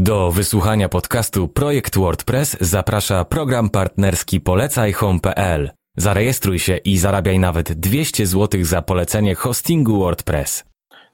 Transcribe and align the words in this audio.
Do 0.00 0.30
wysłuchania 0.30 0.88
podcastu 0.88 1.48
Projekt 1.48 1.98
WordPress 1.98 2.56
zaprasza 2.60 3.24
program 3.24 3.70
partnerski 3.70 4.40
polecajhome.pl. 4.40 5.70
Zarejestruj 5.96 6.58
się 6.58 6.76
i 6.76 6.98
zarabiaj 6.98 7.38
nawet 7.38 7.72
200 7.72 8.26
zł 8.26 8.60
za 8.64 8.82
polecenie 8.82 9.34
hostingu 9.34 9.98
WordPress. 9.98 10.64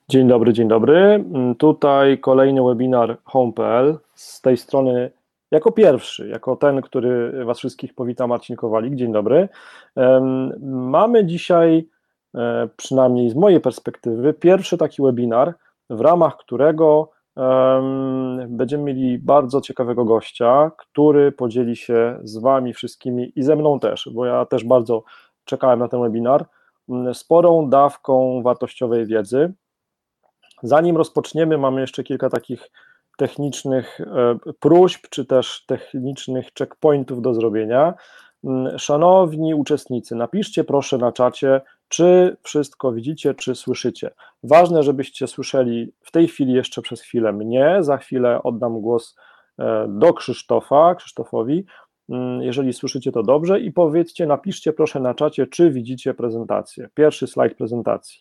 Dzień 0.08 0.28
dobry, 0.28 0.52
dzień 0.52 0.68
dobry. 0.68 1.24
Tutaj 1.58 2.18
kolejny 2.18 2.62
webinar 2.62 3.18
home.pl. 3.24 3.98
Z 4.14 4.40
tej 4.40 4.56
strony 4.56 5.10
jako 5.50 5.72
pierwszy, 5.72 6.28
jako 6.28 6.56
ten, 6.56 6.82
który 6.82 7.44
Was 7.44 7.58
wszystkich 7.58 7.94
powita, 7.94 8.26
Marcin 8.26 8.56
Kowalik. 8.56 8.94
Dzień 8.94 9.12
dobry. 9.12 9.48
Mamy 10.62 11.26
dzisiaj, 11.26 11.88
e, 12.34 12.68
przynajmniej 12.76 13.30
z 13.30 13.34
mojej 13.34 13.60
perspektywy, 13.60 14.32
pierwszy 14.32 14.78
taki 14.78 15.02
webinar, 15.02 15.54
w 15.90 16.00
ramach 16.00 16.36
którego 16.36 17.13
będziemy 18.48 18.84
mieli 18.84 19.18
bardzo 19.18 19.60
ciekawego 19.60 20.04
gościa, 20.04 20.70
który 20.76 21.32
podzieli 21.32 21.76
się 21.76 22.18
z 22.22 22.38
Wami 22.38 22.74
wszystkimi 22.74 23.32
i 23.36 23.42
ze 23.42 23.56
mną 23.56 23.80
też, 23.80 24.08
bo 24.12 24.26
ja 24.26 24.46
też 24.46 24.64
bardzo 24.64 25.02
czekałem 25.44 25.78
na 25.78 25.88
ten 25.88 26.02
webinar, 26.02 26.46
sporą 27.12 27.70
dawką 27.70 28.42
wartościowej 28.42 29.06
wiedzy. 29.06 29.52
Zanim 30.62 30.96
rozpoczniemy, 30.96 31.58
mamy 31.58 31.80
jeszcze 31.80 32.04
kilka 32.04 32.30
takich 32.30 32.70
technicznych 33.16 34.00
e, 34.00 34.38
próśb, 34.60 35.06
czy 35.10 35.24
też 35.24 35.64
technicznych 35.66 36.48
checkpointów 36.58 37.22
do 37.22 37.34
zrobienia. 37.34 37.94
Szanowni 38.78 39.54
uczestnicy, 39.54 40.16
napiszcie 40.16 40.64
proszę 40.64 40.98
na 40.98 41.12
czacie, 41.12 41.60
czy 41.88 42.36
wszystko 42.42 42.92
widzicie, 42.92 43.34
czy 43.34 43.54
słyszycie. 43.54 44.10
Ważne, 44.42 44.82
żebyście 44.82 45.26
słyszeli 45.26 45.92
w 46.00 46.10
tej 46.10 46.28
chwili 46.28 46.52
jeszcze 46.52 46.82
przez 46.82 47.00
chwilę 47.00 47.32
mnie, 47.32 47.76
za 47.80 47.96
chwilę 47.96 48.42
oddam 48.42 48.80
głos 48.80 49.16
e, 49.58 49.86
do 49.88 50.14
Krzysztofa, 50.14 50.94
Krzysztofowi, 50.94 51.64
mm, 52.08 52.42
jeżeli 52.42 52.72
słyszycie 52.72 53.12
to 53.12 53.22
dobrze 53.22 53.60
i 53.60 53.72
powiedzcie, 53.72 54.26
napiszcie 54.26 54.72
proszę 54.72 55.00
na 55.00 55.14
czacie, 55.14 55.46
czy 55.46 55.70
widzicie 55.70 56.14
prezentację, 56.14 56.88
pierwszy 56.94 57.26
slajd 57.26 57.54
prezentacji. 57.54 58.20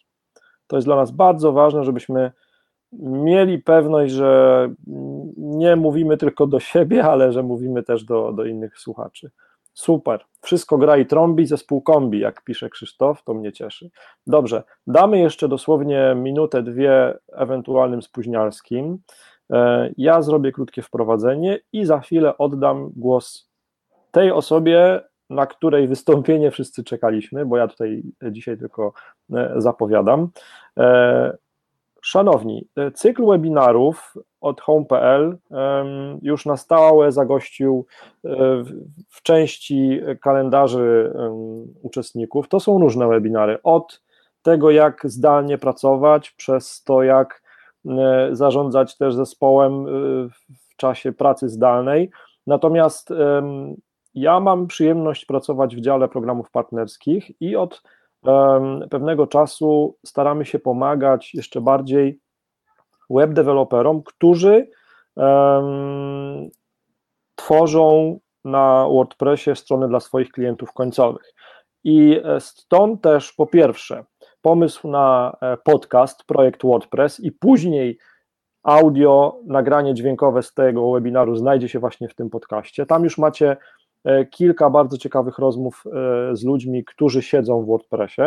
To 0.68 0.78
jest 0.78 0.88
dla 0.88 0.96
nas 0.96 1.12
bardzo 1.12 1.52
ważne, 1.52 1.84
żebyśmy 1.84 2.32
mieli 3.02 3.60
pewność, 3.60 4.14
że 4.14 4.70
nie 5.38 5.76
mówimy 5.76 6.18
tylko 6.18 6.48
do 6.48 6.60
siebie, 6.60 7.04
ale 7.04 7.32
że 7.32 7.44
mówimy 7.44 7.84
też 7.84 8.04
do, 8.04 8.32
do 8.32 8.46
innych 8.46 8.80
słuchaczy. 8.80 9.32
Super, 9.74 10.26
wszystko 10.42 10.78
gra 10.78 10.98
i 10.98 11.06
trąbi, 11.06 11.46
zespół 11.46 11.82
kombi, 11.82 12.20
jak 12.20 12.44
pisze 12.44 12.70
Krzysztof, 12.70 13.24
to 13.24 13.34
mnie 13.34 13.52
cieszy. 13.52 13.90
Dobrze, 14.28 14.64
damy 14.88 15.20
jeszcze 15.20 15.48
dosłownie 15.48 16.14
minutę, 16.16 16.64
dwie 16.64 17.18
ewentualnym 17.32 18.02
spóźnialskim. 18.02 18.98
E, 19.54 19.90
ja 19.98 20.22
zrobię 20.22 20.52
krótkie 20.52 20.82
wprowadzenie 20.82 21.60
i 21.74 21.86
za 21.86 22.00
chwilę 22.00 22.38
oddam 22.38 22.92
głos 22.96 23.50
tej 24.12 24.32
osobie, 24.32 25.02
na 25.30 25.46
której 25.46 25.88
wystąpienie 25.88 26.52
wszyscy 26.52 26.84
czekaliśmy, 26.84 27.46
bo 27.46 27.58
ja 27.58 27.68
tutaj 27.68 28.04
dzisiaj 28.32 28.58
tylko 28.58 28.94
e, 29.34 29.54
zapowiadam. 29.58 30.30
Szanowni, 32.04 32.68
e, 32.76 32.92
cykl 32.92 33.26
webinarów 33.26 34.14
od 34.42 34.62
home.pl 34.62 35.38
już 36.22 36.46
na 36.46 36.58
stałe 36.58 37.12
zagościł 37.12 37.86
e, 38.26 38.30
w 39.10 39.22
części 39.24 40.02
kalendarzy 40.22 41.14
uczestników. 41.82 42.48
To 42.48 42.60
są 42.60 42.80
różne 42.80 43.08
webinary, 43.08 43.58
od 43.64 44.02
tego 44.42 44.72
jak 44.72 45.02
zdalnie 45.04 45.58
pracować, 45.58 46.32
przez 46.32 46.84
to 46.84 47.04
jak 47.04 47.44
e, 47.86 48.30
zarządzać 48.32 48.98
też 48.98 49.16
zespołem 49.16 49.86
w 50.70 50.76
czasie 50.76 51.12
pracy 51.12 51.50
zdalnej. 51.50 52.10
Natomiast 52.48 53.10
ja 54.14 54.40
mam 54.40 54.68
przyjemność 54.68 55.26
pracować 55.26 55.76
w 55.76 55.82
dziale 55.82 56.08
programów 56.08 56.52
partnerskich 56.52 57.42
i 57.42 57.56
od 57.56 57.84
pewnego 58.90 59.28
czasu 59.28 59.98
staramy 60.06 60.46
się 60.46 60.60
pomagać 60.60 61.34
jeszcze 61.34 61.62
bardziej 61.62 62.20
web 63.10 63.34
deweloperom, 63.34 64.04
którzy 64.04 64.68
tworzą 67.36 68.20
na 68.46 68.88
WordPressie 68.88 69.56
strony 69.56 69.88
dla 69.88 70.00
swoich 70.00 70.32
klientów 70.32 70.74
końcowych. 70.74 71.34
I 71.84 72.22
e, 72.24 72.40
stąd 72.40 73.02
też 73.02 73.34
po 73.34 73.48
pierwsze 73.48 74.04
pomysł 74.42 74.88
na 74.88 75.38
e, 75.42 75.58
podcast, 75.58 76.24
projekt 76.24 76.64
WordPress 76.64 77.20
i 77.20 77.32
później 77.32 77.98
audio, 78.64 79.40
nagranie 79.46 79.94
dźwiękowe 79.94 80.44
z 80.44 80.54
tego 80.54 80.92
webinaru 80.92 81.36
znajdzie 81.36 81.70
się 81.70 81.80
właśnie 81.80 82.10
w 82.10 82.16
tym 82.16 82.30
podcaście. 82.30 82.86
Tam 82.86 83.04
już 83.04 83.18
macie 83.18 83.58
kilka 84.32 84.70
bardzo 84.70 84.98
ciekawych 84.98 85.40
rozmów 85.40 85.84
e, 85.86 86.36
z 86.36 86.44
ludźmi, 86.44 86.84
którzy 86.86 87.22
siedzą 87.22 87.62
w 87.62 87.66
WordPressie 87.66 88.22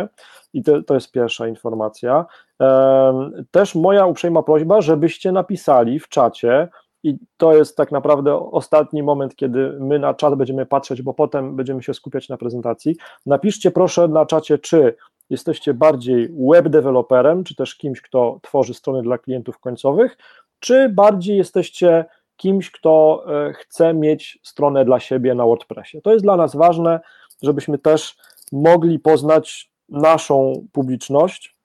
i 0.52 0.62
to, 0.62 0.82
to 0.82 0.94
jest 0.94 1.12
pierwsza 1.12 1.48
informacja. 1.48 2.26
E, 2.62 3.30
też 3.50 3.74
moja 3.74 4.06
uprzejma 4.06 4.42
prośba, 4.42 4.80
żebyście 4.80 5.32
napisali 5.32 5.98
w 5.98 6.08
czacie, 6.08 6.68
i 7.02 7.18
to 7.36 7.56
jest 7.56 7.76
tak 7.76 7.92
naprawdę 7.92 8.50
ostatni 8.50 9.02
moment, 9.02 9.36
kiedy 9.36 9.76
my 9.80 9.98
na 9.98 10.14
czat 10.14 10.34
będziemy 10.34 10.66
patrzeć, 10.66 11.02
bo 11.02 11.14
potem 11.14 11.56
będziemy 11.56 11.82
się 11.82 11.94
skupiać 11.94 12.28
na 12.28 12.36
prezentacji. 12.36 12.96
Napiszcie 13.26 13.70
proszę 13.70 14.08
na 14.08 14.26
czacie, 14.26 14.58
czy 14.58 14.94
jesteście 15.30 15.74
bardziej 15.74 16.28
web 16.52 16.68
developerem, 16.68 17.44
czy 17.44 17.54
też 17.54 17.76
kimś, 17.76 18.00
kto 18.00 18.38
tworzy 18.42 18.74
strony 18.74 19.02
dla 19.02 19.18
klientów 19.18 19.58
końcowych, 19.58 20.16
czy 20.60 20.88
bardziej 20.88 21.36
jesteście 21.36 22.04
kimś, 22.36 22.70
kto 22.70 23.24
e, 23.28 23.52
chce 23.52 23.94
mieć 23.94 24.38
stronę 24.42 24.84
dla 24.84 25.00
siebie 25.00 25.34
na 25.34 25.44
WordPressie. 25.44 26.02
To 26.02 26.12
jest 26.12 26.24
dla 26.24 26.36
nas 26.36 26.56
ważne, 26.56 27.00
żebyśmy 27.42 27.78
też 27.78 28.16
mogli 28.52 28.98
poznać 28.98 29.70
naszą 29.88 30.66
publiczność 30.72 31.56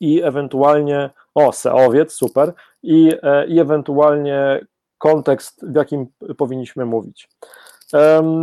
i 0.00 0.22
ewentualnie, 0.22 1.10
o, 1.34 1.52
SEOwiec, 1.52 2.12
super, 2.12 2.52
i, 2.82 3.12
e, 3.22 3.46
i 3.46 3.60
ewentualnie 3.60 4.66
kontekst, 4.98 5.66
w 5.66 5.76
jakim 5.76 6.06
powinniśmy 6.36 6.86
mówić. 6.86 7.28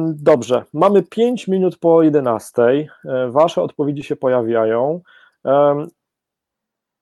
Dobrze, 0.08 0.64
mamy 0.74 1.04
5 1.04 1.48
minut 1.48 1.78
po 1.78 2.04
11. 2.04 2.62
E, 2.62 2.88
wasze 3.30 3.62
odpowiedzi 3.62 4.04
się 4.04 4.16
pojawiają. 4.16 5.02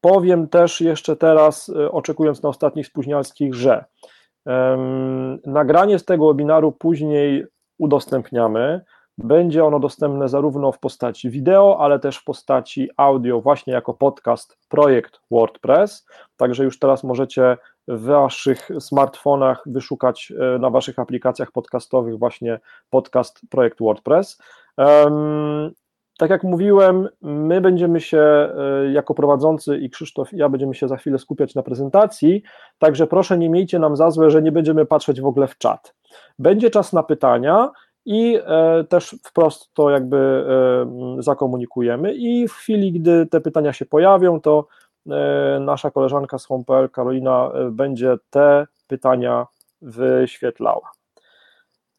Powiem 0.01 0.47
też 0.47 0.81
jeszcze 0.81 1.15
teraz, 1.15 1.71
oczekując 1.91 2.43
na 2.43 2.49
ostatnich 2.49 2.87
spóźnialskich, 2.87 3.53
że 3.53 3.85
Nagranie 5.45 5.99
z 5.99 6.05
tego 6.05 6.27
webinaru 6.27 6.71
później 6.71 7.45
udostępniamy. 7.77 8.81
Będzie 9.17 9.65
ono 9.65 9.79
dostępne 9.79 10.29
zarówno 10.29 10.71
w 10.71 10.79
postaci 10.79 11.29
wideo, 11.29 11.77
ale 11.79 11.99
też 11.99 12.17
w 12.17 12.23
postaci 12.23 12.89
audio, 12.97 13.41
właśnie 13.41 13.73
jako 13.73 13.93
podcast 13.93 14.57
Projekt 14.69 15.19
WordPress. 15.31 16.05
Także 16.37 16.63
już 16.63 16.79
teraz 16.79 17.03
możecie 17.03 17.57
w 17.87 18.05
waszych 18.05 18.69
smartfonach 18.79 19.63
wyszukać 19.65 20.33
e, 20.55 20.59
na 20.59 20.69
waszych 20.69 20.99
aplikacjach 20.99 21.51
podcastowych 21.51 22.19
właśnie 22.19 22.59
podcast 22.89 23.41
Projekt 23.49 23.79
WordPress. 23.79 24.41
Tak 26.19 26.29
jak 26.29 26.43
mówiłem, 26.43 27.09
my 27.21 27.61
będziemy 27.61 28.01
się 28.01 28.19
e, 28.19 28.91
jako 28.91 29.13
prowadzący 29.13 29.77
i 29.77 29.89
Krzysztof 29.89 30.33
i 30.33 30.37
ja 30.37 30.49
będziemy 30.49 30.75
się 30.75 30.87
za 30.87 30.97
chwilę 30.97 31.19
skupiać 31.19 31.55
na 31.55 31.63
prezentacji, 31.63 32.43
także 32.79 33.07
proszę 33.07 33.37
nie 33.37 33.49
miejcie 33.49 33.79
nam 33.79 33.95
za 33.95 34.11
złe, 34.11 34.31
że 34.31 34.41
nie 34.41 34.51
będziemy 34.51 34.85
patrzeć 34.85 35.21
w 35.21 35.25
ogóle 35.25 35.47
w 35.47 35.57
czat. 35.57 35.95
Będzie 36.39 36.69
czas 36.69 36.93
na 36.93 37.03
pytania 37.03 37.71
i 38.05 38.39
e, 38.45 38.83
też 38.83 39.15
wprost 39.23 39.73
to 39.73 39.89
jakby 39.89 40.17
e, 40.17 41.23
zakomunikujemy 41.23 42.13
i 42.13 42.47
w 42.47 42.53
chwili, 42.53 42.91
gdy 42.91 43.25
te 43.25 43.41
pytania 43.41 43.73
się 43.73 43.85
pojawią, 43.85 44.41
to 44.41 44.67
nasza 45.59 45.91
koleżanka 45.91 46.37
z 46.37 46.45
HomePL, 46.45 46.89
Karolina, 46.89 47.51
będzie 47.71 48.15
te 48.29 48.67
pytania 48.87 49.47
wyświetlała. 49.81 50.91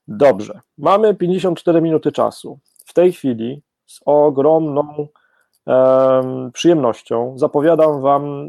Dobrze, 0.08 0.60
mamy 0.78 1.14
54 1.14 1.80
minuty 1.80 2.12
czasu. 2.12 2.58
W 2.86 2.94
tej 2.94 3.12
chwili 3.12 3.62
z 3.90 4.00
ogromną 4.04 5.08
przyjemnością 6.52 7.38
zapowiadam 7.38 8.00
Wam 8.00 8.24
e, 8.24 8.46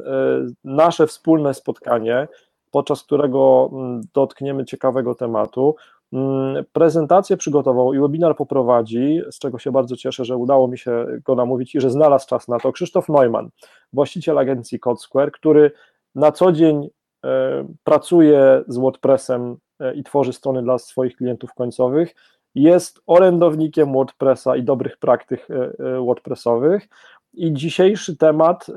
nasze 0.64 1.08
wspólne 1.08 1.54
spotkanie, 1.54 2.28
podczas 2.72 3.04
którego 3.04 3.70
mm, 3.74 4.02
dotkniemy 4.14 4.66
ciekawego 4.66 5.16
tematu. 5.16 5.76
Mm, 6.14 6.66
prezentację 6.74 7.38
przygotował 7.38 7.94
i 7.94 8.00
webinar 8.00 8.36
poprowadzi, 8.36 9.22
z 9.32 9.40
czego 9.40 9.60
się 9.60 9.72
bardzo 9.72 9.96
cieszę, 9.96 10.26
że 10.26 10.38
udało 10.38 10.68
mi 10.68 10.78
się 10.78 11.06
go 11.26 11.36
namówić 11.36 11.76
i 11.76 11.82
że 11.82 11.90
znalazł 11.90 12.28
czas 12.28 12.48
na 12.48 12.60
to, 12.60 12.72
Krzysztof 12.72 13.10
Neumann, 13.10 13.50
właściciel 13.94 14.38
agencji 14.38 14.80
CodeSquare, 14.80 15.32
który 15.32 15.72
na 16.16 16.32
co 16.32 16.52
dzień 16.52 16.90
e, 17.26 17.68
pracuje 17.84 18.64
z 18.68 18.78
WordPressem 18.78 19.58
e, 19.80 19.94
i 19.96 20.04
tworzy 20.04 20.34
strony 20.34 20.64
dla 20.64 20.78
swoich 20.78 21.16
klientów 21.16 21.54
końcowych 21.54 22.16
jest 22.56 23.02
orędownikiem 23.08 23.94
WordPressa 23.94 24.56
i 24.56 24.64
dobrych 24.64 24.98
praktyk 24.98 25.48
e, 25.50 25.54
e, 25.56 26.00
WordPressowych. 26.06 26.88
I 27.34 27.54
dzisiejszy 27.54 28.18
temat 28.18 28.68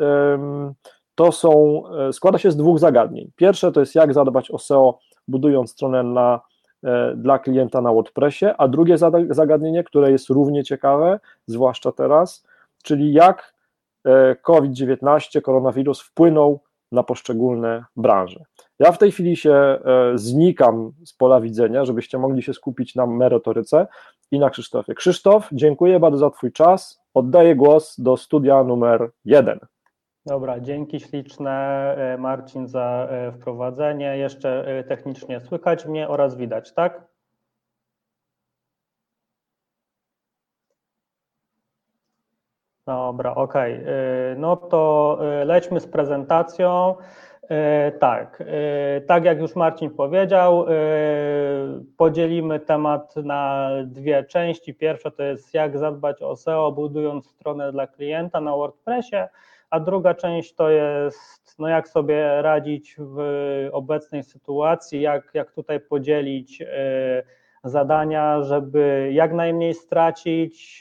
to 1.15 1.33
są, 1.33 1.83
składa 2.13 2.39
się 2.39 2.51
z 2.51 2.57
dwóch 2.57 2.79
zagadnień. 2.79 3.31
Pierwsze 3.37 3.73
to 3.73 3.81
jest 3.81 3.95
jak 3.95 4.15
zadbać 4.15 4.51
o 4.51 4.59
SEO, 4.59 4.99
budując 5.29 5.71
stronę 5.71 6.03
na, 6.03 6.41
dla 7.17 7.39
klienta 7.39 7.81
na 7.81 7.93
WordPressie, 7.93 8.47
a 8.59 8.69
drugie 8.69 8.99
zagadnienie, 9.31 9.85
które 9.85 10.11
jest 10.11 10.31
równie 10.31 10.65
ciekawe, 10.65 11.21
zwłaszcza 11.47 11.93
teraz, 11.93 12.47
czyli 12.83 13.13
jak 13.13 13.55
COVID-19, 14.43 15.41
koronawirus 15.41 16.01
wpłynął 16.01 16.61
na 16.95 17.03
poszczególne 17.03 17.85
branże. 17.97 18.41
Ja 18.79 18.93
w 18.93 18.99
tej 18.99 19.13
chwili 19.13 19.37
się 19.37 19.53
e, 19.53 19.79
znikam 20.15 20.93
z 21.05 21.13
pola 21.13 21.41
widzenia, 21.41 21.85
żebyście 21.85 22.19
mogli 22.19 22.43
się 22.43 22.55
skupić 22.55 22.95
na 22.95 23.07
merytoryce 23.07 23.87
i 24.31 24.39
na 24.39 24.51
Krzysztofie. 24.51 24.95
Krzysztof, 24.95 25.49
dziękuję 25.53 26.01
bardzo 26.01 26.19
za 26.19 26.31
Twój 26.31 26.53
czas. 26.53 27.01
Oddaję 27.15 27.57
głos 27.57 28.01
do 28.01 28.17
studia 28.17 28.65
numer 28.65 29.11
jeden. 29.25 29.59
Dobra, 30.27 30.61
dzięki 30.61 31.01
śliczne 31.01 31.51
e, 31.99 32.19
Marcin 32.19 32.67
za 32.67 33.09
e, 33.11 33.33
wprowadzenie. 33.33 34.19
Jeszcze 34.19 34.85
technicznie 34.89 35.41
słychać 35.41 35.87
mnie 35.87 36.09
oraz 36.09 36.37
widać, 36.37 36.75
tak? 36.75 37.14
Dobra, 42.87 43.35
okej. 43.35 43.75
Okay. 43.75 44.37
No 44.37 44.57
to 44.57 45.19
lećmy 45.45 45.81
z 45.81 45.87
prezentacją. 45.87 46.95
E, 47.51 47.93
tak, 47.93 48.43
e, 48.47 49.01
tak 49.01 49.25
jak 49.25 49.41
już 49.41 49.57
Marcin 49.57 49.91
powiedział, 49.91 50.67
podzielimy 51.97 52.61
temat 52.61 53.17
na 53.17 53.71
dwie 53.85 54.25
części. 54.25 54.75
Pierwsza 54.75 55.11
to 55.11 55.23
jest 55.23 55.55
jak 55.55 55.79
zadbać 55.79 56.23
o 56.23 56.37
SEO, 56.37 56.73
budując 56.73 57.27
stronę 57.27 57.73
dla 57.73 57.87
klienta 57.87 58.41
na 58.41 58.57
WordPressie, 58.57 59.17
a 59.71 59.81
druga 59.81 60.15
część 60.15 60.55
to 60.55 60.71
jest 60.71 61.59
no 61.59 61.69
jak 61.69 61.89
sobie 61.89 62.43
radzić 62.43 62.97
w 62.99 63.19
obecnej 63.73 64.23
sytuacji, 64.23 65.01
jak, 65.01 65.31
jak 65.35 65.53
tutaj 65.53 65.81
podzielić 65.81 66.63
zadania, 67.65 68.43
żeby 68.43 69.11
jak 69.13 69.33
najmniej 69.33 69.75
stracić, 69.75 70.81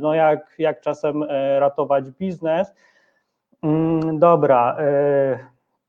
no 0.00 0.14
jak, 0.14 0.54
jak 0.58 0.80
czasem 0.80 1.24
ratować 1.58 2.10
biznes. 2.10 2.74
Mm, 3.62 4.18
dobra, 4.18 4.76
e, 4.78 5.38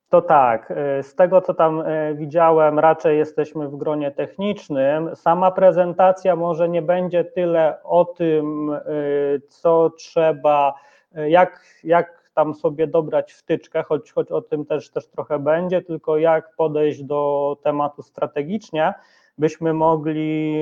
to 0.10 0.22
tak, 0.22 0.74
z 1.02 1.16
tego 1.16 1.42
co 1.42 1.54
tam 1.54 1.84
widziałem, 2.14 2.80
raczej 2.80 3.18
jesteśmy 3.18 3.70
w 3.70 3.76
gronie 3.76 4.12
technicznym. 4.12 5.16
Sama 5.16 5.52
prezentacja 5.52 6.36
może 6.36 6.70
nie 6.70 6.82
będzie 6.82 7.24
tyle 7.24 7.84
o 7.84 8.06
tym, 8.06 8.72
co 9.48 9.90
trzeba, 9.90 10.74
jak, 11.28 11.66
jak 11.84 12.22
tam 12.34 12.54
sobie 12.54 12.88
dobrać 12.88 13.34
wtyczkę, 13.34 13.84
choć, 13.84 14.12
choć 14.12 14.32
o 14.32 14.42
tym 14.42 14.66
też, 14.66 14.90
też 14.90 15.08
trochę 15.08 15.40
będzie, 15.40 15.82
tylko 15.82 16.18
jak 16.18 16.56
podejść 16.56 17.04
do 17.04 17.58
tematu 17.64 18.02
strategicznie, 18.04 18.94
byśmy 19.38 19.74
mogli 19.74 20.62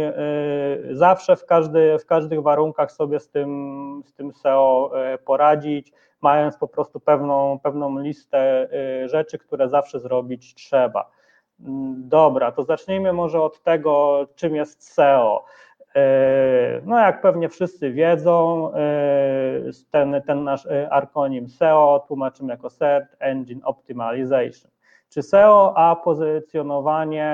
zawsze 0.92 1.36
w, 1.36 1.46
każdy, 1.46 2.00
w 2.00 2.06
każdych 2.06 2.42
warunkach 2.42 2.92
sobie 2.92 3.20
z 3.20 3.30
tym, 3.30 4.04
z 4.06 4.14
tym 4.14 4.34
SEO 4.34 4.92
poradzić 5.26 5.94
mając 6.22 6.58
po 6.58 6.68
prostu 6.68 7.00
pewną, 7.00 7.60
pewną 7.64 8.00
listę 8.00 8.70
y, 9.04 9.10
rzeczy, 9.10 9.38
które 9.38 9.70
zawsze 9.70 10.00
zrobić 10.00 10.56
trzeba. 10.56 11.12
Mm, 11.60 12.10
dobra, 12.10 12.52
to 12.52 12.64
zacznijmy 12.64 13.14
może 13.14 13.42
od 13.42 13.64
tego, 13.64 14.26
czym 14.36 14.56
jest 14.56 14.94
SEO. 14.94 15.46
Y, 15.82 16.82
no, 16.86 17.00
jak 17.00 17.22
pewnie 17.22 17.50
wszyscy 17.50 17.92
wiedzą, 17.92 18.70
y, 18.70 19.72
ten, 19.92 20.22
ten 20.28 20.44
nasz 20.44 20.68
arkonim 20.90 21.50
SEO 21.50 22.06
tłumaczymy 22.08 22.54
jako 22.54 22.70
Search 22.70 23.16
Engine 23.20 23.62
Optimization. 23.64 24.72
Czy 25.10 25.24
SEO 25.24 25.74
a 25.78 25.96
pozycjonowanie 25.96 27.30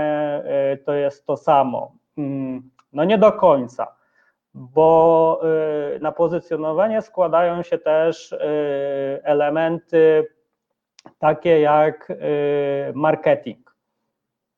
to 0.86 0.94
jest 0.94 1.26
to 1.26 1.38
samo? 1.38 1.92
Mm, 2.18 2.70
no 2.94 3.04
nie 3.04 3.18
do 3.18 3.32
końca 3.32 3.96
bo 4.56 5.42
y, 5.96 6.00
na 6.00 6.12
pozycjonowanie 6.12 7.02
składają 7.02 7.64
się 7.64 7.78
też 7.78 8.32
y, 8.32 8.38
elementy 9.24 10.28
takie 11.20 11.60
jak 11.60 12.10
y, 12.10 12.16
marketing, 12.94 13.76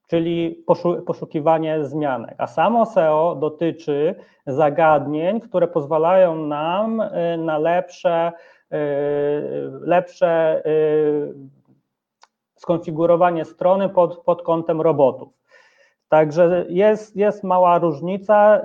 czyli 0.07 0.65
poszukiwanie 1.05 1.85
zmianek. 1.85 2.35
A 2.37 2.47
samo 2.47 2.85
SEO 2.85 3.35
dotyczy 3.35 4.15
zagadnień, 4.47 5.41
które 5.41 5.67
pozwalają 5.67 6.35
nam 6.35 7.01
na 7.37 7.57
lepsze, 7.57 8.31
lepsze 9.81 10.63
skonfigurowanie 12.57 13.45
strony 13.45 13.89
pod, 13.89 14.17
pod 14.17 14.41
kątem 14.41 14.81
robotów. 14.81 15.37
Także 16.09 16.65
jest, 16.69 17.15
jest 17.15 17.43
mała 17.43 17.79
różnica. 17.79 18.61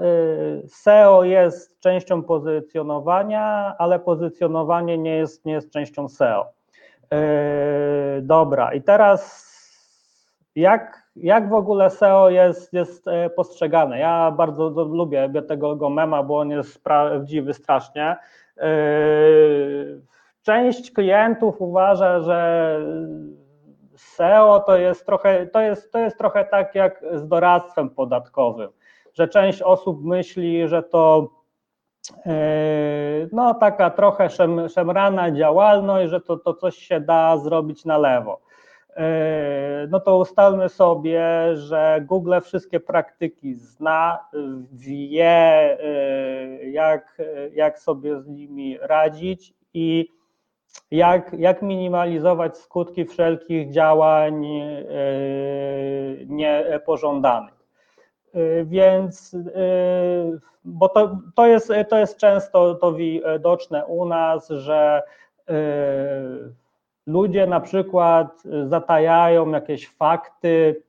Y, 0.65 0.69
SEO 0.69 1.25
jest 1.25 1.81
częścią 1.81 2.23
pozycjonowania, 2.23 3.75
ale 3.79 3.99
pozycjonowanie 3.99 4.99
nie 4.99 5.17
jest, 5.17 5.45
nie 5.45 5.53
jest 5.53 5.71
częścią 5.71 6.09
SEO. 6.09 6.47
Y, 7.15 8.23
dobra, 8.23 8.73
i 8.73 8.83
teraz 8.83 9.53
jak, 10.57 11.03
jak 11.17 11.49
w 11.49 11.55
ogóle 11.55 11.91
SEO 11.91 12.31
jest, 12.31 12.73
jest 12.73 13.09
y, 13.09 13.31
postrzegane? 13.37 13.99
Ja 13.99 14.31
bardzo 14.31 14.69
lubię 14.69 15.43
tego 15.49 15.91
mema, 15.91 16.23
bo 16.23 16.39
on 16.39 16.51
jest 16.51 16.85
prawdziwy 16.85 17.55
strasznie. 17.55 18.17
Część 20.43 20.93
klientów 20.93 21.61
uważa, 21.61 22.21
że 22.21 22.79
SEO 24.03 24.61
to 24.61 24.77
jest 24.77 25.07
trochę, 25.07 25.47
to 25.47 25.61
jest, 25.61 25.93
to 25.93 25.99
jest 25.99 26.19
trochę 26.19 26.45
tak 26.45 26.75
jak 26.75 27.05
z 27.13 27.29
doradztwem 27.29 27.91
podatkowym, 27.91 28.71
że 29.15 29.29
część 29.29 29.63
osób 29.63 30.05
myśli, 30.05 30.69
że 30.69 30.83
to 30.83 31.31
e, 32.27 32.33
no 33.33 33.55
taka 33.55 33.91
trochę 33.91 34.31
szem, 34.31 34.69
szemrana 34.69 35.31
działalność, 35.31 36.11
że 36.11 36.21
to, 36.21 36.37
to 36.37 36.55
coś 36.55 36.77
się 36.77 37.01
da 37.01 37.39
zrobić 37.39 37.85
na 37.85 37.99
lewo. 37.99 38.41
E, 38.97 39.87
no 39.91 40.01
to 40.01 40.19
ustalmy 40.19 40.69
sobie, 40.69 41.23
że 41.57 42.05
Google 42.07 42.35
wszystkie 42.43 42.81
praktyki 42.81 43.55
zna, 43.55 44.19
wie, 44.73 45.25
e, 45.25 46.71
jak, 46.71 47.23
jak 47.53 47.79
sobie 47.79 48.21
z 48.21 48.29
nimi 48.29 48.79
radzić 48.81 49.55
i 49.75 50.09
jak, 50.91 51.33
jak 51.39 51.63
minimalizować 51.63 52.59
skutki 52.59 53.05
wszelkich 53.05 53.71
działań 53.71 54.47
e, 54.47 54.85
niepożądanych. 56.27 57.55
E, 58.35 58.65
więc, 58.65 59.35
e, 59.35 59.39
bo 60.65 60.89
to, 60.89 61.19
to, 61.35 61.47
jest, 61.47 61.73
to 61.89 61.99
jest 61.99 62.17
często 62.17 62.75
to 62.75 62.93
widoczne 62.93 63.87
u 63.87 64.07
nas, 64.07 64.49
że 64.49 65.03
ludzie 67.07 67.47
na 67.47 67.61
przykład 67.61 68.43
zatajają 68.65 69.51
jakieś 69.51 69.89
fakty, 69.89 70.83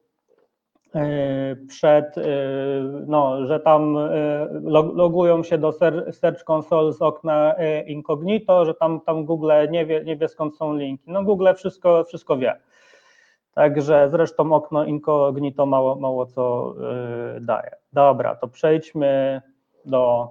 przed, 1.68 2.18
e, 2.18 2.24
no, 3.08 3.46
że 3.46 3.60
tam 3.60 3.98
e, 3.98 4.48
logują 4.94 5.44
się 5.44 5.58
do 5.58 5.72
Search 6.12 6.50
Console 6.50 6.94
z 6.94 7.02
okna 7.02 7.56
incognito, 7.88 8.66
że 8.66 8.74
tam, 8.74 9.02
tam 9.02 9.26
Google 9.26 9.52
nie 9.70 9.86
wie, 9.86 10.04
nie 10.04 10.18
wie 10.18 10.28
skąd 10.28 10.58
są 10.58 10.78
linki. 10.78 11.04
No 11.08 11.24
Google 11.24 11.48
wszystko, 11.56 12.04
wszystko 12.04 12.38
wie. 12.38 12.60
Także 13.54 14.10
zresztą 14.12 14.54
okno 14.54 14.86
incognito 14.86 15.66
mało, 15.66 15.96
mało 15.96 16.26
co 16.26 16.76
daje. 17.42 17.72
Dobra, 17.94 18.36
to 18.36 18.48
przejdźmy 18.48 19.42
do 19.86 20.30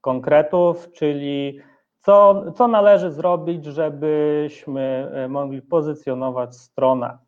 konkretów, 0.00 0.92
czyli 0.92 1.60
co, 2.00 2.44
co 2.52 2.68
należy 2.68 3.10
zrobić, 3.10 3.64
żebyśmy 3.64 5.10
mogli 5.28 5.62
pozycjonować 5.62 6.56
stronę. 6.56 7.18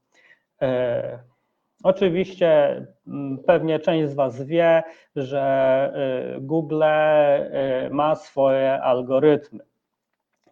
Oczywiście 1.86 2.82
mm, 3.06 3.38
pewnie 3.46 3.78
część 3.78 4.08
z 4.08 4.14
Was 4.14 4.42
wie, 4.42 4.82
że 5.16 5.92
y, 6.36 6.40
Google 6.40 6.82
y, 6.82 7.90
ma 7.90 8.14
swoje 8.14 8.82
algorytmy, 8.82 9.64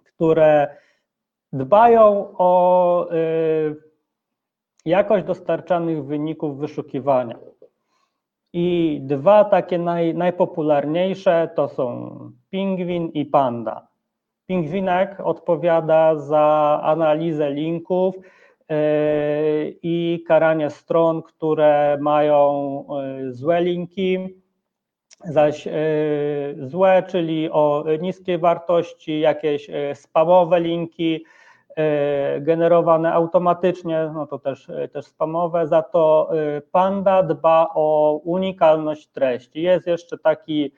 które 0.04 0.76
dbają 1.52 2.34
o 2.38 3.12
y, 3.12 3.76
jakość 4.84 5.26
dostarczanych 5.26 6.04
wyników 6.04 6.58
wyszukiwania. 6.58 7.38
I 8.52 8.98
dwa 9.02 9.44
takie 9.44 9.78
naj, 9.78 10.14
najpopularniejsze 10.14 11.50
to 11.54 11.68
są 11.68 12.16
Pingwin 12.50 13.08
i 13.08 13.26
Panda. 13.26 13.86
Pingwinek 14.46 15.20
odpowiada 15.20 16.16
za 16.16 16.80
analizę 16.82 17.50
linków 17.50 18.14
i 19.82 20.24
karanie 20.26 20.70
stron, 20.70 21.22
które 21.22 21.98
mają 22.00 22.84
e, 23.00 23.32
złe 23.32 23.60
linki, 23.62 24.18
zaś 25.24 25.66
e, 25.66 25.72
złe, 26.58 27.02
czyli 27.02 27.50
o 27.50 27.84
niskiej 28.00 28.38
wartości, 28.38 29.20
jakieś 29.20 29.70
spamowe 29.94 30.60
linki, 30.60 31.24
generowane 32.40 33.12
automatycznie, 33.12 34.10
no 34.14 34.26
to 34.26 34.38
też, 34.38 34.70
też 34.92 35.06
spamowe, 35.06 35.66
za 35.66 35.82
to 35.82 36.30
Panda 36.72 37.22
dba 37.22 37.68
o 37.74 38.20
unikalność 38.24 39.08
treści. 39.08 39.62
Jest 39.62 39.86
jeszcze 39.86 40.18
taki 40.18 40.72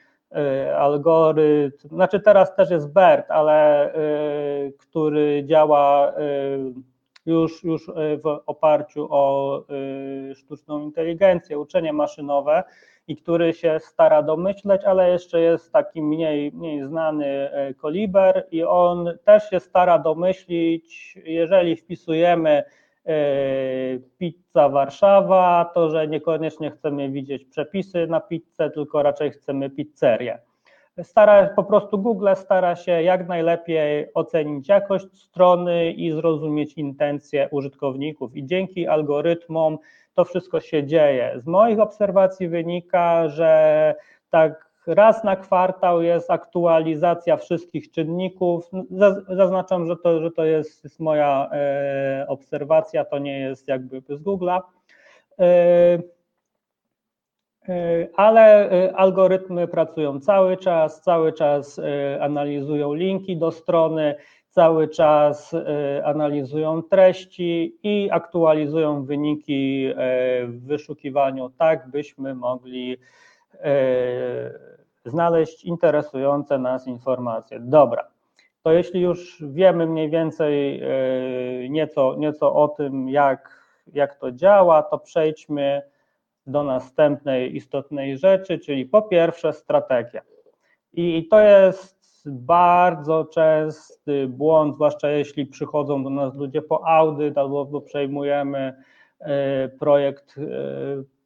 algorytm, 0.78 1.88
znaczy 1.88 2.20
teraz 2.20 2.56
też 2.56 2.70
jest 2.70 2.92
BERT, 2.92 3.30
ale 3.30 3.92
który 4.78 5.44
działa 5.44 6.12
już, 7.26 7.64
już 7.64 7.86
w 8.24 8.38
oparciu 8.46 9.06
o 9.10 9.62
sztuczną 10.34 10.80
inteligencję, 10.80 11.58
uczenie 11.58 11.92
maszynowe, 11.92 12.64
i 13.08 13.16
który 13.16 13.54
się 13.54 13.80
stara 13.80 14.22
domyśleć, 14.22 14.84
ale 14.84 15.10
jeszcze 15.10 15.40
jest 15.40 15.72
taki 15.72 16.02
mniej, 16.02 16.52
mniej 16.52 16.84
znany 16.84 17.26
e, 17.26 17.74
koliber 17.74 18.46
i 18.50 18.64
on 18.64 19.18
też 19.24 19.50
się 19.50 19.60
stara 19.60 19.98
domyślić, 19.98 21.18
jeżeli 21.24 21.76
wpisujemy 21.76 22.50
e, 23.06 23.14
pizza 24.18 24.68
Warszawa, 24.68 25.70
to 25.74 25.90
że 25.90 26.08
niekoniecznie 26.08 26.70
chcemy 26.70 27.10
widzieć 27.10 27.44
przepisy 27.44 28.06
na 28.06 28.20
pizzę, 28.20 28.70
tylko 28.70 29.02
raczej 29.02 29.30
chcemy 29.30 29.70
pizzerię. 29.70 30.38
Stara, 31.02 31.48
po 31.56 31.64
prostu 31.64 31.98
Google 31.98 32.28
stara 32.34 32.76
się 32.76 33.02
jak 33.02 33.28
najlepiej 33.28 34.14
ocenić 34.14 34.68
jakość 34.68 35.06
strony 35.12 35.92
i 35.92 36.12
zrozumieć 36.12 36.74
intencje 36.74 37.48
użytkowników 37.50 38.36
i 38.36 38.46
dzięki 38.46 38.86
algorytmom 38.86 39.78
to 40.14 40.24
wszystko 40.24 40.60
się 40.60 40.86
dzieje. 40.86 41.32
Z 41.36 41.46
moich 41.46 41.80
obserwacji 41.80 42.48
wynika, 42.48 43.28
że 43.28 43.94
tak 44.30 44.70
raz 44.86 45.24
na 45.24 45.36
kwartał 45.36 46.02
jest 46.02 46.30
aktualizacja 46.30 47.36
wszystkich 47.36 47.90
czynników. 47.90 48.70
Zaznaczam, 49.28 49.86
że 49.86 49.96
to, 49.96 50.20
że 50.20 50.30
to 50.30 50.44
jest, 50.44 50.84
jest 50.84 51.00
moja 51.00 51.50
e, 51.52 52.26
obserwacja, 52.28 53.04
to 53.04 53.18
nie 53.18 53.40
jest 53.40 53.68
jakby 53.68 54.02
z 54.08 54.22
Google'a. 54.22 54.60
E, 57.68 57.72
e, 57.72 58.08
ale 58.16 58.70
algorytmy 58.96 59.68
pracują 59.68 60.20
cały 60.20 60.56
czas, 60.56 61.00
cały 61.00 61.32
czas 61.32 61.80
analizują 62.20 62.94
linki 62.94 63.36
do 63.36 63.52
strony, 63.52 64.14
cały 64.56 64.88
czas 64.88 65.54
e, 65.54 66.06
analizują 66.06 66.82
treści 66.82 67.78
i 67.82 68.08
aktualizują 68.12 69.04
wyniki 69.04 69.86
e, 69.86 69.94
w 70.46 70.66
wyszukiwaniu, 70.66 71.50
tak 71.58 71.88
byśmy 71.88 72.34
mogli 72.34 72.96
e, 73.60 73.70
znaleźć 75.04 75.64
interesujące 75.64 76.58
nas 76.58 76.86
informacje. 76.86 77.60
Dobra, 77.60 78.06
to 78.62 78.72
jeśli 78.72 79.00
już 79.00 79.42
wiemy 79.42 79.86
mniej 79.86 80.10
więcej 80.10 80.82
nieco, 81.70 82.14
nieco 82.18 82.54
o 82.54 82.68
tym, 82.68 83.08
jak, 83.08 83.64
jak 83.92 84.14
to 84.14 84.32
działa, 84.32 84.82
to 84.82 84.98
przejdźmy 84.98 85.82
do 86.46 86.64
następnej 86.64 87.56
istotnej 87.56 88.18
rzeczy, 88.18 88.58
czyli 88.58 88.86
po 88.86 89.02
pierwsze 89.02 89.52
strategia. 89.52 90.22
I 90.92 91.28
to 91.30 91.40
jest 91.40 91.96
bardzo 92.26 93.24
częsty 93.24 94.28
błąd, 94.28 94.74
zwłaszcza 94.74 95.10
jeśli 95.10 95.46
przychodzą 95.46 96.04
do 96.04 96.10
nas 96.10 96.34
ludzie 96.34 96.62
po 96.62 96.86
audyt 96.86 97.38
albo 97.38 97.80
przejmujemy 97.80 98.74
e, 99.20 99.68
projekt 99.68 100.38
e, 100.38 100.42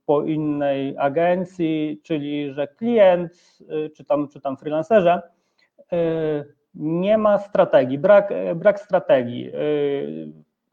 po 0.07 0.23
innej 0.23 0.95
agencji, 0.99 2.00
czyli 2.03 2.53
że 2.53 2.69
klient 2.69 3.33
e, 3.69 3.91
czy 3.91 4.05
tam, 4.05 4.29
czy 4.29 4.41
tam 4.41 4.57
freelancerze 4.57 5.23
nie 6.75 7.19
ma 7.19 7.39
strategii, 7.39 7.99
brak, 7.99 8.33
brak 8.55 8.81
strategii. 8.81 9.53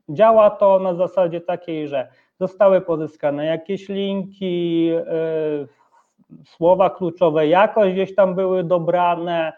Działa 0.10 0.50
to 0.50 0.80
na 0.80 0.94
zasadzie 0.94 1.42
takiej, 1.42 1.88
że 1.88 2.08
zostały 2.40 2.82
pozyskane 2.82 3.46
jakieś 3.46 3.90
linki, 3.90 4.92
słowa 6.46 6.90
kluczowe 6.90 7.48
jakoś 7.48 7.94
gdzieś 7.94 8.16
tam 8.16 8.36
były 8.36 8.64
dobrane, 8.64 9.54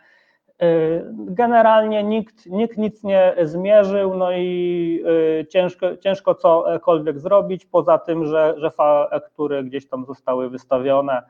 Y, 0.64 1.06
generalnie 1.14 2.04
nikt, 2.04 2.46
nikt 2.46 2.78
nic 2.78 3.04
nie 3.04 3.36
zmierzył, 3.44 4.18
no 4.18 4.32
i 4.32 5.04
y, 5.42 5.46
ciężko, 5.48 5.98
ciężko 5.98 6.36
cokolwiek 6.36 7.20
zrobić, 7.20 7.66
poza 7.66 7.98
tym, 7.98 8.26
że, 8.26 8.54
że 8.58 8.72
faktury 8.72 9.64
gdzieś 9.64 9.88
tam 9.88 10.06
zostały 10.06 10.50
wystawione. 10.50 11.22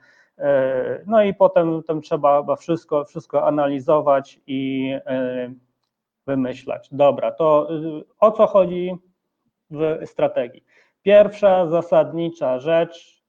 No 1.06 1.24
i 1.24 1.34
potem, 1.34 1.82
potem 1.82 2.02
trzeba 2.02 2.56
wszystko, 2.56 3.06
wszystko 3.06 3.48
analizować 3.48 4.40
i 4.48 4.94
wymyślać. 6.28 6.90
Dobra, 6.92 7.32
to 7.32 7.70
o 8.20 8.32
co 8.32 8.48
chodzi 8.48 8.96
w 9.72 9.98
strategii? 10.06 10.64
Pierwsza 11.02 11.68
zasadnicza 11.68 12.60
rzecz 12.60 13.24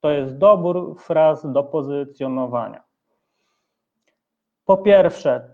to 0.00 0.10
jest 0.10 0.38
dobór 0.38 0.96
fraz 0.98 1.52
do 1.52 1.62
pozycjonowania. 1.62 2.82
Po 4.64 4.76
pierwsze, 4.76 5.48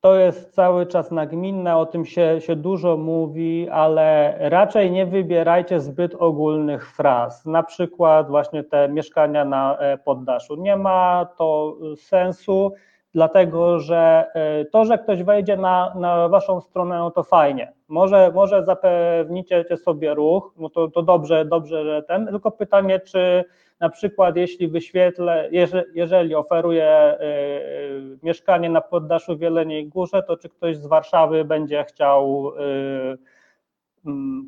to 0.00 0.14
jest 0.14 0.54
cały 0.54 0.86
czas 0.86 1.10
nagminne, 1.10 1.76
o 1.76 1.86
tym 1.86 2.04
się, 2.04 2.40
się 2.40 2.56
dużo 2.56 2.96
mówi, 2.96 3.68
ale 3.68 4.36
raczej 4.40 4.90
nie 4.90 5.06
wybierajcie 5.06 5.80
zbyt 5.80 6.14
ogólnych 6.14 6.90
fraz, 6.92 7.46
na 7.46 7.62
przykład 7.62 8.28
właśnie 8.28 8.64
te 8.64 8.88
mieszkania 8.88 9.44
na 9.44 9.78
e, 9.78 9.98
poddaszu. 9.98 10.56
Nie 10.56 10.76
ma 10.76 11.26
to 11.36 11.76
sensu, 11.96 12.72
dlatego 13.14 13.80
że 13.80 14.26
e, 14.34 14.64
to, 14.64 14.84
że 14.84 14.98
ktoś 14.98 15.22
wejdzie 15.22 15.56
na, 15.56 15.94
na 15.94 16.28
waszą 16.28 16.60
stronę, 16.60 16.98
no 16.98 17.10
to 17.10 17.22
fajnie. 17.22 17.72
Może, 17.88 18.32
może 18.34 18.64
zapewnicie 18.64 19.64
sobie 19.76 20.14
ruch, 20.14 20.54
no 20.56 20.68
to, 20.68 20.88
to 20.88 21.02
dobrze, 21.02 21.44
dobrze, 21.44 21.84
że 21.84 22.02
ten, 22.02 22.26
tylko 22.26 22.50
pytanie, 22.50 23.00
czy 23.00 23.44
na 23.80 23.88
przykład 23.88 24.36
jeśli 24.36 24.68
wyświetlę, 24.68 25.48
jeżeli 25.94 26.34
oferuję 26.34 27.18
y, 27.20 28.18
mieszkanie 28.22 28.70
na 28.70 28.80
poddaszu 28.80 29.36
w 29.36 29.40
Jeleniej 29.40 29.88
Górze, 29.88 30.22
to 30.22 30.36
czy 30.36 30.48
ktoś 30.48 30.76
z 30.76 30.86
Warszawy 30.86 31.44
będzie 31.44 31.84
chciał 31.84 32.52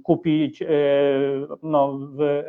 kupić 0.05 0.63
no, 1.63 1.99
w 1.99 2.43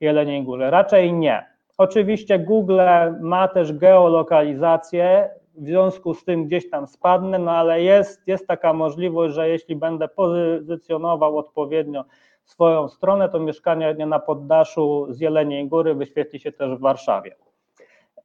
Jeleniej 0.00 0.44
Górze? 0.44 0.70
Raczej 0.70 1.12
nie. 1.12 1.56
Oczywiście 1.78 2.38
Google 2.38 2.80
ma 3.20 3.48
też 3.48 3.72
geolokalizację, 3.72 5.30
w 5.56 5.64
związku 5.64 6.14
z 6.14 6.24
tym 6.24 6.44
gdzieś 6.44 6.70
tam 6.70 6.86
spadnę, 6.86 7.38
no 7.38 7.50
ale 7.50 7.82
jest, 7.82 8.22
jest 8.26 8.46
taka 8.46 8.72
możliwość, 8.72 9.34
że 9.34 9.48
jeśli 9.48 9.76
będę 9.76 10.08
pozycjonował 10.08 11.38
odpowiednio 11.38 12.04
swoją 12.44 12.88
stronę, 12.88 13.28
to 13.28 13.40
mieszkanie 13.40 14.06
na 14.06 14.18
poddaszu 14.18 15.06
z 15.10 15.20
Jeleniej 15.20 15.68
Góry 15.68 15.94
wyświetli 15.94 16.40
się 16.40 16.52
też 16.52 16.78
w 16.78 16.80
Warszawie. 16.80 17.36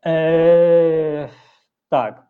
Eee, 0.03 1.27
tak. 1.89 2.27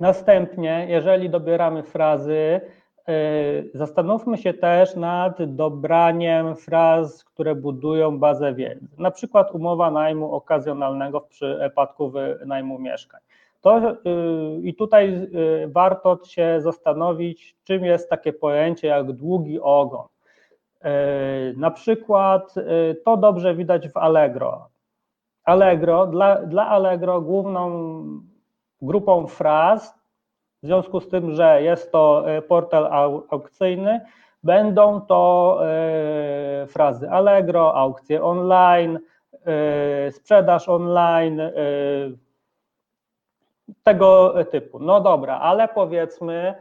Następnie, 0.00 0.86
jeżeli 0.88 1.30
dobieramy 1.30 1.82
frazy, 1.82 2.60
zastanówmy 3.74 4.38
się 4.38 4.54
też 4.54 4.96
nad 4.96 5.54
dobraniem 5.54 6.56
fraz, 6.56 7.24
które 7.24 7.54
budują 7.54 8.18
bazę 8.18 8.54
wiedzy. 8.54 8.88
Na 8.98 9.10
przykład 9.10 9.54
umowa 9.54 9.90
najmu 9.90 10.32
okazjonalnego 10.32 11.20
w 11.20 11.26
przypadku 11.26 12.12
najmu 12.46 12.78
mieszkań. 12.78 13.20
To, 13.60 13.80
yy, 13.80 14.60
I 14.62 14.74
tutaj 14.74 15.28
yy, 15.32 15.68
warto 15.68 16.18
się 16.24 16.60
zastanowić, 16.60 17.56
czym 17.64 17.84
jest 17.84 18.10
takie 18.10 18.32
pojęcie 18.32 18.88
jak 18.88 19.12
długi 19.12 19.60
ogon. 19.60 20.06
E, 20.84 21.52
na 21.56 21.70
przykład 21.70 22.54
e, 22.56 22.94
to 22.94 23.16
dobrze 23.16 23.54
widać 23.54 23.88
w 23.88 23.96
Allegro. 23.96 24.68
Allegro, 25.44 26.06
dla, 26.06 26.36
dla 26.36 26.66
Allegro 26.68 27.20
główną 27.20 27.92
grupą 28.82 29.26
fraz, 29.26 29.94
w 30.64 30.66
związku 30.66 31.00
z 31.00 31.08
tym, 31.08 31.34
że 31.34 31.62
jest 31.62 31.92
to 31.92 32.30
e, 32.30 32.42
portal 32.42 32.88
aukcyjny, 33.30 34.00
będą 34.42 35.00
to 35.00 35.60
frazy 36.66 37.10
Allegro, 37.10 37.74
aukcje 37.74 38.22
online, 38.22 38.98
sprzedaż 40.10 40.68
online, 40.68 41.42
tego 43.82 44.34
typu. 44.50 44.78
No 44.78 45.00
dobra, 45.00 45.38
ale 45.38 45.68
powiedzmy, 45.68 46.54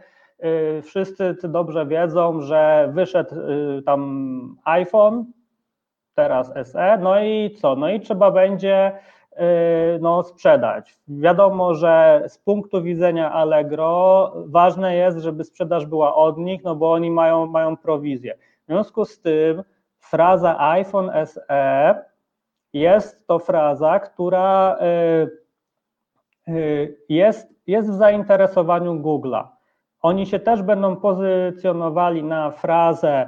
wszyscy 0.84 1.36
dobrze 1.44 1.86
wiedzą, 1.86 2.42
że 2.42 2.90
wyszedł 2.94 3.36
tam 3.86 4.56
iPhone, 4.64 5.26
teraz 6.16 6.54
SE, 6.64 6.98
no 7.02 7.20
i 7.20 7.56
co? 7.62 7.76
No 7.76 7.90
i 7.90 8.00
trzeba 8.00 8.32
będzie 8.32 8.92
no, 10.00 10.24
sprzedać. 10.24 11.00
Wiadomo, 11.08 11.74
że 11.76 12.24
z 12.28 12.38
punktu 12.38 12.82
widzenia 12.82 13.32
Allegro 13.32 14.34
ważne 14.46 14.96
jest, 14.96 15.18
żeby 15.18 15.44
sprzedaż 15.44 15.86
była 15.86 16.16
od 16.16 16.38
nich, 16.38 16.64
no 16.64 16.76
bo 16.76 16.92
oni 16.92 17.12
mają, 17.12 17.46
mają 17.46 17.78
prowizję. 17.78 18.36
W 18.64 18.66
związku 18.66 19.06
z 19.06 19.22
tym 19.22 19.64
fraza 20.00 20.60
iPhone 20.60 21.12
SE 21.26 21.96
jest 22.74 23.28
to 23.28 23.40
fraza, 23.40 24.00
która 24.00 24.78
jest, 27.10 27.48
jest 27.68 27.90
w 27.90 27.94
zainteresowaniu 27.94 28.94
Google'a. 28.94 29.44
Oni 30.02 30.26
się 30.26 30.40
też 30.40 30.62
będą 30.62 30.96
pozycjonowali 30.96 32.24
na 32.24 32.52
frazę 32.52 33.28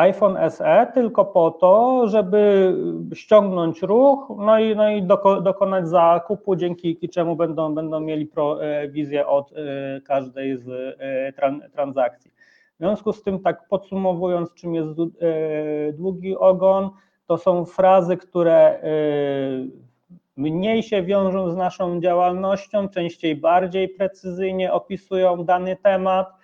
iPhone 0.00 0.50
SE 0.50 0.86
tylko 0.94 1.24
po 1.24 1.50
to, 1.50 2.02
żeby 2.08 2.74
ściągnąć 3.14 3.82
ruch, 3.82 4.32
no 4.38 4.58
i, 4.58 4.76
no 4.76 4.90
i 4.90 5.02
doko, 5.02 5.40
dokonać 5.40 5.88
zakupu, 5.88 6.56
dzięki 6.56 7.08
czemu 7.08 7.36
będą, 7.36 7.74
będą 7.74 8.00
mieli 8.00 8.26
prowizję 8.26 9.26
od 9.26 9.50
każdej 10.04 10.58
z 10.58 10.96
transakcji. 11.74 12.30
W 12.74 12.78
związku 12.78 13.12
z 13.12 13.22
tym, 13.22 13.40
tak 13.40 13.68
podsumowując, 13.68 14.54
czym 14.54 14.74
jest 14.74 14.90
długi 15.92 16.36
ogon, 16.36 16.90
to 17.26 17.38
są 17.38 17.64
frazy, 17.64 18.16
które 18.16 18.80
mniej 20.36 20.82
się 20.82 21.02
wiążą 21.02 21.50
z 21.50 21.56
naszą 21.56 22.00
działalnością, 22.00 22.88
częściej 22.88 23.36
bardziej 23.36 23.88
precyzyjnie 23.88 24.72
opisują 24.72 25.44
dany 25.44 25.76
temat. 25.76 26.39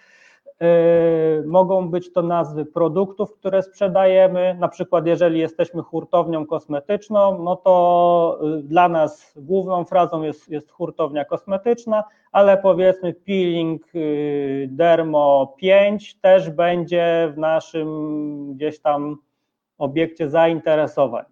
Yy, 0.61 1.47
mogą 1.47 1.91
być 1.91 2.13
to 2.13 2.23
nazwy 2.23 2.65
produktów, 2.65 3.33
które 3.33 3.63
sprzedajemy. 3.63 4.57
Na 4.61 4.69
przykład, 4.69 5.07
jeżeli 5.07 5.41
jesteśmy 5.41 5.83
hurtownią 5.83 6.47
kosmetyczną, 6.47 7.43
no 7.43 7.57
to 7.57 8.39
yy, 8.43 8.63
dla 8.63 8.89
nas 8.89 9.33
główną 9.37 9.85
frazą 9.85 10.23
jest, 10.23 10.49
jest 10.49 10.71
hurtownia 10.71 11.25
kosmetyczna, 11.25 12.05
ale 12.33 12.57
powiedzmy 12.57 13.15
peeling 13.15 13.95
yy, 13.95 14.69
Dermo 14.71 15.55
5 15.59 16.21
też 16.21 16.51
będzie 16.51 17.33
w 17.35 17.39
naszym 17.39 18.55
gdzieś 18.55 18.81
tam 18.81 19.17
obiekcie 19.79 20.31
zainteresowań. 20.31 21.25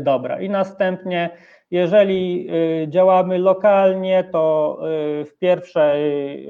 Dobra, 0.00 0.40
i 0.40 0.50
następnie, 0.50 1.30
jeżeli 1.70 2.48
e, 2.82 2.88
działamy 2.88 3.38
lokalnie, 3.38 4.28
to 4.32 4.78
e, 4.80 5.24
w 5.24 5.38
pierwszej 5.38 6.48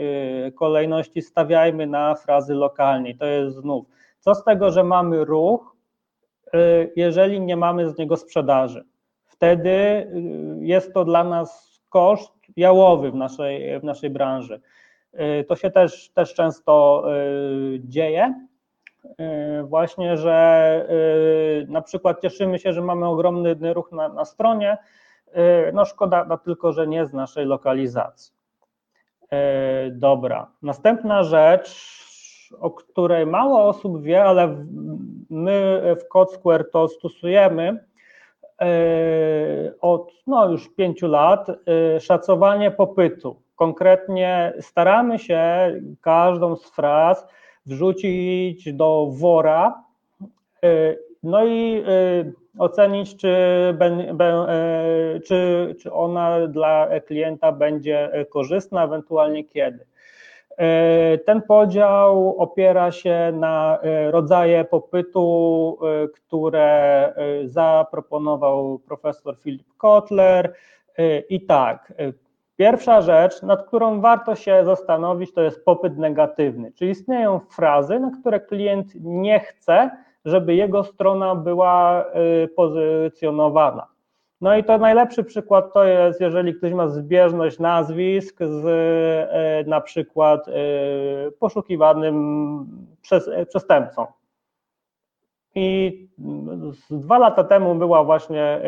kolejności 0.54 1.22
stawiajmy 1.22 1.86
na 1.86 2.14
frazy 2.14 2.54
lokalnej. 2.54 3.16
To 3.16 3.26
jest 3.26 3.56
znów, 3.56 3.86
co 4.18 4.34
z 4.34 4.44
tego, 4.44 4.70
że 4.70 4.84
mamy 4.84 5.24
ruch, 5.24 5.76
jeżeli 6.96 7.40
nie 7.40 7.56
mamy 7.56 7.88
z 7.88 7.98
niego 7.98 8.16
sprzedaży. 8.16 8.84
Wtedy 9.26 10.06
jest 10.60 10.94
to 10.94 11.04
dla 11.04 11.24
nas 11.24 11.80
koszt 11.88 12.32
jałowy 12.56 13.10
w 13.10 13.14
naszej, 13.14 13.80
w 13.80 13.84
naszej 13.84 14.10
branży. 14.10 14.60
To 15.48 15.56
się 15.56 15.70
też, 15.70 16.10
też 16.10 16.34
często 16.34 17.04
dzieje. 17.80 18.34
Właśnie, 19.64 20.16
że 20.16 20.86
na 21.68 21.82
przykład 21.82 22.20
cieszymy 22.22 22.58
się, 22.58 22.72
że 22.72 22.82
mamy 22.82 23.06
ogromny 23.06 23.74
ruch 23.74 23.92
na, 23.92 24.08
na 24.08 24.24
stronie, 24.24 24.76
no 25.72 25.84
szkoda 25.84 26.24
no 26.28 26.38
tylko, 26.38 26.72
że 26.72 26.86
nie 26.86 27.06
z 27.06 27.12
naszej 27.12 27.46
lokalizacji. 27.46 28.34
Dobra, 29.90 30.50
następna 30.62 31.22
rzecz, 31.22 31.98
o 32.60 32.70
której 32.70 33.26
mało 33.26 33.64
osób 33.64 34.02
wie, 34.02 34.24
ale 34.24 34.64
my 35.30 35.82
w 36.00 36.08
CodeSquare 36.08 36.70
to 36.70 36.88
stosujemy 36.88 37.84
od 39.80 40.12
no, 40.26 40.50
już 40.50 40.74
pięciu 40.74 41.08
lat, 41.08 41.46
szacowanie 42.00 42.70
popytu. 42.70 43.42
Konkretnie 43.56 44.52
staramy 44.60 45.18
się 45.18 45.72
każdą 46.00 46.56
z 46.56 46.70
fraz 46.70 47.26
wrzucić 47.66 48.72
do 48.72 49.08
wora, 49.10 49.82
no 51.22 51.44
i 51.44 51.84
y, 51.88 52.32
ocenić, 52.58 53.16
czy, 53.16 53.28
y, 55.16 55.20
czy, 55.20 55.74
czy 55.82 55.92
ona 55.92 56.46
dla 56.46 56.88
klienta 57.06 57.52
będzie 57.52 58.26
korzystna, 58.30 58.84
ewentualnie 58.84 59.44
kiedy. 59.44 59.86
Ten 61.26 61.42
podział 61.42 62.36
opiera 62.38 62.92
się 62.92 63.32
na 63.34 63.78
rodzaje 64.10 64.64
popytu, 64.64 65.78
które 66.14 67.12
zaproponował 67.44 68.78
profesor 68.78 69.38
Philip 69.38 69.76
Kotler. 69.76 70.54
I 71.28 71.46
tak, 71.46 71.92
Pierwsza 72.58 73.00
rzecz, 73.00 73.42
nad 73.42 73.66
którą 73.66 74.00
warto 74.00 74.34
się 74.34 74.64
zastanowić, 74.64 75.32
to 75.32 75.42
jest 75.42 75.64
popyt 75.64 75.98
negatywny, 75.98 76.72
czyli 76.72 76.90
istnieją 76.90 77.40
frazy, 77.50 78.00
na 78.00 78.10
które 78.20 78.40
klient 78.40 78.86
nie 79.00 79.40
chce, 79.40 79.90
żeby 80.28 80.54
jego 80.54 80.84
strona 80.84 81.34
była 81.34 82.04
y, 82.44 82.48
pozycjonowana. 82.48 83.86
No 84.40 84.56
i 84.56 84.64
to 84.64 84.78
najlepszy 84.78 85.24
przykład 85.24 85.72
to 85.72 85.84
jest, 85.84 86.20
jeżeli 86.20 86.54
ktoś 86.54 86.72
ma 86.72 86.88
zbieżność 86.88 87.58
nazwisk 87.58 88.38
z 88.38 88.66
y, 88.66 89.68
na 89.70 89.80
przykład 89.80 90.48
y, 90.48 90.52
poszukiwanym 91.40 92.66
przestępcą. 93.48 94.06
I 95.54 96.08
dwa 96.90 97.18
lata 97.18 97.44
temu 97.44 97.74
była 97.74 98.04
właśnie 98.04 98.60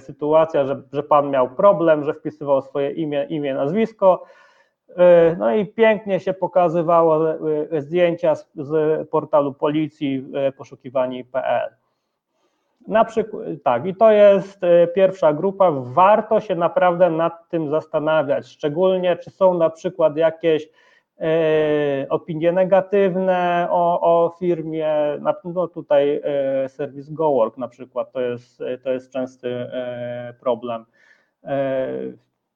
sytuacja, 0.00 0.66
że, 0.66 0.82
że 0.92 1.02
pan 1.02 1.30
miał 1.30 1.50
problem, 1.50 2.04
że 2.04 2.14
wpisywał 2.14 2.62
swoje 2.62 2.90
imię, 2.90 3.26
imię, 3.30 3.54
nazwisko. 3.54 4.24
E, 4.96 5.36
no 5.38 5.54
i 5.54 5.66
pięknie 5.66 6.20
się 6.20 6.34
pokazywało 6.34 7.20
zdjęcia 7.78 8.34
z, 8.34 8.50
z 8.54 9.08
portalu 9.08 9.54
policji 9.54 10.24
poszukiwani.pl. 10.56 11.74
Na 12.88 13.04
przykład, 13.04 13.42
tak, 13.64 13.86
i 13.86 13.94
to 13.94 14.12
jest 14.12 14.60
pierwsza 14.94 15.32
grupa. 15.32 15.70
Warto 15.70 16.40
się 16.40 16.54
naprawdę 16.54 17.10
nad 17.10 17.48
tym 17.48 17.70
zastanawiać, 17.70 18.46
szczególnie 18.46 19.16
czy 19.16 19.30
są 19.30 19.54
na 19.54 19.70
przykład 19.70 20.16
jakieś 20.16 20.68
E, 21.20 22.06
opinie 22.08 22.52
negatywne 22.52 23.68
o, 23.70 24.00
o 24.00 24.36
firmie, 24.38 24.94
no 25.44 25.68
tutaj 25.68 26.20
e, 26.24 26.68
serwis 26.68 27.10
GoWork 27.10 27.56
na 27.56 27.68
przykład, 27.68 28.12
to 28.12 28.20
jest, 28.20 28.62
to 28.84 28.92
jest 28.92 29.12
częsty 29.12 29.48
e, 29.48 30.34
problem. 30.40 30.84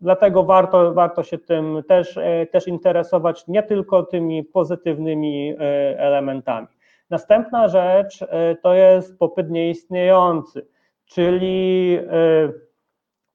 Dlatego 0.03 0.45
warto, 0.45 0.95
warto 0.95 1.23
się 1.23 1.39
tym 1.39 1.83
też, 1.89 2.19
też 2.51 2.69
interesować, 2.69 3.49
nie 3.49 3.63
tylko 3.63 4.03
tymi 4.03 4.45
pozytywnymi 4.45 5.55
elementami. 5.97 6.67
Następna 7.11 7.69
rzecz 7.69 8.25
to 8.63 8.75
jest 8.75 9.19
popyt 9.19 9.51
nieistniejący, 9.51 10.67
czyli 11.05 11.99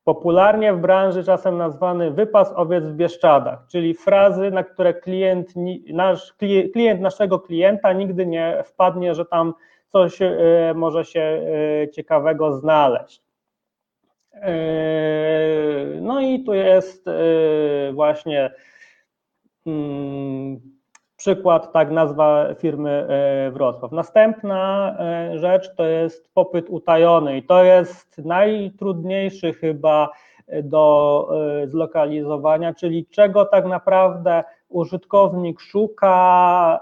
popularnie 0.08 0.74
w 0.74 0.80
branży 0.80 1.24
czasem 1.24 1.58
nazwany 1.58 2.12
wypas 2.12 2.54
owiec 2.56 2.84
w 2.84 2.96
Bieszczadach, 2.96 3.60
czyli 3.68 3.94
frazy, 3.94 4.52
na 4.52 4.64
które 4.64 4.94
klient, 4.94 5.54
nasz, 5.94 6.34
klient 6.74 7.02
naszego 7.02 7.40
klienta 7.40 7.94
nigdy 7.94 8.26
nie 8.26 8.64
wpadnie, 8.66 9.16
że 9.16 9.26
tam 9.26 9.54
coś 9.92 10.22
e, 10.22 10.34
może 10.76 11.06
się 11.06 11.22
e, 11.22 11.90
ciekawego 11.90 12.54
znaleźć. 12.54 13.27
E, 14.42 16.02
no 16.02 16.22
i 16.22 16.44
tu 16.44 16.54
jest 16.54 17.06
właśnie 17.94 18.52
mm, 19.66 20.78
Przykład, 21.18 21.74
tak, 21.74 21.92
nazwa 21.92 22.56
firmy 22.56 22.90
e, 22.90 23.52
Wrocław. 23.52 23.92
Następna 23.92 24.98
rzecz 25.36 25.76
to 25.76 25.86
jest 25.86 26.34
popyt 26.34 26.70
utajony 26.70 27.38
i 27.38 27.44
to 27.44 27.64
jest 27.64 28.18
najtrudniejszy 28.18 29.54
chyba 29.54 30.10
do 30.64 31.30
zlokalizowania, 31.66 32.74
czyli 32.74 33.06
czego 33.06 33.46
tak 33.46 33.66
naprawdę 33.66 34.44
użytkownik 34.70 35.60
szuka, 35.60 36.80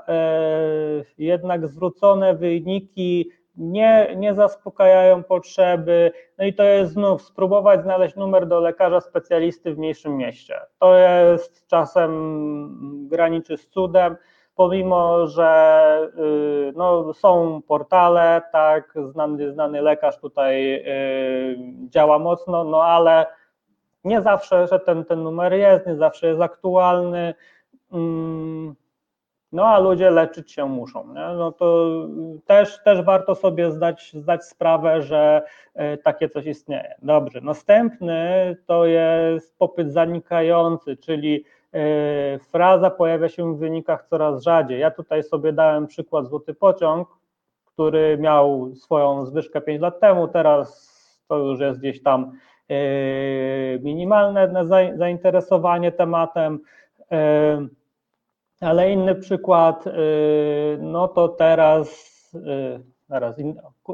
jednak 1.18 1.68
zwrócone 1.68 2.36
wyniki 2.36 3.30
nie, 3.58 4.16
nie 4.16 4.34
zaspokajają 4.34 5.24
potrzeby. 5.24 6.12
No 6.38 6.46
i 6.46 6.54
to 6.54 6.64
jest 6.64 6.94
znów 6.94 7.22
spróbować 7.22 7.82
znaleźć 7.82 8.16
numer 8.16 8.48
do 8.48 8.60
lekarza 8.60 9.02
specjalisty 9.02 9.74
w 9.74 9.78
mniejszym 9.78 10.18
mieście. 10.18 10.60
To 10.80 10.98
jest 10.98 11.68
czasem 11.68 13.08
graniczy 13.10 13.58
z 13.58 13.68
cudem, 13.68 14.18
pomimo 14.56 15.28
że 15.28 16.12
y, 16.18 16.74
no, 16.76 17.14
są 17.14 17.62
portale, 17.68 18.42
tak, 18.52 18.94
znany, 19.04 19.52
znany 19.52 19.82
lekarz 19.82 20.18
tutaj 20.18 20.76
y, 20.76 21.58
działa 21.90 22.20
mocno, 22.20 22.64
no 22.64 22.84
ale 22.84 23.26
nie 24.04 24.22
zawsze, 24.22 24.68
że 24.68 24.80
ten, 24.80 25.06
ten 25.06 25.24
numer 25.24 25.54
jest, 25.54 25.88
nie 25.88 25.96
zawsze 25.96 26.28
jest 26.28 26.42
aktualny. 26.42 27.34
Mm, 27.92 28.76
no 29.56 29.66
a 29.66 29.80
ludzie 29.80 30.10
leczyć 30.10 30.52
się 30.52 30.66
muszą. 30.66 31.08
Nie? 31.08 31.36
No 31.38 31.52
to 31.52 31.90
też, 32.46 32.84
też 32.84 33.02
warto 33.02 33.36
sobie 33.36 33.72
zdać, 33.72 34.14
zdać 34.14 34.46
sprawę, 34.46 35.02
że 35.02 35.44
e, 35.74 35.98
takie 35.98 36.30
coś 36.30 36.46
istnieje. 36.46 36.96
Dobrze. 37.02 37.42
Następny 37.42 38.56
to 38.68 38.86
jest 38.86 39.58
popyt 39.58 39.94
zanikający, 39.94 40.98
czyli 40.98 41.46
e, 41.74 42.40
fraza 42.40 42.90
pojawia 42.90 43.30
się 43.30 43.56
w 43.56 43.58
wynikach 43.58 44.08
coraz 44.10 44.44
rzadziej. 44.44 44.80
Ja 44.80 44.92
tutaj 44.92 45.24
sobie 45.24 45.54
dałem 45.54 45.88
przykład 45.88 46.28
Złoty 46.28 46.54
Pociąg, 46.54 47.08
który 47.66 48.18
miał 48.18 48.76
swoją 48.76 49.26
zwyżkę 49.26 49.62
5 49.62 49.82
lat 49.82 50.00
temu, 50.00 50.28
teraz 50.28 50.96
to 51.28 51.38
już 51.38 51.60
jest 51.60 51.80
gdzieś 51.80 52.04
tam 52.04 52.32
minimalne 53.82 54.66
zainteresowanie 54.96 55.92
tematem. 55.92 56.60
Ale 58.66 58.92
inny 58.92 59.16
przykład, 59.16 59.86
no 60.80 61.08
to 61.08 61.28
teraz, 61.28 61.90
zaraz, 63.10 63.36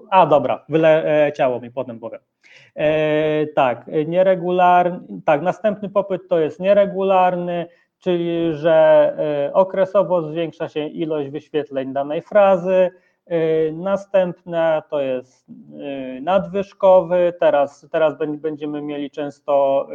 a 0.10 0.26
dobra, 0.26 0.66
wyleciało 0.70 1.60
mi, 1.60 1.72
potem 1.72 2.00
powiem. 2.00 2.20
Tak, 3.56 3.90
nieregularny, 4.08 5.00
tak, 5.26 5.42
następny 5.42 5.90
popyt 5.90 6.28
to 6.30 6.40
jest 6.40 6.60
nieregularny, 6.60 7.66
czyli 8.00 8.54
że 8.54 9.14
e, 9.48 9.54
okresowo 9.54 10.22
zwiększa 10.22 10.70
się 10.70 10.88
ilość 10.88 11.30
wyświetleń 11.30 11.94
danej 11.94 12.22
frazy. 12.22 12.92
E, 13.26 13.72
następne 13.72 14.84
to 14.90 15.02
jest 15.02 15.50
e, 15.50 16.22
nadwyżkowy, 16.22 17.34
teraz, 17.40 17.88
teraz 17.92 18.14
będziemy 18.38 18.82
mieli 18.82 19.12
często 19.12 19.88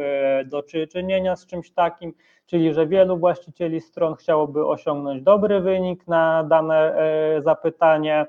do 0.45 0.63
czynienia 0.91 1.35
z 1.35 1.45
czymś 1.45 1.71
takim, 1.71 2.13
czyli 2.45 2.73
że 2.73 2.87
wielu 2.87 3.17
właścicieli 3.17 3.81
stron 3.81 4.15
chciałoby 4.15 4.67
osiągnąć 4.67 5.21
dobry 5.21 5.61
wynik 5.61 6.07
na 6.07 6.43
dane 6.43 6.95
zapytanie. 7.43 8.25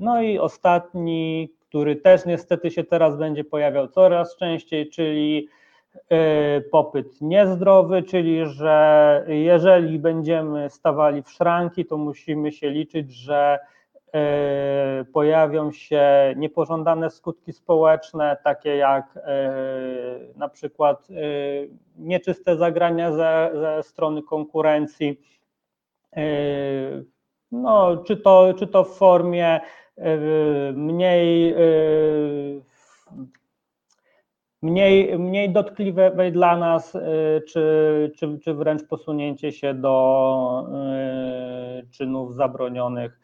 No 0.00 0.22
i 0.22 0.38
ostatni, 0.38 1.52
który 1.68 1.96
też 1.96 2.26
niestety 2.26 2.70
się 2.70 2.84
teraz 2.84 3.16
będzie 3.16 3.44
pojawiał 3.44 3.88
coraz 3.88 4.36
częściej, 4.36 4.90
czyli 4.90 5.48
E, 5.48 5.63
popyt 6.70 7.20
niezdrowy, 7.20 8.02
czyli 8.02 8.46
że 8.46 9.24
jeżeli 9.28 9.98
będziemy 9.98 10.70
stawali 10.70 11.22
w 11.22 11.30
szranki, 11.30 11.86
to 11.86 11.96
musimy 11.96 12.52
się 12.52 12.70
liczyć, 12.70 13.12
że 13.12 13.58
e, 14.14 15.04
pojawią 15.12 15.72
się 15.72 16.34
niepożądane 16.36 17.10
skutki 17.10 17.52
społeczne, 17.52 18.36
takie 18.44 18.76
jak 18.76 19.16
e, 19.16 19.52
na 20.36 20.48
przykład 20.48 21.08
nieczyste 21.96 22.56
zagrania 22.56 23.12
ze, 23.12 23.50
ze 23.54 23.82
strony 23.82 24.22
konkurencji, 24.22 25.20
no, 27.52 27.96
czy, 27.96 28.16
to, 28.16 28.54
czy 28.58 28.66
to 28.66 28.84
w 28.84 28.96
formie 28.96 29.60
mniej 30.74 31.54
mniej, 34.64 35.18
mniej 35.18 35.52
dotkliwe 35.52 36.30
dla 36.32 36.56
nas, 36.56 36.94
y, 36.94 37.00
czy, 37.48 38.12
czy, 38.16 38.38
czy 38.38 38.54
wręcz 38.54 38.84
posunięcie 38.88 39.52
się 39.52 39.74
do 39.74 40.66
y, 41.82 41.88
czynów 41.90 42.34
zabronionych, 42.34 43.20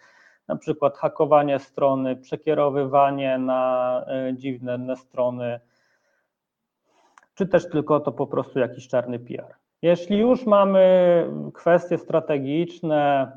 na 0.48 0.56
przykład 0.56 0.98
hakowanie 0.98 1.58
strony, 1.58 2.16
przekierowywanie 2.16 3.38
na 3.38 4.04
y, 4.30 4.36
dziwne 4.36 4.96
strony, 4.96 5.60
czy 7.34 7.46
też 7.46 7.70
tylko 7.70 8.00
to 8.00 8.12
po 8.12 8.26
prostu 8.26 8.58
jakiś 8.58 8.88
czarny 8.88 9.18
PR. 9.18 9.54
Jeśli 9.82 10.18
już 10.18 10.46
mamy 10.46 11.26
kwestie 11.54 11.98
strategiczne 11.98 13.32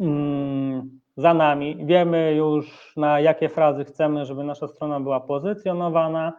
mm, 0.00 1.00
za 1.16 1.34
nami, 1.34 1.86
wiemy 1.86 2.34
już 2.34 2.92
na 2.96 3.20
jakie 3.20 3.48
frazy 3.48 3.84
chcemy, 3.84 4.24
żeby 4.26 4.44
nasza 4.44 4.68
strona 4.68 5.00
była 5.00 5.20
pozycjonowana, 5.20 6.32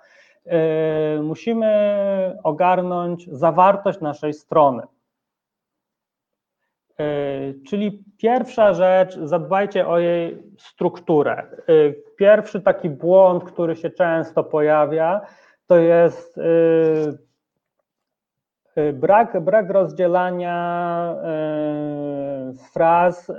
musimy 1.23 2.37
ogarnąć 2.43 3.29
zawartość 3.31 4.01
naszej 4.01 4.33
strony. 4.33 4.83
E, 6.99 7.53
czyli 7.67 8.03
pierwsza 8.17 8.73
rzecz, 8.73 9.19
zadbajcie 9.19 9.87
o 9.87 9.99
jej 9.99 10.43
strukturę. 10.57 11.33
E, 11.33 11.47
pierwszy 12.17 12.61
taki 12.61 12.89
błąd, 12.89 13.43
który 13.43 13.75
się 13.75 13.89
często 13.89 14.43
pojawia, 14.43 15.21
to 15.67 15.77
jest 15.77 16.39
brak, 18.93 19.41
brak 19.41 19.69
rozdzielania 19.69 21.15
fraz 22.73 23.31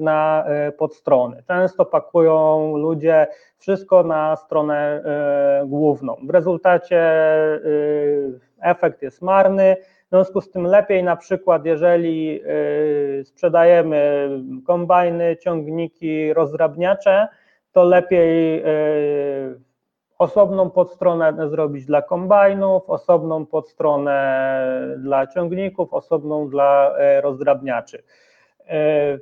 na 0.00 0.44
podstrony. 0.78 1.42
Często 1.48 1.84
pakują 1.84 2.76
ludzie 2.76 3.26
wszystko 3.58 4.02
na 4.02 4.36
stronę 4.36 5.02
główną. 5.66 6.16
W 6.26 6.30
rezultacie 6.30 7.02
efekt 8.62 9.02
jest 9.02 9.22
marny. 9.22 9.76
W 10.06 10.08
związku 10.10 10.40
z 10.40 10.50
tym 10.50 10.66
lepiej 10.66 11.04
na 11.04 11.16
przykład, 11.16 11.66
jeżeli 11.66 12.40
sprzedajemy 13.24 14.28
kombajny, 14.66 15.36
ciągniki, 15.36 16.32
rozdrabniacze, 16.32 17.28
to 17.72 17.84
lepiej 17.84 18.64
osobną 20.18 20.70
podstronę 20.70 21.48
zrobić 21.48 21.84
dla 21.84 22.02
kombajnów, 22.02 22.90
osobną 22.90 23.46
podstronę 23.46 24.96
dla 24.98 25.26
ciągników, 25.26 25.94
osobną 25.94 26.48
dla 26.48 26.96
e, 26.98 27.20
rozdrabniaczy. 27.20 28.02
E, 28.68 29.18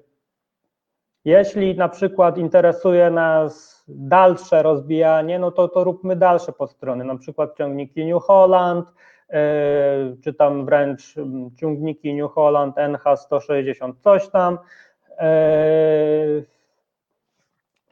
jeśli 1.24 1.76
na 1.76 1.88
przykład 1.88 2.38
interesuje 2.38 3.10
nas 3.10 3.84
dalsze 3.88 4.62
rozbijanie, 4.62 5.38
no 5.38 5.50
to, 5.50 5.68
to 5.68 5.84
róbmy 5.84 6.16
dalsze 6.16 6.52
podstrony, 6.52 7.04
na 7.04 7.16
przykład 7.16 7.56
ciągniki 7.56 8.06
New 8.06 8.22
Holland, 8.22 8.86
e, 9.30 9.42
czy 10.24 10.34
tam 10.34 10.66
wręcz 10.66 11.14
ciągniki 11.60 12.14
New 12.14 12.32
Holland 12.32 12.76
NH160 12.76 13.92
coś 14.00 14.28
tam. 14.28 14.58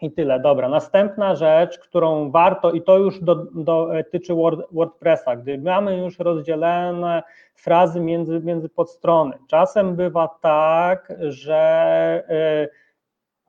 I 0.03 0.11
tyle, 0.11 0.41
dobra. 0.41 0.69
Następna 0.69 1.35
rzecz, 1.35 1.79
którą 1.79 2.31
warto, 2.31 2.73
i 2.73 2.83
to 2.83 2.99
już 2.99 3.21
do, 3.21 3.35
dotyczy 3.55 4.35
Word, 4.35 4.61
WordPressa, 4.73 5.37
gdy 5.37 5.59
mamy 5.59 5.99
już 5.99 6.19
rozdzielone 6.19 7.23
frazy 7.55 8.01
między, 8.01 8.41
między 8.41 8.69
podstrony. 8.69 9.39
Czasem 9.49 9.97
bywa 9.97 10.29
tak, 10.41 11.13
że 11.29 12.23
y, 12.67 12.69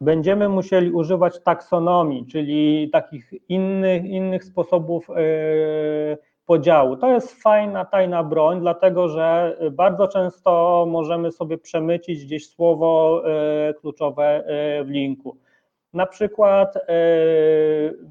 będziemy 0.01 0.49
musieli 0.49 0.91
używać 0.91 1.39
taksonomii, 1.43 2.25
czyli 2.25 2.89
takich 2.93 3.33
innych, 3.49 4.05
innych 4.05 4.43
sposobów 4.43 5.09
y, 5.09 6.17
podziału. 6.45 6.97
To 6.97 7.11
jest 7.11 7.41
fajna, 7.43 7.85
tajna 7.85 8.23
broń, 8.23 8.59
dlatego 8.59 9.09
że 9.09 9.57
bardzo 9.71 10.07
często 10.07 10.85
możemy 10.89 11.31
sobie 11.31 11.57
przemycić 11.57 12.25
gdzieś 12.25 12.49
słowo 12.49 13.23
kluczowe 13.81 14.43
w 14.85 14.89
linku. 14.89 15.37
Na 15.93 16.05
przykład 16.05 16.75
e, 16.77 16.81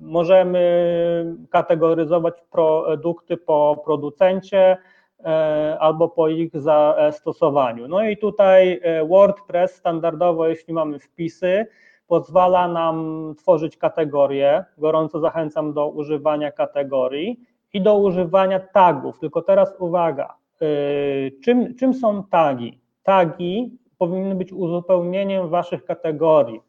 możemy 0.01 1.37
kategoryzować 1.51 2.35
produkty 2.51 3.37
po 3.37 3.83
producencie 3.85 4.77
e, 5.25 5.77
albo 5.81 6.09
po 6.09 6.29
ich 6.29 6.61
zastosowaniu. 6.61 7.89
No 7.89 8.03
i 8.03 8.17
tutaj 8.17 8.81
e, 8.83 9.05
WordPress 9.05 9.75
standardowo, 9.75 10.49
jeśli 10.49 10.75
mamy 10.75 10.99
wpisy, 10.99 11.67
pozwala 12.07 12.69
nam 12.69 13.35
tworzyć 13.39 13.77
kategorie. 13.77 14.65
Gorąco 14.79 15.21
zachęcam 15.21 15.73
do 15.73 15.89
używania 15.89 16.53
kategorii 16.53 17.41
i 17.73 17.81
do 17.81 17.99
używania 17.99 18.61
tagów. 18.61 19.19
Tylko 19.19 19.43
teraz 19.43 19.75
uwaga, 19.79 20.35
czym, 21.45 21.75
czym 21.75 21.95
są 21.95 22.25
tagi? 22.25 22.81
Tagi 23.03 23.79
powinny 23.99 24.35
być 24.35 24.53
uzupełnieniem 24.53 25.49
waszych 25.49 25.85
kategorii. 25.85 26.61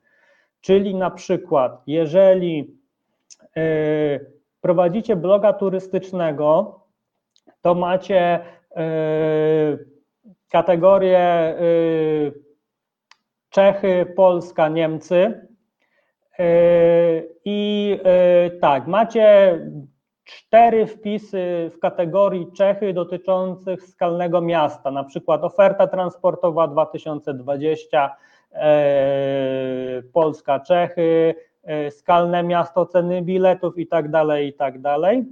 Czyli 0.62 0.96
na 0.96 1.12
przykład, 1.12 1.82
jeżeli 1.88 2.78
e, 3.58 3.62
prowadzicie 4.62 5.16
bloga 5.16 5.54
turystycznego, 5.54 6.80
to 7.62 7.76
macie 7.76 8.40
e, 8.76 9.78
kategorię 10.50 11.20
e, 11.20 11.56
Czechy, 13.50 14.14
Polska, 14.16 14.70
Niemcy. 14.70 15.48
I 17.46 18.00
tak, 18.62 18.88
macie 18.88 19.60
cztery 20.24 20.88
wpisy 20.88 21.72
w 21.76 21.80
kategorii 21.80 22.52
Czechy 22.58 22.94
dotyczących 22.94 23.84
skalnego 23.84 24.42
miasta, 24.42 24.92
na 24.92 25.04
przykład 25.04 25.44
oferta 25.44 25.88
transportowa 25.88 26.68
2020, 26.68 28.10
E, 28.10 28.41
Polska, 30.14 30.60
Czechy, 30.60 31.36
e, 31.64 31.92
skalne 31.92 32.44
miasto, 32.44 32.86
ceny 32.86 33.22
biletów 33.22 33.78
i 33.78 33.88
tak 33.88 34.10
dalej, 34.10 34.48
i 34.48 34.54
tak 34.54 34.82
dalej. 34.82 35.26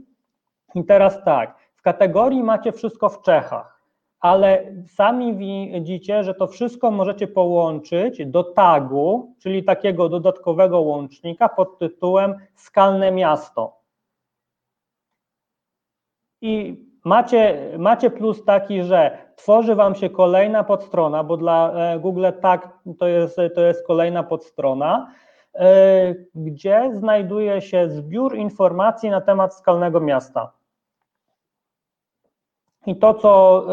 I 0.75 0.83
teraz 0.83 1.23
tak, 1.23 1.55
w 1.75 1.81
kategorii 1.81 2.43
macie 2.43 2.71
wszystko 2.71 3.09
w 3.09 3.21
Czechach, 3.21 3.81
ale 4.19 4.73
sami 4.87 5.35
widzicie, 5.73 6.23
że 6.23 6.33
to 6.33 6.47
wszystko 6.47 6.91
możecie 6.91 7.27
połączyć 7.27 8.25
do 8.25 8.43
tagu, 8.43 9.35
czyli 9.39 9.63
takiego 9.63 10.09
dodatkowego 10.09 10.81
łącznika 10.81 11.49
pod 11.49 11.79
tytułem 11.79 12.35
skalne 12.55 13.11
miasto. 13.11 13.79
I 16.41 16.77
Macie, 17.05 17.71
macie 17.77 18.09
plus 18.09 18.45
taki, 18.45 18.83
że 18.83 19.17
tworzy 19.35 19.75
Wam 19.75 19.95
się 19.95 20.09
kolejna 20.09 20.63
podstrona, 20.63 21.23
bo 21.23 21.37
dla 21.37 21.71
e, 21.73 21.99
Google 21.99 22.25
tak 22.41 22.69
to 22.99 23.07
jest, 23.07 23.37
to 23.55 23.61
jest 23.61 23.87
kolejna 23.87 24.23
podstrona. 24.23 25.13
gdzie 26.35 26.91
znajduje 26.93 27.61
się 27.61 27.89
zbiór 27.89 28.35
informacji 28.35 29.09
na 29.09 29.21
temat 29.21 29.55
skalnego 29.55 29.99
miasta. 29.99 30.51
I 32.85 32.95
to, 32.95 33.13
co 33.13 33.65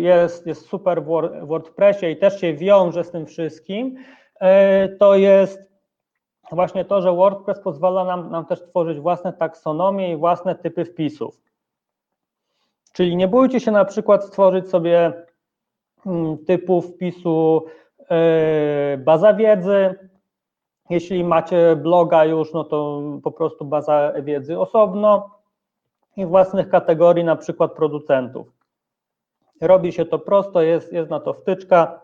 jest, 0.00 0.46
jest 0.46 0.66
super 0.66 1.02
w 1.02 1.46
WordPressie 1.46 2.06
i 2.06 2.16
też 2.16 2.40
się 2.40 2.54
wiąże 2.54 3.04
z 3.04 3.10
tym 3.10 3.26
wszystkim, 3.26 3.96
to 4.98 5.14
jest 5.14 5.70
właśnie 6.52 6.84
to, 6.84 7.02
że 7.02 7.12
WordPress 7.12 7.60
pozwala 7.60 8.04
nam, 8.04 8.30
nam 8.30 8.46
też 8.46 8.62
tworzyć 8.62 9.00
własne 9.00 9.32
taksonomie 9.32 10.12
i 10.12 10.16
własne 10.16 10.54
typy 10.54 10.84
wpisów. 10.84 11.40
Czyli 12.92 13.16
nie 13.16 13.28
bójcie 13.28 13.60
się 13.60 13.70
na 13.70 13.84
przykład 13.84 14.24
stworzyć 14.24 14.70
sobie 14.70 15.12
mm, 16.06 16.38
typu 16.38 16.82
wpisu 16.82 17.66
e, 18.10 18.98
baza 18.98 19.34
wiedzy. 19.34 19.94
Jeśli 20.90 21.24
macie 21.24 21.76
bloga 21.76 22.24
już, 22.24 22.52
no 22.52 22.64
to 22.64 23.02
po 23.22 23.32
prostu 23.32 23.64
baza 23.64 24.12
wiedzy 24.22 24.58
osobno 24.58 25.30
i 26.16 26.26
własnych 26.26 26.68
kategorii, 26.68 27.24
na 27.24 27.36
przykład 27.36 27.72
producentów. 27.72 28.46
Robi 29.60 29.92
się 29.92 30.04
to 30.04 30.18
prosto, 30.18 30.62
jest, 30.62 30.92
jest 30.92 31.10
na 31.10 31.20
to 31.20 31.32
wtyczka. 31.34 32.00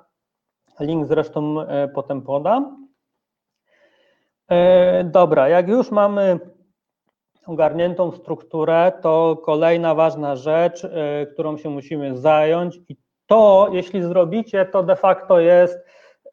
Link 0.80 1.06
zresztą 1.06 1.60
e, 1.60 1.88
potem 1.88 2.22
podam. 2.22 2.88
E, 4.48 5.04
dobra, 5.04 5.48
jak 5.48 5.68
już 5.68 5.90
mamy 5.90 6.40
ogarniętą 7.46 8.12
strukturę, 8.12 8.92
to 9.02 9.36
kolejna 9.44 9.94
ważna 9.94 10.36
rzecz, 10.36 10.84
e, 10.84 11.26
którą 11.26 11.56
się 11.56 11.70
musimy 11.70 12.16
zająć 12.16 12.76
i 12.88 12.96
to, 13.26 13.68
jeśli 13.72 14.02
zrobicie, 14.02 14.64
to 14.64 14.82
de 14.82 14.96
facto 14.96 15.40
jest 15.40 15.78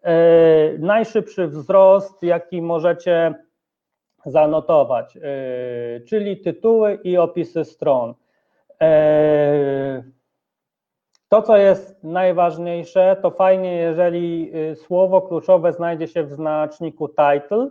e, 0.02 0.78
najszybszy 0.80 1.47
wzrost, 1.47 2.23
jaki 2.23 2.62
możecie 2.62 3.34
zanotować, 4.26 5.17
czyli 6.08 6.38
tytuły 6.38 6.99
i 7.04 7.17
opisy 7.17 7.65
stron. 7.65 8.13
To, 11.30 11.41
co 11.41 11.58
jest 11.58 12.04
najważniejsze, 12.04 13.17
to 13.21 13.32
fajnie, 13.32 13.76
jeżeli 13.76 14.52
słowo 14.76 15.21
kluczowe 15.21 15.73
znajdzie 15.73 16.08
się 16.08 16.23
w 16.23 16.34
znaczniku 16.34 17.08
title, 17.10 17.69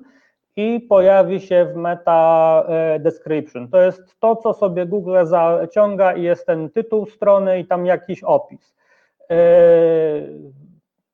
i 0.56 0.80
pojawi 0.80 1.40
się 1.40 1.64
w 1.64 1.76
meta 1.76 2.64
e, 2.68 2.98
description. 2.98 3.68
To 3.68 3.82
jest 3.82 4.20
to, 4.20 4.36
co 4.36 4.52
sobie 4.52 4.86
Google 4.86 5.16
zaciąga 5.22 6.12
i 6.12 6.22
jest 6.22 6.46
ten 6.46 6.70
tytuł 6.70 7.06
strony 7.06 7.58
i 7.58 7.66
tam 7.66 7.86
jakiś 7.86 8.24
opis. 8.24 8.74
E, 9.30 9.36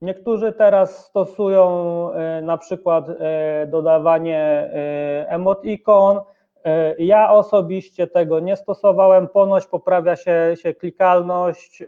niektórzy 0.02 0.52
teraz 0.52 1.06
stosują 1.06 1.68
e, 2.12 2.42
na 2.42 2.58
przykład 2.58 3.06
dodawanie 3.66 4.70
emotikon. 5.28 6.20
Ja 6.98 7.32
osobiście 7.32 8.06
tego 8.06 8.40
nie 8.40 8.56
stosowałem, 8.56 9.28
ponoć 9.28 9.66
poprawia 9.66 10.16
się, 10.16 10.54
się 10.62 10.74
klikalność. 10.74 11.82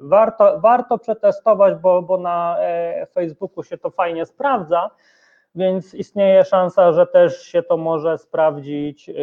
Warto, 0.00 0.60
warto 0.60 0.98
przetestować, 0.98 1.74
bo, 1.74 2.02
bo 2.02 2.18
na 2.18 2.56
Facebooku 3.14 3.64
się 3.64 3.78
to 3.78 3.90
fajnie 3.90 4.26
sprawdza 4.26 4.90
więc 5.54 5.94
istnieje 5.94 6.44
szansa, 6.44 6.92
że 6.92 7.06
też 7.06 7.42
się 7.42 7.62
to 7.62 7.76
może 7.76 8.18
sprawdzić 8.18 9.08
y, 9.08 9.14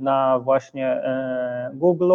na 0.00 0.38
właśnie 0.38 1.02
y, 1.72 1.76
Google, 1.76 2.12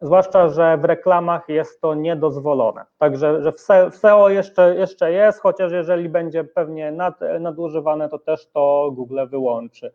zwłaszcza, 0.00 0.48
że 0.48 0.76
w 0.78 0.84
reklamach 0.84 1.48
jest 1.48 1.80
to 1.80 1.94
niedozwolone. 1.94 2.84
Także 2.98 3.42
że 3.42 3.52
w 3.90 3.96
SEO 3.96 4.28
jeszcze, 4.28 4.74
jeszcze 4.76 5.12
jest, 5.12 5.40
chociaż 5.40 5.72
jeżeli 5.72 6.08
będzie 6.08 6.44
pewnie 6.44 6.92
nad, 6.92 7.20
nadużywane, 7.40 8.08
to 8.08 8.18
też 8.18 8.46
to 8.50 8.90
Google 8.92 9.20
wyłączy. 9.26 9.92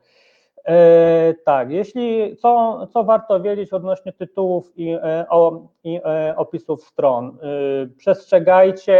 E, 0.65 1.33
tak, 1.45 1.71
jeśli 1.71 2.37
co, 2.37 2.87
co 2.87 3.03
warto 3.03 3.39
wiedzieć 3.39 3.73
odnośnie 3.73 4.13
tytułów 4.13 4.71
i, 4.75 4.97
o, 5.29 5.61
i 5.83 6.01
opisów 6.35 6.83
stron? 6.83 7.37
Przestrzegajcie 7.97 8.99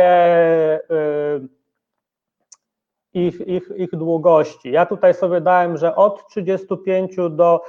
ich, 3.14 3.48
ich, 3.48 3.72
ich 3.76 3.90
długości. 3.92 4.72
Ja 4.72 4.86
tutaj 4.86 5.14
sobie 5.14 5.42
dałem, 5.42 5.78
że 5.78 5.96
od 5.96 6.28
35 6.28 7.16
do 7.30 7.62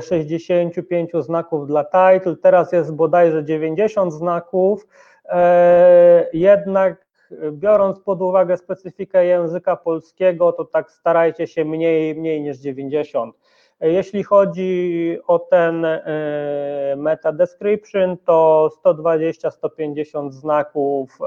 65 0.00 1.14
e, 1.14 1.22
znaków 1.22 1.66
dla 1.66 1.84
title, 1.84 2.36
teraz 2.36 2.72
jest 2.72 2.94
bodajże 2.94 3.44
90 3.44 4.12
znaków, 4.12 4.86
e, 5.24 6.26
jednak 6.32 7.06
biorąc 7.52 8.00
pod 8.00 8.22
uwagę 8.22 8.56
specyfikę 8.56 9.26
języka 9.26 9.76
polskiego, 9.76 10.52
to 10.52 10.64
tak 10.64 10.90
starajcie 10.90 11.46
się 11.46 11.64
mniej, 11.64 12.14
mniej 12.14 12.42
niż 12.42 12.58
90. 12.58 13.34
Jeśli 13.80 14.22
chodzi 14.22 15.18
o 15.26 15.38
ten 15.38 15.84
e, 15.84 16.94
meta 16.96 17.32
description, 17.32 18.16
to 18.18 18.70
120-150 18.84 20.30
znaków 20.30 21.18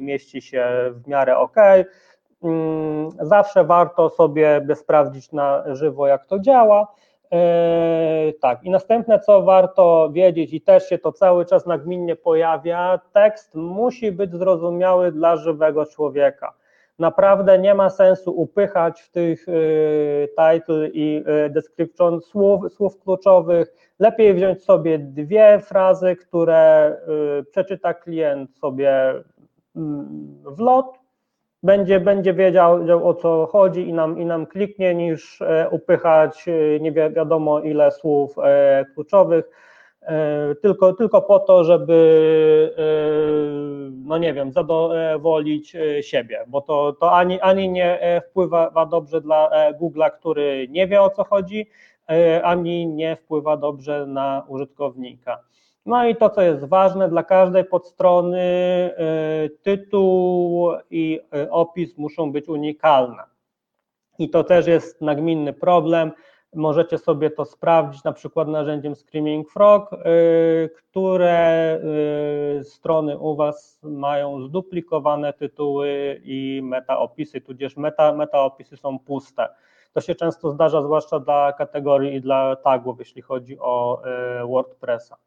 mieści 0.00 0.42
się 0.42 0.66
w 0.92 1.08
miarę 1.08 1.38
ok. 1.38 1.56
Mm, 2.42 3.10
zawsze 3.20 3.64
warto 3.64 4.10
sobie 4.10 4.66
sprawdzić 4.74 5.32
na 5.32 5.74
żywo, 5.74 6.06
jak 6.06 6.26
to 6.26 6.38
działa. 6.38 6.94
E, 7.32 8.32
tak, 8.40 8.64
i 8.64 8.70
następne, 8.70 9.20
co 9.20 9.42
warto 9.42 10.10
wiedzieć, 10.12 10.52
i 10.52 10.60
też 10.60 10.88
się 10.88 10.98
to 10.98 11.12
cały 11.12 11.46
czas 11.46 11.66
nagminnie 11.66 12.16
pojawia, 12.16 13.00
tekst 13.12 13.54
musi 13.54 14.12
być 14.12 14.32
zrozumiały 14.34 15.12
dla 15.12 15.36
żywego 15.36 15.86
człowieka. 15.86 16.52
Naprawdę 16.98 17.58
nie 17.58 17.74
ma 17.74 17.90
sensu 17.90 18.32
upychać 18.40 19.00
w 19.00 19.10
tych 19.10 19.48
y, 19.48 20.28
title 20.28 20.88
i 20.88 21.24
y, 21.46 21.50
description 21.50 22.20
słów, 22.20 22.72
słów 22.72 22.98
kluczowych. 22.98 23.74
Lepiej 23.98 24.34
wziąć 24.34 24.64
sobie 24.64 24.98
dwie 24.98 25.60
frazy, 25.60 26.16
które 26.16 26.96
przeczyta 27.50 27.94
klient 27.94 28.58
sobie 28.58 29.14
mm, 29.76 30.42
w 30.44 30.60
lot 30.60 31.05
będzie, 31.66 32.00
będzie 32.00 32.34
wiedział 32.34 33.08
o 33.08 33.14
co 33.14 33.48
chodzi 33.52 33.88
i 33.88 33.92
nam, 33.92 34.18
i 34.18 34.24
nam 34.24 34.46
kliknie, 34.46 34.94
niż 34.94 35.42
e, 35.42 35.68
upychać 35.70 36.48
e, 36.48 36.80
nie 36.80 36.92
wiadomo 36.92 37.60
ile 37.60 37.90
słów 37.90 38.38
e, 38.38 38.84
kluczowych, 38.94 39.50
tylko, 40.62 40.92
tylko 40.92 41.22
po 41.22 41.38
to, 41.38 41.64
żeby, 41.64 42.74
no 44.04 44.18
nie 44.18 44.34
wiem, 44.34 44.52
zadowolić 44.52 45.76
siebie, 46.00 46.44
bo 46.46 46.60
to, 46.60 46.92
to 46.92 47.12
ani, 47.12 47.40
ani 47.40 47.68
nie 47.68 48.22
wpływa 48.30 48.86
dobrze 48.90 49.20
dla 49.20 49.50
Google'a, 49.80 50.10
który 50.10 50.66
nie 50.70 50.86
wie 50.86 51.02
o 51.02 51.10
co 51.10 51.24
chodzi, 51.24 51.66
ani 52.42 52.86
nie 52.86 53.16
wpływa 53.16 53.56
dobrze 53.56 54.06
na 54.06 54.44
użytkownika. 54.48 55.38
No 55.86 56.08
i 56.08 56.16
to, 56.16 56.30
co 56.30 56.42
jest 56.42 56.64
ważne 56.64 57.08
dla 57.08 57.22
każdej 57.22 57.64
podstrony, 57.64 58.40
y, 59.44 59.50
tytuł 59.62 60.70
i 60.90 61.20
y, 61.36 61.50
opis 61.50 61.98
muszą 61.98 62.32
być 62.32 62.48
unikalne. 62.48 63.22
I 64.18 64.30
to 64.30 64.44
też 64.44 64.66
jest 64.66 65.00
nagminny 65.00 65.52
problem. 65.52 66.12
Możecie 66.54 66.98
sobie 66.98 67.30
to 67.30 67.44
sprawdzić 67.44 68.04
na 68.04 68.12
przykład 68.12 68.48
narzędziem 68.48 68.94
Screaming 68.94 69.50
Frog, 69.50 69.92
y, 69.92 70.70
które 70.76 71.80
strony 72.62 73.18
u 73.18 73.36
Was 73.36 73.80
mają 73.82 74.40
zduplikowane 74.40 75.32
tytuły 75.32 76.20
i 76.24 76.60
metaopisy, 76.64 77.40
tudzież 77.40 77.76
meta, 77.76 78.14
metaopisy 78.14 78.76
są 78.76 78.98
puste. 78.98 79.48
To 79.92 80.00
się 80.00 80.14
często 80.14 80.50
zdarza, 80.50 80.82
zwłaszcza 80.82 81.20
dla 81.20 81.52
kategorii 81.52 82.14
i 82.14 82.20
dla 82.20 82.56
tagów, 82.56 82.98
jeśli 82.98 83.22
chodzi 83.22 83.58
o 83.58 84.02
WordPressa. 84.48 85.25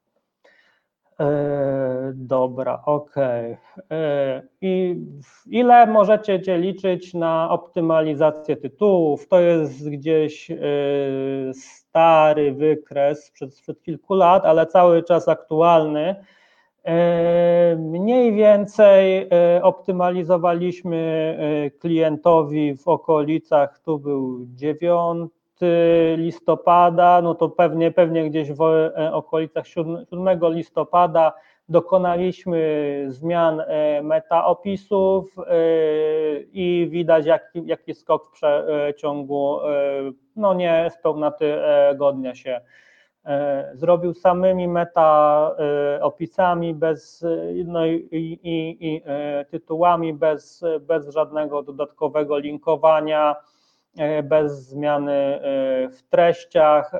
E, 1.19 2.11
dobra, 2.15 2.81
ok. 2.85 3.15
E, 3.91 4.41
I 4.61 4.95
ile 5.49 5.87
możecie 5.87 6.57
liczyć 6.57 7.13
na 7.13 7.49
optymalizację 7.49 8.57
tytułów? 8.57 9.27
To 9.27 9.39
jest 9.39 9.89
gdzieś 9.89 10.51
e, 10.51 10.57
stary 11.53 12.53
wykres 12.53 13.25
sprzed, 13.25 13.55
sprzed 13.55 13.81
kilku 13.83 14.13
lat, 14.13 14.45
ale 14.45 14.65
cały 14.65 15.03
czas 15.03 15.27
aktualny. 15.27 16.15
Mniej 17.77 18.33
więcej 18.33 19.29
optymalizowaliśmy 19.61 21.37
klientowi 21.79 22.77
w 22.77 22.87
okolicach, 22.87 23.79
tu 23.79 23.99
był 23.99 24.45
9 24.45 25.31
listopada, 26.17 27.21
no 27.21 27.35
to 27.35 27.49
pewnie, 27.49 27.91
pewnie 27.91 28.29
gdzieś 28.29 28.51
w 28.51 28.61
e, 28.61 29.13
okolicach 29.13 29.67
7 29.67 30.05
listopada 30.41 31.33
dokonaliśmy 31.69 33.05
zmian 33.07 33.59
e, 33.59 34.01
metaopisów 34.01 35.35
e, 35.39 35.43
i 36.53 36.87
widać 36.91 37.25
jaki, 37.25 37.65
jaki 37.65 37.93
skok 37.93 38.27
w 38.27 38.31
przeciągu 38.31 39.59
no 40.35 40.53
nie 40.53 40.91
spełna 40.99 41.31
tygodnia 41.31 42.35
się 42.35 42.61
zrobił. 43.73 44.13
Samymi 44.13 44.67
meta 44.67 45.55
opisami, 46.01 46.73
bez, 46.73 47.25
no 47.65 47.85
i, 47.85 48.39
i, 48.43 48.77
i 48.79 49.01
tytułami, 49.51 50.13
bez, 50.13 50.63
bez 50.81 51.09
żadnego 51.09 51.63
dodatkowego 51.63 52.37
linkowania, 52.37 53.35
bez 54.23 54.67
zmiany 54.67 55.39
w 55.91 55.99
treściach. 56.09 56.91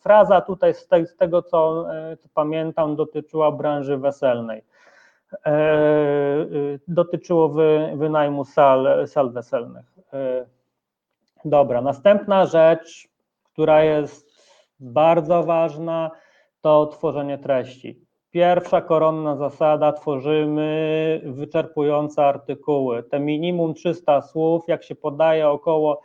Fraza 0.00 0.40
tutaj 0.40 0.74
z, 0.74 0.88
te, 0.88 1.06
z 1.06 1.16
tego, 1.16 1.42
co, 1.42 1.86
pamiętam, 2.34 2.96
dotyczyła 2.96 3.52
branży 3.52 3.96
weselnej. 3.98 4.64
Dotyczyło 6.88 7.48
wy, 7.48 7.92
wynajmu 7.96 8.44
sal, 8.44 9.06
sal 9.06 9.32
weselnych. 9.32 9.94
Dobra, 11.44 11.80
następna 11.80 12.46
rzecz, 12.46 13.08
która 13.52 13.82
jest 13.84 14.34
bardzo 14.80 15.42
ważna, 15.42 16.10
to 16.60 16.86
tworzenie 16.86 17.38
treści. 17.38 18.03
Pierwsza 18.34 18.80
koronna 18.80 19.36
zasada, 19.36 19.92
tworzymy 19.92 21.20
wyczerpujące 21.24 22.26
artykuły. 22.26 23.02
Te 23.02 23.20
minimum 23.20 23.74
300 23.74 24.22
słów, 24.22 24.62
jak 24.68 24.82
się 24.84 24.94
podaje 24.94 25.48
około 25.48 26.02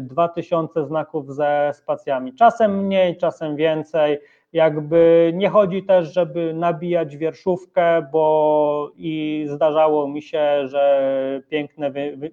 2000 0.00 0.80
e, 0.80 0.86
znaków 0.86 1.34
ze 1.34 1.70
spacjami. 1.74 2.34
Czasem 2.34 2.86
mniej, 2.86 3.16
czasem 3.16 3.56
więcej. 3.56 4.18
Jakby 4.52 5.32
nie 5.34 5.48
chodzi 5.48 5.82
też, 5.82 6.12
żeby 6.12 6.54
nabijać 6.54 7.16
wierszówkę, 7.16 8.06
bo 8.12 8.90
i 8.96 9.44
zdarzało 9.48 10.08
mi 10.08 10.22
się, 10.22 10.68
że 10.68 11.42
piękne 11.48 11.90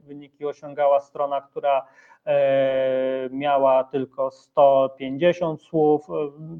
wyniki 0.08 0.46
osiągała 0.46 1.00
strona, 1.00 1.42
która 1.42 1.86
E, 2.26 3.30
miała 3.32 3.84
tylko 3.84 4.32
150 4.32 5.62
słów, 5.62 6.08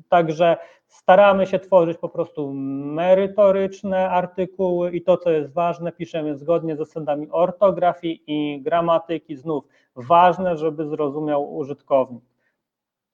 także 0.10 0.58
staramy 0.90 1.48
się 1.48 1.60
tworzyć 1.60 1.98
po 1.98 2.10
prostu 2.10 2.54
merytoryczne 2.54 4.10
artykuły 4.10 4.92
i 4.92 5.02
to, 5.02 5.18
co 5.18 5.32
jest 5.32 5.54
ważne, 5.54 5.92
piszemy 5.92 6.38
zgodnie 6.38 6.76
z 6.76 6.80
zasadami 6.80 7.28
ortografii 7.32 8.24
i 8.28 8.62
gramatyki, 8.62 9.36
znów 9.36 9.64
ważne, 9.96 10.58
żeby 10.58 10.88
zrozumiał 10.88 11.56
użytkownik. 11.56 12.24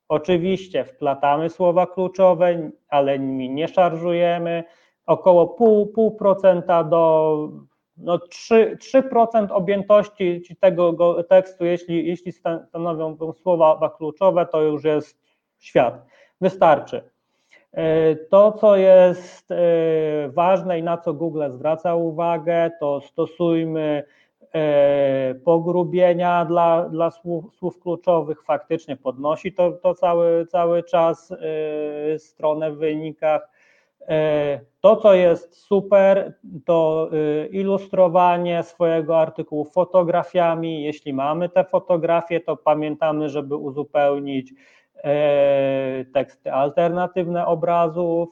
Oczywiście 0.09 0.85
wplatamy 0.85 1.49
słowa 1.49 1.87
kluczowe, 1.87 2.71
ale 2.87 3.19
nimi 3.19 3.49
nie 3.49 3.67
szarżujemy, 3.67 4.63
około 5.05 5.47
pół, 5.47 5.87
pół 5.87 6.15
procenta 6.15 6.83
do 6.83 7.49
no 7.97 8.17
3%, 8.17 8.77
3% 8.77 9.47
objętości 9.51 10.57
tego 10.59 11.23
tekstu, 11.23 11.65
jeśli, 11.65 12.07
jeśli 12.07 12.31
stanowią 12.31 13.17
słowa 13.33 13.89
kluczowe, 13.97 14.45
to 14.45 14.61
już 14.61 14.83
jest 14.83 15.21
świat. 15.57 16.05
Wystarczy. 16.41 17.14
E, 17.75 18.15
to, 18.15 18.51
co 18.51 18.75
jest 18.75 19.51
e, 19.51 19.55
ważne 20.29 20.79
i 20.79 20.83
na 20.83 20.97
co 20.97 21.13
Google 21.13 21.43
zwraca 21.49 21.95
uwagę, 21.95 22.71
to 22.79 23.01
stosujmy 23.01 24.03
e, 24.53 25.35
pogrubienia 25.35 26.45
dla, 26.45 26.89
dla 26.89 27.11
słów, 27.11 27.55
słów 27.55 27.79
kluczowych, 27.79 28.43
faktycznie 28.43 28.97
podnosi 28.97 29.53
to, 29.53 29.71
to 29.71 29.93
cały, 29.93 30.45
cały 30.45 30.83
czas 30.83 31.33
stronę 32.17 32.71
w 32.71 32.77
wynikach 32.77 33.49
to, 34.81 34.95
co 34.95 35.13
jest 35.13 35.57
super, 35.57 36.33
to 36.65 37.09
ilustrowanie 37.51 38.63
swojego 38.63 39.19
artykułu 39.19 39.65
fotografiami. 39.65 40.83
Jeśli 40.83 41.13
mamy 41.13 41.49
te 41.49 41.63
fotografie, 41.63 42.39
to 42.39 42.57
pamiętamy, 42.57 43.29
żeby 43.29 43.55
uzupełnić 43.55 44.53
teksty 46.13 46.51
alternatywne 46.51 47.45
obrazów. 47.45 48.29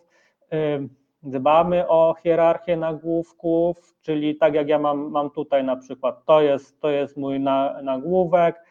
E, 0.51 0.79
dbamy 1.23 1.87
o 1.87 2.15
hierarchię 2.23 2.77
nagłówków, 2.77 3.95
czyli 4.01 4.35
tak 4.35 4.53
jak 4.53 4.67
ja 4.67 4.79
mam, 4.79 5.11
mam 5.11 5.29
tutaj 5.31 5.63
na 5.63 5.75
przykład, 5.75 6.25
to 6.25 6.41
jest, 6.41 6.81
to 6.81 6.89
jest 6.89 7.17
mój 7.17 7.39
nagłówek. 7.83 8.63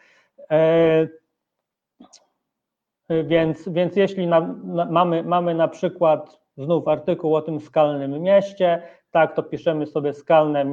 Więc, 3.25 3.69
więc 3.69 3.97
jeśli 3.97 4.27
na, 4.27 4.41
na, 4.65 4.85
mamy, 4.85 5.23
mamy 5.23 5.55
na 5.55 5.69
przykład 5.69 6.41
znów 6.57 6.89
artykuł 6.89 7.37
o 7.37 7.43
tym 7.43 7.61
skalnym 7.61 8.23
mieście, 8.23 8.83
tak, 9.11 9.35
to 9.35 9.43
piszemy 9.43 9.87
sobie 9.87 10.15
skalne, 10.15 10.65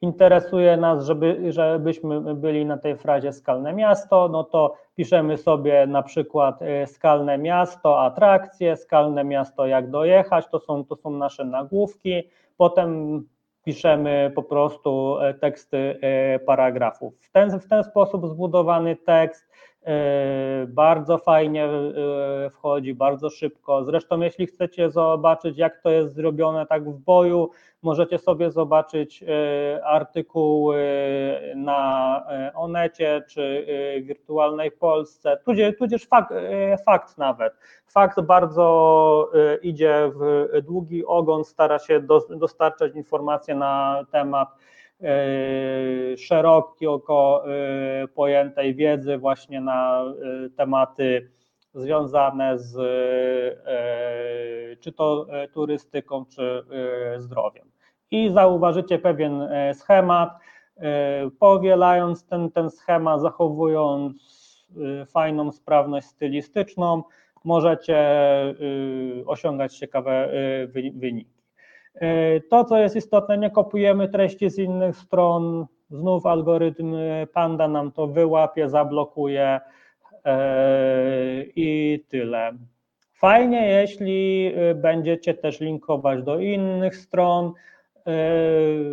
interesuje 0.00 0.76
nas, 0.76 1.06
żeby, 1.06 1.52
żebyśmy 1.52 2.34
byli 2.34 2.66
na 2.66 2.78
tej 2.78 2.96
frazie 2.96 3.32
skalne 3.32 3.72
miasto, 3.72 4.28
no 4.28 4.44
to 4.44 4.74
piszemy 4.94 5.38
sobie 5.38 5.86
na 5.86 6.02
przykład 6.02 6.62
e, 6.62 6.86
skalne 6.86 7.38
miasto, 7.38 8.02
atrakcje, 8.02 8.76
skalne 8.76 9.24
miasto, 9.24 9.66
jak 9.66 9.90
dojechać, 9.90 10.46
to 10.50 10.60
są, 10.60 10.84
to 10.84 10.96
są 10.96 11.10
nasze 11.10 11.44
nagłówki, 11.44 12.22
potem 12.56 13.22
piszemy 13.64 14.32
po 14.34 14.42
prostu 14.42 15.18
e, 15.20 15.34
teksty 15.34 15.98
e, 16.00 16.38
paragrafów. 16.38 17.14
W 17.20 17.32
ten, 17.32 17.60
w 17.60 17.68
ten 17.68 17.84
sposób 17.84 18.26
zbudowany 18.26 18.96
tekst 18.96 19.48
bardzo 20.68 21.18
fajnie 21.18 21.64
e, 21.64 22.50
wchodzi, 22.50 22.94
bardzo 22.94 23.30
szybko. 23.30 23.84
Zresztą, 23.84 24.20
jeśli 24.20 24.46
chcecie 24.46 24.90
zobaczyć, 24.90 25.58
jak 25.58 25.80
to 25.82 25.90
jest 25.90 26.14
zrobione 26.14 26.66
tak 26.66 26.90
w 26.90 26.98
boju, 26.98 27.50
możecie 27.82 28.18
sobie 28.18 28.50
zobaczyć 28.50 29.22
e, 29.22 29.84
artykuły 29.84 30.84
na 31.56 32.26
Onecie 32.54 33.22
czy 33.28 33.66
Wirtualnej 34.02 34.70
Polsce, 34.70 35.38
tudzież, 35.44 35.76
tudzież 35.78 36.06
fakt, 36.06 36.34
fakt 36.86 37.18
nawet. 37.18 37.54
Fakt 37.86 38.20
bardzo 38.20 39.30
idzie 39.62 40.10
w 40.14 40.48
długi 40.62 41.06
ogon, 41.06 41.44
stara 41.44 41.78
się 41.78 42.00
dostarczać 42.30 42.94
informacje 42.94 43.54
na 43.54 44.04
temat 44.10 44.48
E, 44.48 44.75
szeroko 46.16 47.44
e, 47.46 48.08
pojętej 48.08 48.74
wiedzy 48.74 49.18
właśnie 49.18 49.60
na 49.60 50.04
e, 50.04 50.50
tematy 50.50 51.30
związane 51.74 52.58
z 52.58 52.76
czy 54.80 54.92
to 54.92 55.26
turystyką, 55.52 56.24
czy 56.24 56.62
zdrowiem. 57.16 57.70
I 58.10 58.30
zauważycie 58.30 58.98
pewien 58.98 59.48
schemat, 59.74 60.30
powielając 61.38 62.26
ten, 62.26 62.50
ten 62.50 62.70
schemat, 62.70 63.20
zachowując 63.20 64.16
fajną 65.06 65.52
sprawność 65.52 66.06
stylistyczną, 66.06 67.02
możecie 67.44 67.98
osiągać 69.26 69.78
ciekawe 69.78 70.30
wyniki. 70.94 71.35
E, 72.00 72.40
to, 72.40 72.64
co 72.64 72.78
jest 72.78 72.96
istotne, 72.96 73.38
nie 73.38 73.50
kopujemy 73.50 74.08
treści 74.08 74.50
z 74.50 74.58
innych 74.58 74.96
stron, 74.96 75.66
znów 75.90 76.26
algorytm 76.26 76.96
Panda 77.32 77.68
nam 77.68 77.92
to 77.92 78.06
wyłapie, 78.06 78.68
zablokuje 78.68 79.60
e, 80.24 81.44
i 81.56 82.00
tyle. 82.08 82.52
Fajnie, 83.12 83.68
jeśli 83.68 84.52
e, 84.54 84.74
będziecie 84.74 85.34
też 85.34 85.60
linkować 85.60 86.22
do 86.22 86.38
innych 86.38 86.96
stron, 86.96 87.52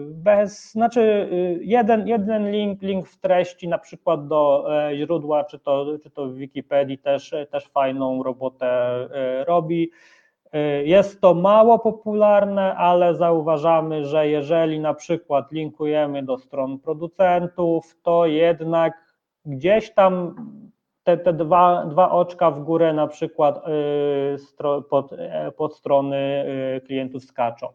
bez, 0.10 0.72
znaczy 0.72 1.30
jeden, 1.62 2.08
jeden 2.08 2.52
link, 2.52 2.82
link 2.82 3.08
w 3.08 3.20
treści, 3.20 3.68
na 3.68 3.78
przykład 3.78 4.28
do 4.28 4.68
źródła, 4.96 5.44
czy 5.44 5.60
to, 5.60 5.86
czy 6.04 6.10
to 6.10 6.28
w 6.28 6.36
Wikipedii 6.36 6.98
też, 6.98 7.36
też 7.52 7.68
fajną 7.68 8.24
robotę 8.24 8.96
robi. 9.48 9.92
Y, 10.56 10.84
jest 10.86 11.22
to 11.22 11.34
mało 11.34 11.80
popularne, 11.80 12.76
ale 12.76 13.16
zauważamy, 13.16 14.06
że 14.06 14.28
jeżeli 14.28 14.80
na 14.80 14.94
przykład 14.94 15.52
linkujemy 15.52 16.24
do 16.24 16.38
stron 16.38 16.80
producentów, 16.80 17.96
to 18.04 18.26
jednak 18.26 18.94
gdzieś 19.46 19.94
tam 19.94 20.36
te, 21.04 21.18
te 21.18 21.34
dwa, 21.34 21.86
dwa 21.86 22.12
oczka 22.12 22.52
w 22.52 22.64
górę 22.64 22.94
na 22.94 23.08
przykład 23.08 23.58
y, 23.58 24.82
pod, 24.90 25.14
e, 25.14 25.52
pod 25.52 25.76
strony 25.76 26.46
y, 26.78 26.82
klientów 26.82 27.24
skaczą. 27.24 27.68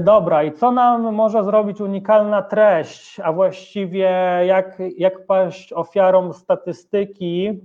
Dobra, 0.00 0.42
i 0.42 0.52
co 0.52 0.72
nam 0.72 1.14
może 1.14 1.44
zrobić 1.44 1.80
unikalna 1.80 2.42
treść, 2.42 3.20
a 3.20 3.32
właściwie 3.32 4.10
jak, 4.46 4.78
jak 4.96 5.26
paść 5.26 5.72
ofiarą 5.72 6.32
statystyki 6.32 7.60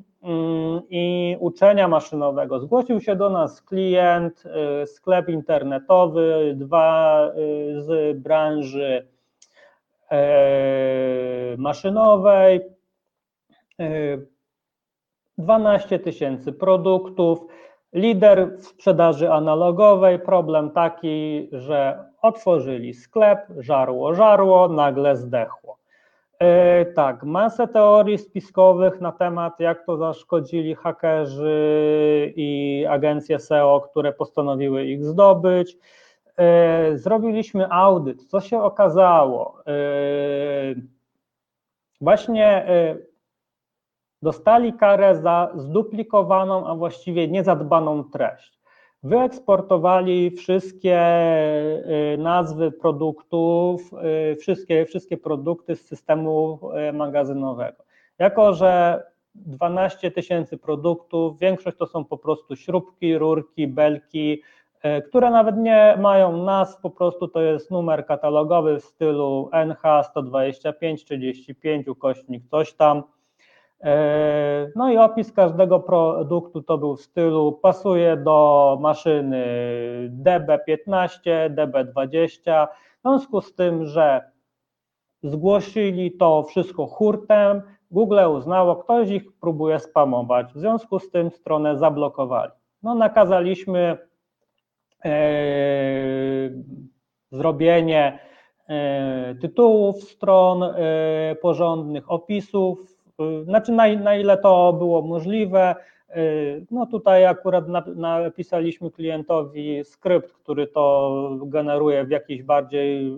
i 0.90 1.38
uczenia 1.40 1.88
maszynowego. 1.88 2.60
Zgłosił 2.60 3.02
się 3.02 3.16
do 3.16 3.30
nas 3.30 3.62
klient, 3.62 4.44
y, 4.84 4.88
sklep 4.88 5.30
internetowy, 5.30 6.54
dwa 6.56 7.28
y, 7.28 7.82
z 7.82 8.18
branży 8.18 9.08
e, 10.12 11.56
maszynowej, 11.58 12.62
12 15.38 15.96
y, 15.96 16.00
tysięcy 16.00 16.54
produktów, 16.54 17.40
lider 17.94 18.58
w 18.58 18.66
sprzedaży 18.66 19.32
analogowej. 19.32 20.20
Problem 20.20 20.72
taki, 20.72 21.50
że 21.52 22.06
otworzyli 22.22 22.94
sklep, 22.94 23.40
żarło, 23.58 24.14
żarło, 24.14 24.68
nagle 24.68 25.16
zdechło. 25.16 25.77
E, 26.40 26.86
tak, 26.86 27.24
masę 27.24 27.68
teorii 27.68 28.18
spiskowych 28.18 29.02
na 29.02 29.12
temat, 29.12 29.60
jak 29.60 29.86
to 29.86 29.98
zaszkodzili 29.98 30.76
hakerzy 30.76 32.34
i 32.36 32.86
agencje 32.90 33.40
SEO, 33.40 33.82
które 33.82 34.14
postanowiły 34.14 34.86
ich 34.86 35.06
zdobyć. 35.06 35.78
E, 36.38 36.98
zrobiliśmy 36.98 37.72
audyt. 37.72 38.30
Co 38.30 38.42
się 38.42 38.62
okazało? 38.64 39.64
E, 39.68 39.74
właśnie 42.02 42.66
dostali 44.22 44.74
karę 44.74 45.16
za 45.16 45.52
zduplikowaną, 45.56 46.68
a 46.68 46.76
właściwie 46.76 47.28
niezadbaną 47.28 48.04
treść 48.04 48.57
wyeksportowali 49.04 50.32
wszystkie 50.32 51.00
y, 52.14 52.18
nazwy 52.18 52.72
produktów, 52.72 53.92
y, 54.32 54.36
wszystkie, 54.36 54.86
wszystkie 54.86 55.18
produkty 55.18 55.76
z 55.76 55.88
systemu 55.88 56.60
y, 56.90 56.94
magazynowego. 56.94 57.84
Jako, 58.20 58.54
że 58.54 59.04
12 59.36 60.12
tysięcy 60.12 60.58
produktów, 60.58 61.40
większość 61.40 61.78
to 61.78 61.88
są 61.88 62.06
po 62.06 62.18
prostu 62.18 62.56
śrubki, 62.56 63.18
rurki, 63.18 63.68
belki, 63.68 64.42
które 65.08 65.32
nawet 65.32 65.58
nie 65.58 65.98
mają 66.02 66.44
nazw, 66.44 66.82
po 66.82 66.90
prostu 66.90 67.28
to 67.28 67.42
jest 67.42 67.72
numer 67.72 68.06
katalogowy 68.06 68.80
w 68.80 68.84
stylu 68.84 69.50
NH 69.54 70.04
125 70.04 71.06
35 71.06 71.88
ukośnik 71.88 72.44
coś 72.52 72.74
tam 72.74 73.04
no 74.76 74.92
i 74.92 74.98
opis 74.98 75.32
każdego 75.32 75.80
produktu 75.80 76.62
to 76.62 76.78
był 76.78 76.96
w 76.96 77.02
stylu 77.02 77.52
pasuje 77.52 78.18
do 78.18 78.78
maszyny 78.82 79.46
DB15, 80.24 81.20
DB20. 81.56 82.68
W 82.98 83.02
związku 83.02 83.42
z 83.42 83.56
tym, 83.56 83.86
że 83.86 84.32
zgłosili 85.24 86.12
to 86.12 86.44
wszystko 86.44 86.86
hurtem, 86.88 87.62
Google 87.92 88.20
uznało, 88.30 88.76
ktoś 88.76 89.10
ich 89.10 89.40
próbuje 89.40 89.80
spamować. 89.80 90.54
W 90.54 90.60
związku 90.60 91.00
z 91.00 91.12
tym 91.12 91.32
stronę 91.32 91.78
zablokowali. 91.78 92.52
No, 92.84 92.96
nakazaliśmy 92.96 93.98
e, 95.06 95.20
zrobienie 97.32 98.20
e, 98.70 99.36
tytułów 99.36 100.04
stron 100.04 100.64
e, 100.64 100.76
porządnych, 101.42 102.12
opisów 102.12 102.97
znaczy 103.44 103.72
na, 103.72 103.94
na 103.94 104.16
ile 104.16 104.38
to 104.38 104.74
było 104.74 105.02
możliwe. 105.02 105.76
Y, 106.16 106.66
no 106.72 106.86
tutaj 106.86 107.26
akurat 107.26 107.66
napisaliśmy 107.96 108.92
klientowi 108.92 109.84
skrypt, 109.84 110.34
który 110.34 110.68
to 110.68 111.12
generuje 111.46 112.06
w 112.06 112.10
jakiejś 112.10 112.44
bardziej 112.44 113.14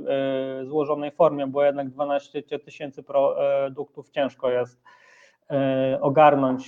y, 0.61 0.65
złożonej 0.65 1.11
formie, 1.11 1.47
bo 1.47 1.63
jednak 1.63 1.89
12 1.89 2.43
tysięcy 2.43 3.03
produktów 3.03 4.09
ciężko 4.09 4.49
jest 4.49 4.81
ogarnąć 6.01 6.65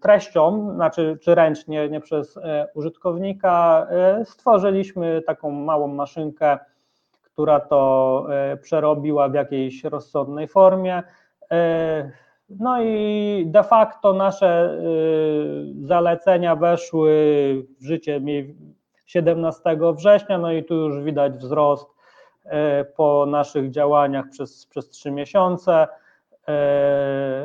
treścią, 0.00 0.72
znaczy 0.74 1.18
czy 1.22 1.34
ręcznie, 1.34 1.88
nie 1.88 2.00
przez 2.00 2.38
użytkownika. 2.74 3.86
Stworzyliśmy 4.24 5.22
taką 5.22 5.50
małą 5.50 5.88
maszynkę, 5.88 6.58
która 7.22 7.60
to 7.60 8.26
przerobiła 8.62 9.28
w 9.28 9.34
jakiejś 9.34 9.84
rozsądnej 9.84 10.48
formie. 10.48 11.02
No 12.48 12.82
i 12.82 13.44
de 13.46 13.62
facto 13.62 14.12
nasze 14.12 14.78
y, 15.80 15.86
zalecenia 15.86 16.56
weszły 16.56 17.12
w 17.80 17.84
życie 17.84 18.20
17 19.06 19.78
września, 19.96 20.38
no 20.38 20.52
i 20.52 20.64
tu 20.64 20.74
już 20.74 21.02
widać 21.02 21.32
wzrost 21.32 21.88
y, 22.44 22.50
po 22.96 23.26
naszych 23.26 23.70
działaniach 23.70 24.28
przez, 24.30 24.66
przez 24.66 24.88
3 24.88 25.10
miesiące. 25.10 25.86
Y, 26.48 26.52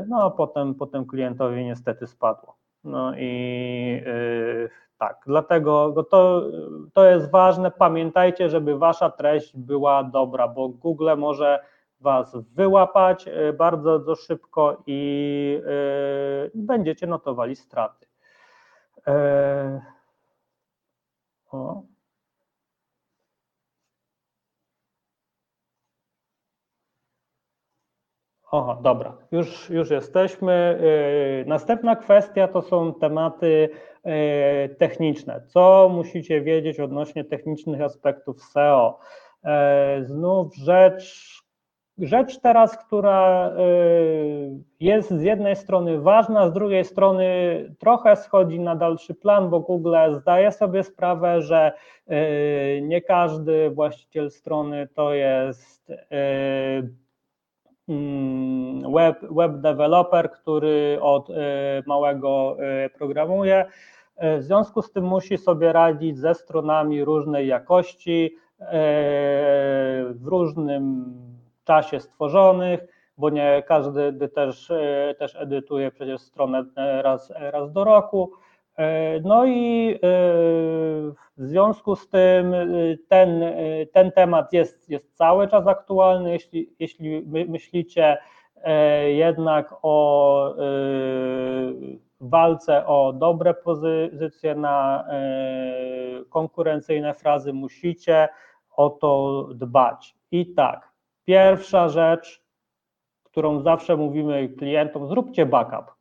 no 0.07 0.23
a 0.23 0.29
potem, 0.29 0.75
potem 0.75 1.05
klientowi 1.05 1.65
niestety 1.65 2.07
spadło. 2.07 2.55
No 2.83 3.13
i 3.17 4.03
tak, 4.97 5.21
dlatego 5.27 6.03
to, 6.09 6.43
to 6.93 7.05
jest 7.05 7.31
ważne. 7.31 7.71
Pamiętajcie, 7.71 8.49
żeby 8.49 8.77
wasza 8.77 9.09
treść 9.09 9.57
była 9.57 10.03
dobra, 10.03 10.47
bo 10.47 10.69
Google 10.69 11.09
może 11.17 11.59
Was 12.03 12.37
wyłapać 12.55 13.27
e, 13.27 13.53
bardzo, 13.53 14.15
szybko 14.15 14.83
i 14.87 15.61
e, 15.65 16.49
będziecie 16.55 17.07
notowali 17.07 17.55
straty. 17.55 18.07
E, 19.07 19.81
o. 21.51 21.83
Oho, 28.51 28.79
dobra, 28.81 29.17
już, 29.31 29.69
już 29.69 29.89
jesteśmy. 29.89 30.79
Następna 31.45 31.95
kwestia 31.95 32.47
to 32.47 32.61
są 32.61 32.93
tematy 32.93 33.69
techniczne. 34.77 35.41
Co 35.47 35.89
musicie 35.93 36.41
wiedzieć 36.41 36.79
odnośnie 36.79 37.23
technicznych 37.23 37.81
aspektów 37.81 38.43
SEO? 38.43 38.99
Znów 40.01 40.55
rzecz, 40.55 41.42
rzecz 41.97 42.39
teraz, 42.39 42.77
która 42.77 43.49
y, 43.49 44.63
jest 44.79 45.09
z 45.09 45.21
jednej 45.21 45.55
strony 45.55 46.01
ważna, 46.01 46.47
z 46.47 46.53
drugiej 46.53 46.85
strony 46.85 47.25
trochę 47.79 48.15
schodzi 48.15 48.59
na 48.59 48.75
dalszy 48.75 49.15
plan, 49.15 49.49
bo 49.49 49.59
Google 49.59 49.95
zdaje 50.11 50.51
sobie 50.51 50.83
sprawę, 50.83 51.41
że 51.41 51.71
y, 52.11 52.81
nie 52.81 53.01
każdy 53.01 53.69
właściciel 53.69 54.31
strony 54.31 54.87
to 54.95 55.13
jest 55.13 55.89
y, 55.89 55.95
mm, 57.89 58.93
web, 58.93 59.19
web 59.31 59.57
developer, 59.61 60.31
który 60.31 60.97
od 61.01 61.29
małego 61.85 62.57
programuje. 62.97 63.65
W 64.21 64.43
związku 64.43 64.81
z 64.81 64.91
tym 64.91 65.03
musi 65.03 65.37
sobie 65.37 65.73
radzić 65.73 66.17
ze 66.17 66.33
stronami 66.35 67.03
różnej 67.03 67.47
jakości, 67.47 68.35
w 70.09 70.21
różnym 70.23 71.32
czasie 71.63 71.99
stworzonych, 71.99 72.79
bo 73.17 73.29
nie 73.29 73.63
każdy 73.67 74.29
też, 74.29 74.71
e, 74.71 75.15
też 75.19 75.35
edytuje 75.35 75.91
przecież 75.91 76.21
stronę 76.21 76.65
e, 76.75 77.01
raz, 77.01 77.33
raz 77.35 77.71
do 77.71 77.83
roku. 77.83 78.31
E, 78.77 79.19
no 79.19 79.45
i 79.45 79.99
w 81.37 81.43
związku 81.45 81.95
z 81.95 82.09
tym 82.09 82.53
ten, 83.07 83.43
ten 83.93 84.11
temat 84.11 84.53
jest, 84.53 84.89
jest 84.89 85.17
cały 85.17 85.47
czas 85.47 85.67
aktualny. 85.67 86.31
Jeśli, 86.31 86.73
jeśli 86.79 87.25
myślicie 87.27 88.17
jednak 89.07 89.75
o 89.81 90.55
walce 92.21 92.85
o 92.85 93.13
dobre 93.13 93.53
pozycje 93.53 94.55
na 94.55 95.05
konkurencyjne 96.29 97.13
frazy, 97.13 97.53
musicie 97.53 98.29
o 98.75 98.89
to 98.89 99.43
dbać. 99.53 100.15
I 100.31 100.53
tak, 100.53 100.92
Pierwsza 101.25 101.89
rzecz, 101.89 102.43
którą 103.23 103.61
zawsze 103.61 103.97
mówimy 103.97 104.49
klientom, 104.49 105.07
zróbcie 105.07 105.45
backup. 105.45 105.93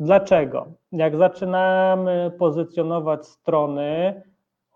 Dlaczego? 0.00 0.66
Jak 0.92 1.16
zaczynamy 1.16 2.32
pozycjonować 2.38 3.26
strony, 3.26 4.22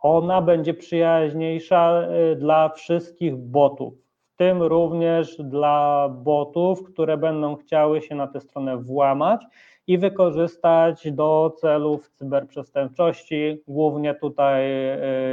ona 0.01 0.43
będzie 0.43 0.75
przyjaźniejsza 0.75 2.03
y, 2.33 2.37
dla 2.37 2.69
wszystkich 2.69 3.37
botów, 3.37 3.95
w 4.35 4.37
tym 4.37 4.63
również 4.63 5.37
dla 5.37 6.09
botów, 6.09 6.83
które 6.83 7.17
będą 7.17 7.57
chciały 7.57 8.03
się 8.03 8.15
na 8.15 8.27
tę 8.27 8.41
stronę 8.41 8.77
włamać 8.77 9.45
i 9.87 9.99
wykorzystać 9.99 11.13
do 11.13 11.53
celów 11.61 12.11
cyberprzestępczości. 12.11 13.63
Głównie 13.69 14.15
tutaj 14.15 14.63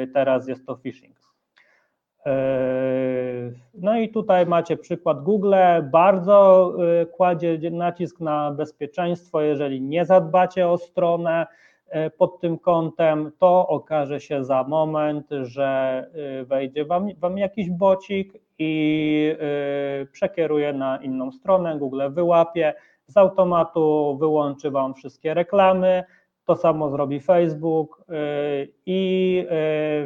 y, 0.04 0.08
teraz 0.14 0.48
jest 0.48 0.66
to 0.66 0.76
phishing. 0.76 1.21
Yy, 2.26 3.54
no 3.74 3.98
i 3.98 4.10
tutaj 4.10 4.46
macie 4.46 4.78
przykład 4.78 5.24
Google, 5.24 5.56
bardzo 5.92 6.74
yy, 6.78 7.06
kładzie 7.06 7.72
nacisk 7.72 8.20
na 8.20 8.52
bezpieczeństwo, 8.52 9.42
jeżeli 9.42 9.82
nie 9.82 10.06
zadbacie 10.06 10.68
o 10.68 10.78
stronę 10.78 11.48
yy, 11.94 12.10
pod 12.10 12.40
tym 12.40 12.60
kątem, 12.60 13.32
to 13.40 13.68
okaże 13.68 14.20
się 14.20 14.46
za 14.46 14.64
moment, 14.64 15.30
że 15.42 16.08
wejdzie 16.46 16.86
wam, 16.86 17.08
wam 17.20 17.38
jakiś 17.38 17.70
bocik 17.70 18.34
i 18.60 19.36
przekieruje 20.12 20.74
na 20.74 20.98
inną 20.98 21.32
stronę, 21.32 21.78
Google 21.80 22.02
wyłapie, 22.10 22.74
z 23.08 23.18
automatu 23.18 24.18
wyłączy 24.20 24.72
wam 24.72 24.94
wszystkie 24.94 25.34
reklamy, 25.34 26.04
to 26.46 26.56
samo 26.56 26.90
zrobi 26.90 27.20
Facebook 27.20 28.02
y, 28.10 28.74
i 28.86 29.46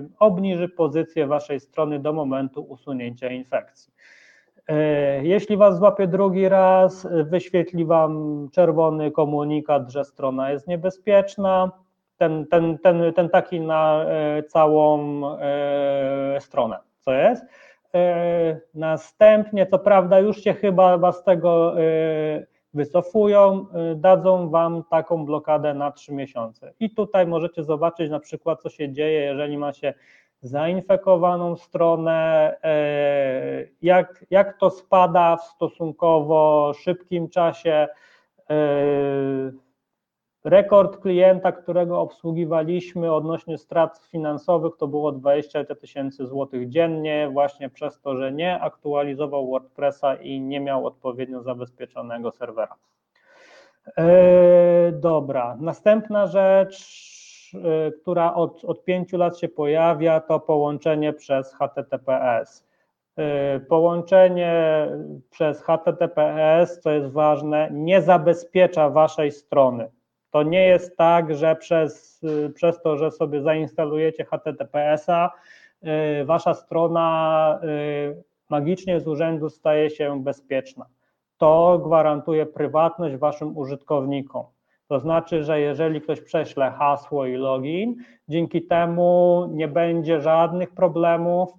y, 0.04 0.10
obniży 0.20 0.70
pozycję 0.70 1.28
waszej 1.28 1.60
strony 1.60 2.00
do 2.00 2.14
momentu 2.14 2.62
usunięcia 2.62 3.30
infekcji. 3.30 3.94
Y, 4.70 4.74
jeśli 5.24 5.58
Was 5.58 5.78
złapie 5.78 6.08
drugi 6.08 6.50
raz, 6.50 7.08
wyświetli 7.12 7.86
Wam 7.86 8.48
czerwony 8.52 9.12
komunikat, 9.12 9.92
że 9.92 10.04
strona 10.04 10.52
jest 10.52 10.68
niebezpieczna, 10.68 11.72
ten, 12.18 12.48
ten, 12.48 12.78
ten, 12.78 13.14
ten 13.14 13.30
taki 13.30 13.62
na 13.62 14.06
całą 14.48 15.22
stronę, 16.40 16.78
co 17.00 17.14
jest. 17.14 17.46
Następnie, 18.74 19.66
co 19.66 19.80
prawda, 19.80 20.20
już 20.20 20.44
się 20.44 20.54
chyba 20.54 21.12
z 21.12 21.24
tego 21.24 21.76
wycofują, 22.76 23.65
dadzą 23.95 24.49
Wam 24.49 24.84
taką 24.89 25.26
blokadę 25.26 25.73
na 25.73 25.91
3 25.91 26.13
miesiące. 26.13 26.73
I 26.80 26.89
tutaj 26.89 27.28
możecie 27.28 27.63
zobaczyć 27.63 28.09
na 28.11 28.19
przykład, 28.19 28.61
co 28.61 28.69
się 28.69 28.91
dzieje, 28.91 29.19
jeżeli 29.19 29.57
ma 29.57 29.73
się 29.73 29.93
zainfekowaną 30.41 31.55
stronę, 31.55 32.55
jak, 33.82 34.26
jak 34.30 34.57
to 34.57 34.69
spada 34.69 35.38
w 35.38 35.43
stosunkowo 35.43 36.71
szybkim 36.80 37.30
czasie 37.30 37.88
Rekord 40.46 40.98
klienta, 40.98 41.52
którego 41.52 42.02
obsługiwaliśmy 42.02 43.14
odnośnie 43.14 43.58
strat 43.58 44.08
finansowych, 44.12 44.78
to 44.78 44.88
było 44.88 45.12
20 45.12 45.66
tysięcy 45.66 46.28
złotych 46.28 46.70
dziennie, 46.70 47.30
właśnie 47.34 47.70
przez 47.70 48.02
to, 48.02 48.16
że 48.18 48.32
nie 48.32 48.60
aktualizował 48.60 49.50
WordPressa 49.50 50.16
i 50.16 50.41
nie 50.41 50.60
miał 50.60 50.86
odpowiednio 50.86 51.43
zabezpieczonego 51.43 52.32
serwera. 52.32 52.76
E, 53.98 54.91
dobra, 54.91 55.58
następna 55.60 56.28
rzecz, 56.28 56.76
e, 57.56 57.91
która 57.91 58.34
od, 58.34 58.66
od 58.66 58.84
5 58.84 59.14
lat 59.14 59.38
się 59.38 59.48
pojawia, 59.48 60.20
to 60.20 60.39
połączenie 60.39 61.14
przez 61.14 61.54
HTTPS. 61.54 62.68
E, 63.18 63.60
połączenie 63.60 64.88
przez 65.30 65.64
HTTPS, 65.64 66.80
co 66.80 66.91
jest 66.91 67.12
ważne, 67.12 67.70
nie 67.72 68.02
zabezpiecza 68.02 68.89
waszej 68.89 69.32
strony. 69.32 69.89
To 70.36 70.44
nie 70.44 70.68
jest 70.68 70.98
tak, 70.98 71.36
że 71.36 71.56
przez, 71.56 72.22
przez 72.56 72.82
to, 72.82 72.98
że 72.98 73.12
sobie 73.12 73.42
zainstalujecie 73.42 74.26
HTTPS-a, 74.26 75.32
y, 76.22 76.26
wasza 76.26 76.54
strona 76.54 77.60
y, 77.64 78.24
magicznie 78.50 79.00
z 79.00 79.08
urzędu 79.08 79.50
staje 79.50 79.90
się 79.90 80.24
bezpieczna. 80.24 80.86
To 81.38 81.80
gwarantuje 81.86 82.46
prywatność 82.46 83.16
waszym 83.16 83.58
użytkownikom. 83.58 84.46
To 84.88 85.00
znaczy, 85.00 85.44
że 85.44 85.60
jeżeli 85.60 86.02
ktoś 86.02 86.22
prześle 86.22 86.72
hasło 86.72 87.26
i 87.26 87.36
login, 87.36 87.96
dzięki 88.28 88.68
temu 88.68 89.46
nie 89.52 89.68
będzie 89.68 90.22
żadnych 90.22 90.74
problemów 90.74 91.54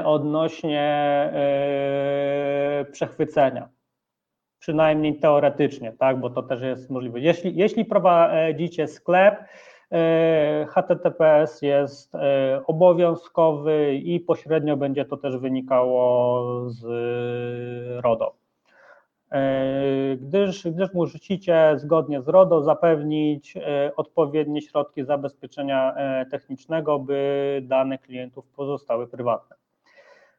y, 0.00 0.04
odnośnie 0.04 1.32
przechwycenia 2.92 3.68
przynajmniej 4.62 5.18
teoretycznie, 5.18 5.92
tak, 5.92 6.20
bo 6.20 6.30
to 6.30 6.42
też 6.42 6.62
jest 6.62 6.90
możliwe. 6.90 7.20
Jeśli, 7.20 7.56
jeśli 7.56 7.84
prowadzicie 7.84 8.88
sklep, 8.88 9.34
e, 9.92 10.66
HTTPS 10.68 11.62
jest 11.62 12.14
e, 12.14 12.62
obowiązkowy 12.66 13.94
i 13.94 14.20
pośrednio 14.20 14.76
będzie 14.76 15.04
to 15.04 15.16
też 15.16 15.36
wynikało 15.36 16.70
z 16.70 16.84
RODO. 18.04 18.34
E, 19.32 20.16
gdyż, 20.16 20.68
gdyż 20.68 20.94
musicie 20.94 21.72
zgodnie 21.76 22.22
z 22.22 22.28
RODO 22.28 22.62
zapewnić 22.62 23.54
odpowiednie 23.96 24.62
środki 24.62 25.04
zabezpieczenia 25.04 25.94
technicznego, 26.30 26.98
by 26.98 27.62
dane 27.64 27.98
klientów 27.98 28.46
pozostały 28.56 29.06
prywatne. 29.06 29.61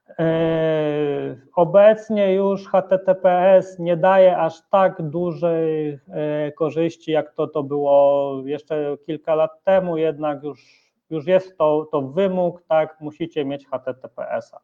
E, 0.10 1.36
obecnie 1.56 2.34
już 2.34 2.68
HTTPS 2.68 3.80
nie 3.80 3.98
daje 3.98 4.38
aż 4.38 4.62
tak 4.70 5.02
dużej 5.02 6.00
e, 6.10 6.52
korzyści, 6.52 7.12
jak 7.12 7.34
to, 7.34 7.48
to 7.48 7.64
było 7.64 8.34
jeszcze 8.46 8.98
kilka 9.06 9.36
lat 9.36 9.64
temu, 9.64 9.98
jednak 9.98 10.44
już, 10.44 10.92
już 11.10 11.28
jest 11.28 11.58
to, 11.58 11.88
to 11.92 12.02
wymóg, 12.02 12.64
tak, 12.68 13.02
musicie 13.02 13.46
mieć 13.46 13.68
HTTPS-a. 13.68 14.60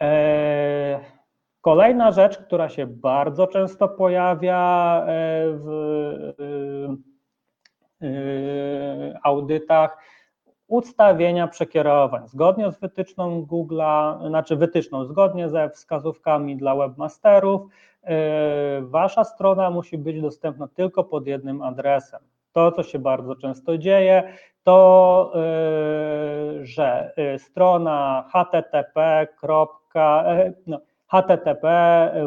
E, 0.00 1.00
kolejna 1.60 2.12
rzecz, 2.12 2.38
która 2.38 2.68
się 2.68 2.86
bardzo 2.86 3.46
często 3.46 3.88
pojawia 3.88 5.02
w 5.50 6.96
audytach, 9.22 9.98
ustawienia 10.68 11.48
przekierowań. 11.48 12.28
Zgodnie 12.28 12.72
z 12.72 12.78
wytyczną 12.78 13.42
Google'a, 13.42 14.28
znaczy 14.28 14.56
wytyczną, 14.56 15.04
zgodnie 15.04 15.48
ze 15.48 15.70
wskazówkami 15.70 16.56
dla 16.56 16.76
webmasterów, 16.76 17.62
yy, 17.62 17.68
wasza 18.80 19.24
strona 19.24 19.70
musi 19.70 19.98
być 19.98 20.20
dostępna 20.20 20.68
tylko 20.68 21.04
pod 21.04 21.26
jednym 21.26 21.62
adresem. 21.62 22.20
To, 22.52 22.72
co 22.72 22.82
się 22.82 22.98
bardzo 22.98 23.36
często 23.36 23.78
dzieje, 23.78 24.32
to 24.62 25.32
yy, 25.34 25.40
że 26.66 27.12
yy, 27.16 27.38
strona 27.38 28.24
http. 28.32 29.26
No, 30.66 30.80
http 31.06 31.66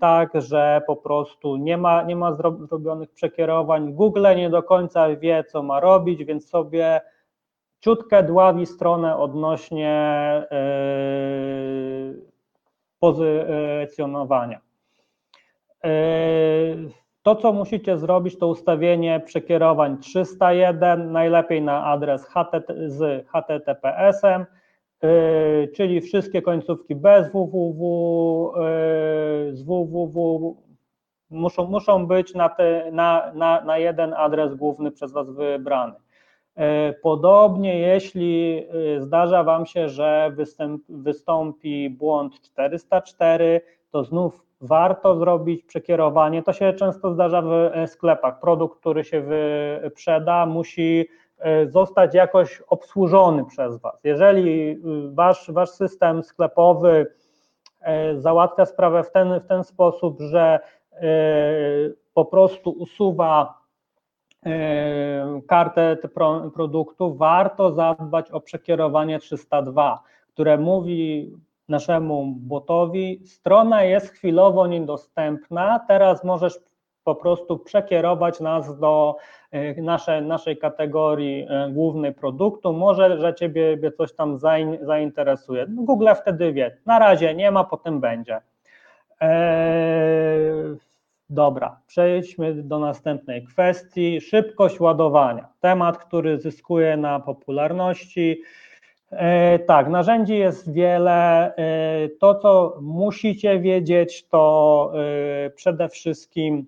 tak, 0.00 0.30
że 0.34 0.82
po 0.86 0.96
prostu 0.96 1.56
nie 1.56 1.76
ma, 1.76 2.02
nie 2.02 2.16
ma 2.16 2.32
zrobionych 2.68 3.10
przekierowań. 3.10 3.92
Google 3.92 4.26
nie 4.36 4.50
do 4.50 4.62
końca 4.62 5.16
wie, 5.16 5.44
co 5.44 5.62
ma 5.62 5.80
robić, 5.80 6.24
więc 6.24 6.48
sobie 6.48 7.00
ciutkę 7.80 8.22
dławi 8.22 8.66
stronę 8.66 9.16
odnośnie 9.16 10.12
pozycjonowania. 13.00 14.60
To, 17.26 17.36
co 17.36 17.52
musicie 17.52 17.98
zrobić, 17.98 18.38
to 18.38 18.48
ustawienie 18.48 19.20
przekierowań 19.20 19.98
301, 19.98 21.12
najlepiej 21.12 21.62
na 21.62 21.84
adres 21.84 22.28
z 22.86 23.26
HTTPS-em, 23.28 24.46
yy, 25.02 25.68
czyli 25.76 26.00
wszystkie 26.00 26.42
końcówki 26.42 26.94
bez 26.94 27.32
www, 27.32 28.52
yy, 28.56 29.56
z 29.56 29.62
www 29.62 30.56
muszą, 31.30 31.66
muszą 31.66 32.06
być 32.06 32.34
na, 32.34 32.48
te, 32.48 32.90
na, 32.92 33.32
na, 33.34 33.64
na 33.64 33.78
jeden 33.78 34.14
adres 34.14 34.54
główny 34.54 34.90
przez 34.90 35.12
Was 35.12 35.30
wybrany. 35.30 35.94
Yy, 36.56 36.64
podobnie, 37.02 37.78
jeśli 37.78 38.66
zdarza 38.98 39.44
Wam 39.44 39.66
się, 39.66 39.88
że 39.88 40.32
występ, 40.36 40.82
wystąpi 40.88 41.90
błąd 41.90 42.40
404, 42.40 43.60
to 43.90 44.04
znów 44.04 44.45
warto 44.60 45.16
zrobić 45.16 45.64
przekierowanie. 45.64 46.42
To 46.42 46.52
się 46.52 46.72
często 46.72 47.12
zdarza 47.12 47.42
w 47.42 47.52
e, 47.52 47.86
sklepach. 47.86 48.40
Produkt, 48.40 48.80
który 48.80 49.04
się 49.04 49.22
wyprzeda, 49.82 50.46
musi 50.46 51.08
e, 51.38 51.66
zostać 51.66 52.14
jakoś 52.14 52.62
obsłużony 52.68 53.44
przez 53.44 53.80
Was. 53.80 54.00
Jeżeli 54.04 54.70
y, 54.70 54.76
wasz, 55.14 55.50
wasz 55.50 55.70
system 55.70 56.22
sklepowy 56.22 57.06
e, 57.80 58.20
załatwia 58.20 58.66
sprawę 58.66 59.02
w 59.02 59.10
ten, 59.10 59.40
w 59.40 59.46
ten 59.46 59.64
sposób, 59.64 60.20
że 60.20 60.58
po 62.14 62.24
prostu 62.24 62.70
usuwa 62.70 63.58
kartę 65.48 65.96
produktu, 66.54 67.14
warto 67.14 67.72
zadbać 67.72 68.30
o 68.30 68.40
przekierowanie 68.40 69.18
302, 69.18 70.02
które 70.28 70.58
mówi 70.58 71.32
naszemu 71.68 72.26
botowi, 72.36 73.20
strona 73.24 73.82
jest 73.82 74.08
chwilowo 74.08 74.66
niedostępna, 74.66 75.80
teraz 75.88 76.24
możesz 76.24 76.58
po 77.04 77.14
prostu 77.14 77.58
przekierować 77.58 78.40
nas 78.40 78.78
do 78.78 79.16
e, 79.50 79.82
nasze, 79.82 80.20
naszej 80.20 80.58
kategorii 80.58 81.46
e, 81.48 81.70
głównej 81.70 82.14
produktu, 82.14 82.72
może, 82.72 83.20
że 83.20 83.34
Ciebie 83.34 83.92
coś 83.96 84.12
tam 84.14 84.38
zainteresuje. 84.82 85.66
Google 85.68 86.08
wtedy 86.22 86.52
wie, 86.52 86.76
na 86.86 86.98
razie 86.98 87.34
nie 87.34 87.50
ma, 87.50 87.64
potem 87.64 88.00
będzie. 88.00 88.40
Eee, 89.20 90.76
dobra, 91.30 91.80
przejdźmy 91.86 92.54
do 92.54 92.78
następnej 92.78 93.44
kwestii, 93.44 94.20
szybkość 94.20 94.80
ładowania. 94.80 95.48
Temat, 95.60 95.98
który 95.98 96.40
zyskuje 96.40 96.96
na 96.96 97.20
popularności. 97.20 98.42
E, 99.10 99.58
tak, 99.58 99.88
narzędzi 99.88 100.38
jest 100.38 100.72
wiele. 100.72 101.54
E, 101.56 102.08
to, 102.08 102.34
co 102.34 102.78
musicie 102.82 103.60
wiedzieć, 103.60 104.28
to 104.28 104.92
e, 105.46 105.50
przede 105.50 105.88
wszystkim 105.88 106.66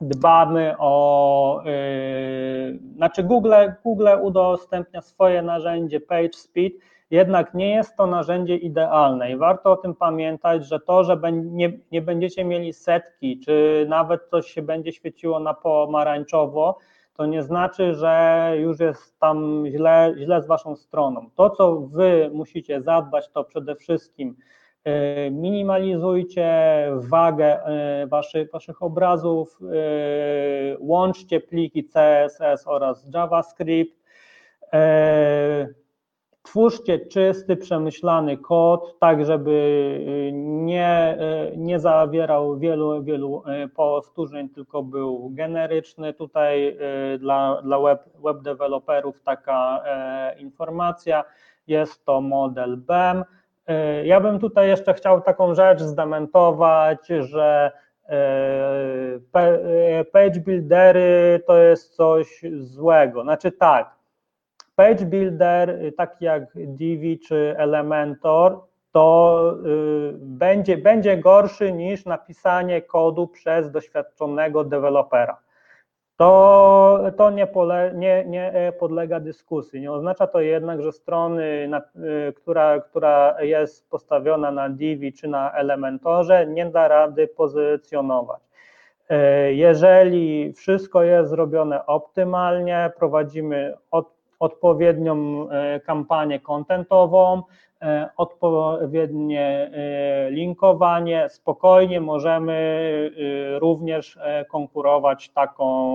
dbamy 0.00 0.74
o, 0.78 1.62
znaczy 2.96 3.22
Google, 3.22 3.54
Google 3.84 4.08
udostępnia 4.22 5.00
swoje 5.00 5.42
narzędzie 5.42 6.00
PageSpeed, 6.00 6.72
jednak 7.10 7.54
nie 7.54 7.70
jest 7.70 7.96
to 7.96 8.06
narzędzie 8.06 8.56
idealne 8.56 9.32
i 9.32 9.36
warto 9.36 9.72
o 9.72 9.76
tym 9.76 9.94
pamiętać, 9.94 10.66
że 10.66 10.80
to, 10.80 11.04
że 11.04 11.18
nie, 11.32 11.72
nie 11.92 12.02
będziecie 12.02 12.44
mieli 12.44 12.72
setki, 12.72 13.40
czy 13.40 13.86
nawet 13.88 14.28
coś 14.30 14.50
się 14.50 14.62
będzie 14.62 14.92
świeciło 14.92 15.40
na 15.40 15.54
pomarańczowo, 15.54 16.78
to 17.16 17.26
nie 17.26 17.42
znaczy, 17.42 17.94
że 17.94 18.52
już 18.56 18.80
jest 18.80 19.18
tam 19.18 19.64
źle, 19.70 20.14
źle 20.18 20.42
z 20.42 20.46
Waszą 20.46 20.76
stroną. 20.76 21.30
To, 21.34 21.50
co 21.50 21.80
Wy 21.80 22.30
musicie 22.34 22.82
zadbać, 22.82 23.30
to 23.30 23.44
przede 23.44 23.76
wszystkim 23.76 24.36
e, 24.84 25.30
minimalizujcie 25.30 26.46
wagę 26.96 27.64
e, 27.64 28.06
waszych, 28.06 28.50
waszych 28.50 28.82
obrazów, 28.82 29.58
e, 29.62 30.76
łączcie 30.78 31.40
pliki 31.40 31.84
CSS 31.84 32.66
oraz 32.66 33.06
JavaScript, 33.14 34.02
Twórzcie 36.42 36.98
czysty, 36.98 37.56
przemyślany 37.56 38.36
kod, 38.36 38.98
tak 38.98 39.24
żeby 39.26 39.50
y, 39.50 40.32
nie, 40.32 41.18
y, 41.52 41.56
nie 41.56 41.80
zawierał 41.80 42.58
wielu, 42.58 43.02
wielu 43.02 43.42
y, 43.64 43.68
powtórzeń, 43.68 44.48
tylko 44.48 44.82
był 44.82 45.30
generyczny. 45.32 46.12
Tutaj 46.14 46.78
dla, 47.18 47.62
dla 47.62 47.80
web, 47.80 48.04
web 48.24 48.42
deweloperów 48.42 49.22
taka 49.22 49.82
e, 49.86 50.40
informacja, 50.40 51.24
jest 51.66 52.04
to 52.04 52.20
model 52.20 52.76
BEM. 52.76 53.24
Ja 54.04 54.20
bym 54.20 54.38
tutaj 54.38 54.68
jeszcze 54.68 54.94
chciał 54.94 55.20
taką 55.20 55.54
rzecz 55.54 55.80
zdementować, 55.80 57.06
że 57.06 57.72
e, 58.08 60.04
page 60.12 60.40
buildery 60.40 61.40
to 61.46 61.56
jest 61.56 61.96
coś 61.96 62.44
złego. 62.58 63.22
Znaczy 63.22 63.52
tak, 63.52 63.94
Page 64.76 65.04
Builder, 65.06 65.70
y, 65.70 65.92
taki 65.92 66.24
jak 66.24 66.44
Divi 66.54 67.18
czy 67.18 67.54
Elementor, 67.58 68.60
to 68.92 69.54
y, 69.66 70.12
będzie, 70.18 70.76
będzie 70.76 71.16
gorszy 71.16 71.72
niż 71.72 72.04
napisanie 72.04 72.82
kodu 72.82 73.28
przez 73.28 73.70
doświadczonego 73.70 74.64
dewelopera. 74.64 75.36
To, 76.16 76.98
to 77.16 77.30
nie, 77.30 77.46
pole, 77.46 77.92
nie, 77.94 78.24
nie 78.24 78.52
e, 78.52 78.72
podlega 78.72 79.20
dyskusji. 79.20 79.80
Nie 79.80 79.92
oznacza 79.92 80.26
to 80.26 80.40
jednak, 80.40 80.82
że 80.82 80.92
strony, 80.92 81.68
na, 81.68 81.78
y, 81.78 82.32
która, 82.32 82.80
która 82.80 83.36
jest 83.40 83.90
postawiona 83.90 84.50
na 84.50 84.68
Divi 84.68 85.12
czy 85.12 85.28
na 85.28 85.52
Elementorze, 85.52 86.46
nie 86.46 86.66
da 86.66 86.88
rady 86.88 87.28
pozycjonować. 87.28 88.40
E, 89.08 89.52
jeżeli 89.52 90.52
wszystko 90.52 91.02
jest 91.02 91.30
zrobione 91.30 91.86
optymalnie, 91.86 92.92
prowadzimy 92.98 93.74
od 93.90 94.11
odpowiednią 94.42 95.46
e, 95.50 95.80
kampanię 95.80 96.40
kontentową, 96.40 97.42
e, 97.82 98.08
odpowiednie 98.16 99.70
e, 99.72 100.30
linkowanie, 100.30 101.28
spokojnie 101.28 102.00
możemy 102.00 102.82
również 103.58 104.18
konkurować 104.48 105.30
taką 105.30 105.94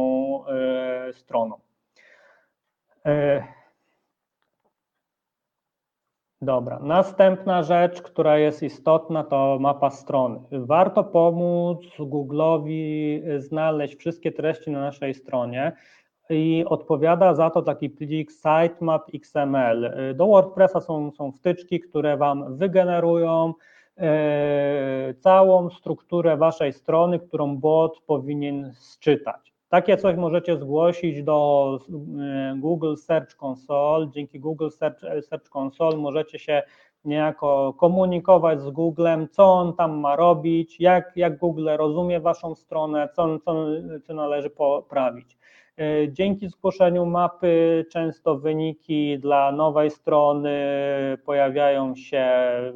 stroną. 1.11 1.55
Dobra, 6.41 6.79
następna 6.79 7.63
rzecz, 7.63 8.01
która 8.01 8.37
jest 8.37 8.63
istotna, 8.63 9.23
to 9.23 9.57
mapa 9.59 9.89
strony. 9.89 10.39
Warto 10.51 11.03
pomóc 11.03 11.79
Google'owi 11.99 13.21
znaleźć 13.39 13.95
wszystkie 13.95 14.31
treści 14.31 14.71
na 14.71 14.79
naszej 14.79 15.13
stronie 15.13 15.73
i 16.29 16.65
odpowiada 16.67 17.33
za 17.33 17.49
to 17.49 17.61
taki 17.61 17.89
plik 17.89 18.31
sitemap 18.31 19.09
XML. 19.13 19.93
Do 20.15 20.27
WordPressa 20.27 20.81
są, 20.81 21.11
są 21.11 21.31
wtyczki, 21.31 21.79
które 21.79 22.17
Wam 22.17 22.57
wygenerują 22.57 23.53
e, 23.97 25.13
całą 25.13 25.69
strukturę 25.69 26.37
Waszej 26.37 26.73
strony, 26.73 27.19
którą 27.19 27.57
bot 27.57 27.99
powinien 28.07 28.73
sczytać. 28.75 29.53
Takie 29.69 29.97
coś 29.97 30.15
możecie 30.15 30.57
zgłosić 30.57 31.23
do 31.23 31.79
e, 32.19 32.55
Google 32.57 32.95
Search 32.95 33.43
Console. 33.43 34.07
Dzięki 34.11 34.39
Google 34.39 34.69
Search, 34.69 34.99
Search 35.21 35.55
Console 35.55 35.97
możecie 35.97 36.39
się 36.39 36.63
niejako 37.05 37.73
komunikować 37.73 38.61
z 38.61 38.69
Googlem, 38.69 39.27
co 39.31 39.53
on 39.53 39.73
tam 39.73 39.99
ma 39.99 40.15
robić, 40.15 40.79
jak, 40.79 41.11
jak 41.15 41.37
Google 41.37 41.69
rozumie 41.77 42.19
Waszą 42.19 42.55
stronę, 42.55 43.09
co, 43.15 43.39
co, 43.39 43.65
co 44.03 44.13
należy 44.13 44.49
poprawić. 44.49 45.37
E, 45.77 46.11
dzięki 46.11 46.49
zgłoszeniu 46.49 47.05
mapy 47.05 47.85
często 47.91 48.37
wyniki 48.37 49.19
dla 49.19 49.51
nowej 49.51 49.91
strony 49.91 50.57
pojawiają 51.25 51.95
się 51.95 52.27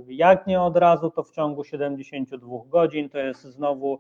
jak 0.08 0.48
nie 0.48 0.62
od 0.62 0.78
razu, 0.78 1.12
to 1.12 1.24
w 1.24 1.32
ciągu 1.32 1.64
72 1.64 2.58
godzin. 2.70 3.10
To 3.10 3.18
jest 3.18 3.42
znowu 3.42 4.00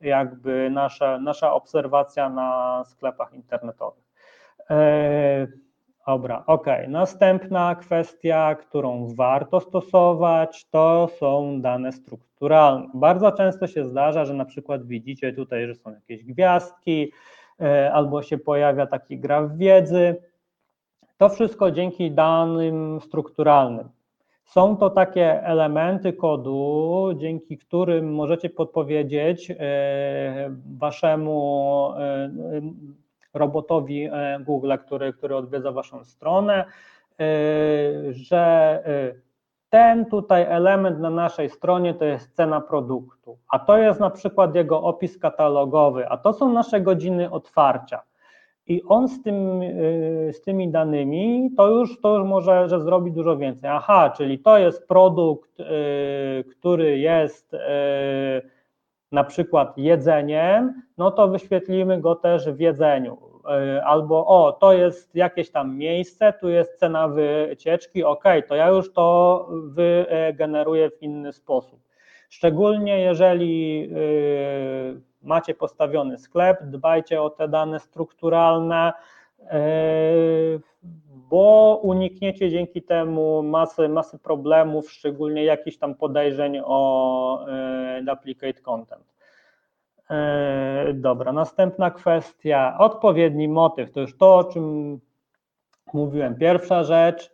jakby 0.00 0.70
nasza, 0.70 1.18
nasza 1.18 1.52
obserwacja 1.52 2.30
na 2.30 2.82
sklepach 2.84 3.34
internetowych. 3.34 4.04
E, 4.70 5.46
dobra, 6.06 6.44
ok. 6.46 6.66
Następna 6.88 7.74
kwestia, 7.74 8.54
którą 8.54 9.14
warto 9.14 9.60
stosować, 9.60 10.66
to 10.70 11.08
są 11.18 11.60
dane 11.60 11.92
strukturalne. 11.92 12.86
Bardzo 12.94 13.32
często 13.32 13.66
się 13.66 13.86
zdarza, 13.86 14.24
że 14.24 14.34
na 14.34 14.44
przykład 14.44 14.86
widzicie 14.86 15.32
tutaj, 15.32 15.66
że 15.66 15.74
są 15.74 15.90
jakieś 15.90 16.24
gwiazdki, 16.24 17.12
albo 17.92 18.22
się 18.22 18.38
pojawia 18.38 18.86
taki 18.86 19.18
graf 19.18 19.56
wiedzy. 19.56 20.16
To 21.16 21.28
wszystko 21.28 21.70
dzięki 21.70 22.10
danym 22.10 23.00
strukturalnym. 23.00 23.88
Są 24.44 24.76
to 24.76 24.90
takie 24.90 25.44
elementy 25.44 26.12
kodu, 26.12 27.08
dzięki 27.16 27.58
którym 27.58 28.14
możecie 28.14 28.50
podpowiedzieć 28.50 29.50
e, 29.50 29.56
waszemu 30.78 31.92
e, 31.96 32.30
robotowi 33.34 34.08
Google, 34.40 34.72
który, 34.86 35.12
który 35.12 35.36
odwiedza 35.36 35.72
waszą 35.72 36.04
stronę, 36.04 36.64
że 38.10 38.82
ten 39.70 40.06
tutaj 40.06 40.42
element 40.42 41.00
na 41.00 41.10
naszej 41.10 41.50
stronie 41.50 41.94
to 41.94 42.04
jest 42.04 42.36
cena 42.36 42.60
produktu, 42.60 43.38
a 43.48 43.58
to 43.58 43.78
jest 43.78 44.00
na 44.00 44.10
przykład 44.10 44.54
jego 44.54 44.82
opis 44.82 45.18
katalogowy, 45.18 46.08
a 46.08 46.16
to 46.16 46.32
są 46.32 46.52
nasze 46.52 46.80
godziny 46.80 47.30
otwarcia. 47.30 48.02
I 48.66 48.82
on 48.82 49.08
z, 49.08 49.22
tym, 49.22 49.62
y, 49.62 50.30
z 50.32 50.42
tymi 50.42 50.68
danymi 50.70 51.50
to 51.56 51.68
już, 51.68 52.00
to 52.00 52.18
już 52.18 52.28
może 52.28 52.68
że 52.68 52.80
zrobi 52.80 53.12
dużo 53.12 53.36
więcej. 53.36 53.70
Aha, 53.70 54.12
czyli 54.16 54.38
to 54.38 54.58
jest 54.58 54.88
produkt, 54.88 55.60
y, 55.60 55.64
który 56.50 56.98
jest 56.98 57.54
y, 57.54 57.58
na 59.12 59.24
przykład 59.24 59.78
jedzeniem, 59.78 60.82
no 60.98 61.10
to 61.10 61.28
wyświetlimy 61.28 62.00
go 62.00 62.14
też 62.14 62.48
w 62.48 62.60
jedzeniu 62.60 63.29
albo 63.84 64.26
o, 64.26 64.52
to 64.52 64.72
jest 64.72 65.14
jakieś 65.14 65.50
tam 65.50 65.76
miejsce, 65.76 66.32
tu 66.40 66.48
jest 66.48 66.78
cena 66.78 67.08
wycieczki, 67.08 68.04
ok, 68.04 68.24
to 68.48 68.54
ja 68.54 68.68
już 68.68 68.92
to 68.92 69.48
wygeneruję 69.64 70.90
w 70.90 71.02
inny 71.02 71.32
sposób. 71.32 71.80
Szczególnie 72.28 73.00
jeżeli 73.00 73.82
e, 73.92 75.00
macie 75.22 75.54
postawiony 75.54 76.18
sklep, 76.18 76.58
dbajcie 76.62 77.22
o 77.22 77.30
te 77.30 77.48
dane 77.48 77.80
strukturalne, 77.80 78.92
e, 79.40 79.60
bo 81.30 81.80
unikniecie 81.82 82.50
dzięki 82.50 82.82
temu 82.82 83.42
masy, 83.42 83.88
masy 83.88 84.18
problemów, 84.18 84.92
szczególnie 84.92 85.44
jakichś 85.44 85.76
tam 85.76 85.94
podejrzeń 85.94 86.60
o 86.64 87.46
duplicate 88.02 88.60
content. 88.60 89.19
E, 90.10 90.92
dobra, 90.94 91.32
następna 91.32 91.90
kwestia. 91.90 92.76
Odpowiedni 92.78 93.48
motyw. 93.48 93.92
To 93.92 94.00
już 94.00 94.16
to, 94.16 94.36
o 94.36 94.44
czym 94.44 94.98
mówiłem. 95.92 96.34
Pierwsza 96.34 96.84
rzecz. 96.84 97.30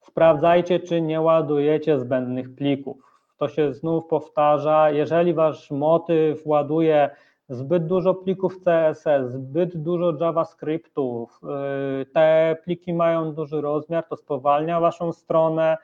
Sprawdzajcie, 0.00 0.80
czy 0.80 1.00
nie 1.00 1.20
ładujecie 1.20 2.00
zbędnych 2.00 2.54
plików. 2.54 2.96
To 3.38 3.48
się 3.48 3.74
znów 3.74 4.06
powtarza. 4.06 4.90
Jeżeli 4.90 5.34
wasz 5.34 5.70
motyw 5.70 6.46
ładuje 6.46 7.10
zbyt 7.48 7.86
dużo 7.86 8.14
plików 8.14 8.58
CSS, 8.64 9.32
zbyt 9.32 9.76
dużo 9.76 10.12
JavaScriptów, 10.20 11.40
e, 11.44 12.04
te 12.04 12.56
pliki 12.64 12.94
mają 12.94 13.32
duży 13.32 13.60
rozmiar, 13.60 14.04
to 14.08 14.16
spowalnia 14.16 14.80
waszą 14.80 15.12
stronę 15.12 15.76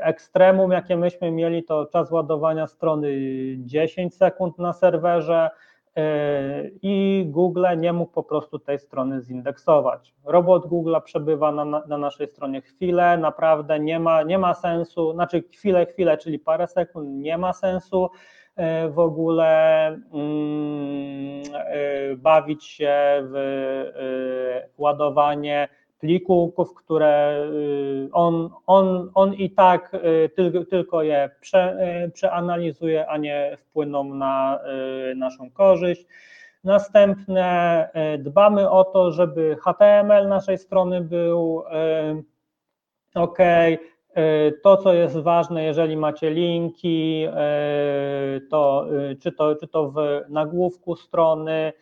ekstremum, 0.00 0.72
jakie 0.72 0.96
myśmy 0.96 1.30
mieli, 1.30 1.64
to 1.64 1.86
czas 1.86 2.10
ładowania 2.10 2.66
strony 2.66 3.08
10 3.58 4.14
sekund 4.14 4.58
na 4.58 4.72
serwerze 4.72 5.50
e, 5.96 6.68
i 6.82 7.24
Google 7.28 7.66
nie 7.76 7.92
mógł 7.92 8.12
po 8.12 8.22
prostu 8.22 8.58
tej 8.58 8.78
strony 8.78 9.22
zindeksować. 9.22 10.14
Robot 10.24 10.66
Google 10.66 10.96
przebywa 11.04 11.52
na, 11.52 11.64
na 11.64 11.98
naszej 11.98 12.28
stronie 12.28 12.60
chwilę, 12.60 13.18
naprawdę 13.18 13.80
nie 13.80 14.00
ma, 14.00 14.22
nie 14.22 14.38
ma 14.38 14.54
sensu, 14.54 15.12
znaczy 15.12 15.44
chwilę, 15.52 15.86
chwilę, 15.86 16.18
czyli 16.18 16.38
parę 16.38 16.66
sekund, 16.66 17.08
nie 17.08 17.38
ma 17.38 17.52
sensu 17.52 18.10
e, 18.56 18.88
w 18.88 18.98
ogóle 18.98 19.86
mm, 19.86 21.42
bawić 22.16 22.64
się 22.64 22.94
w 23.22 23.34
ładowanie 24.78 25.68
plików, 26.04 26.74
które 26.74 27.44
y, 27.52 28.08
on, 28.12 28.50
on, 28.66 29.10
on 29.14 29.34
i 29.34 29.50
tak 29.50 29.94
y, 29.94 30.28
tylko, 30.28 30.64
tylko 30.64 31.02
je 31.02 31.30
prze, 31.40 31.76
y, 32.06 32.10
przeanalizuje, 32.10 33.06
a 33.06 33.16
nie 33.16 33.56
wpłyną 33.60 34.14
na 34.14 34.60
naszą 35.16 35.50
korzyść. 35.50 36.06
Następne 36.64 37.88
dbamy 38.18 38.70
o 38.70 38.84
to, 38.84 39.12
żeby 39.12 39.56
HTML 39.60 40.28
naszej 40.28 40.58
strony 40.58 41.00
był 41.00 41.62
ok. 43.14 43.38
To, 44.62 44.76
co 44.76 44.92
jest 44.92 45.18
ważne, 45.18 45.64
jeżeli 45.64 45.96
macie 45.96 46.30
linki, 46.30 47.26
to 48.50 48.86
czy 49.22 49.32
to, 49.32 49.56
czy 49.56 49.68
to 49.68 49.90
w 49.90 49.96
nagłówku 50.28 50.96
strony, 50.96 51.72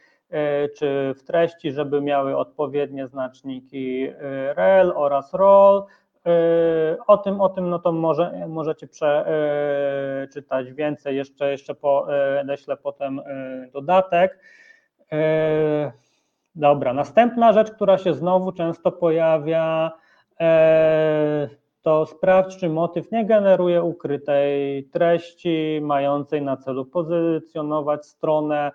czy 0.79 1.15
w 1.17 1.23
treści, 1.23 1.73
żeby 1.73 2.01
miały 2.01 2.37
odpowiednie 2.37 3.07
znaczniki 3.07 4.09
rel 4.55 4.93
oraz 4.97 5.35
roll. 5.35 5.85
O 7.07 7.19
tym, 7.19 7.41
o 7.41 7.49
tym 7.49 7.71
no 7.71 7.79
to 7.79 7.93
może, 7.93 8.47
możecie 8.49 8.87
przeczytać 8.89 10.73
więcej, 10.73 11.17
jeszcze, 11.17 11.51
jeszcze 11.51 11.75
po, 11.75 12.07
potem 12.83 13.21
dodatek. 13.73 14.39
Dobra, 16.55 16.93
następna 16.93 17.53
rzecz, 17.53 17.71
która 17.71 17.99
się 17.99 18.15
znowu 18.15 18.53
często 18.53 18.93
pojawia, 18.93 19.93
to 21.83 22.07
sprawdź, 22.07 22.57
czy 22.57 22.69
motyw 22.69 23.13
nie 23.13 23.27
generuje 23.27 23.83
ukrytej 23.83 24.85
treści 24.85 25.81
mającej 25.83 26.43
na 26.43 26.57
celu 26.57 26.85
pozycjonować 26.85 28.07
stronę 28.07 28.73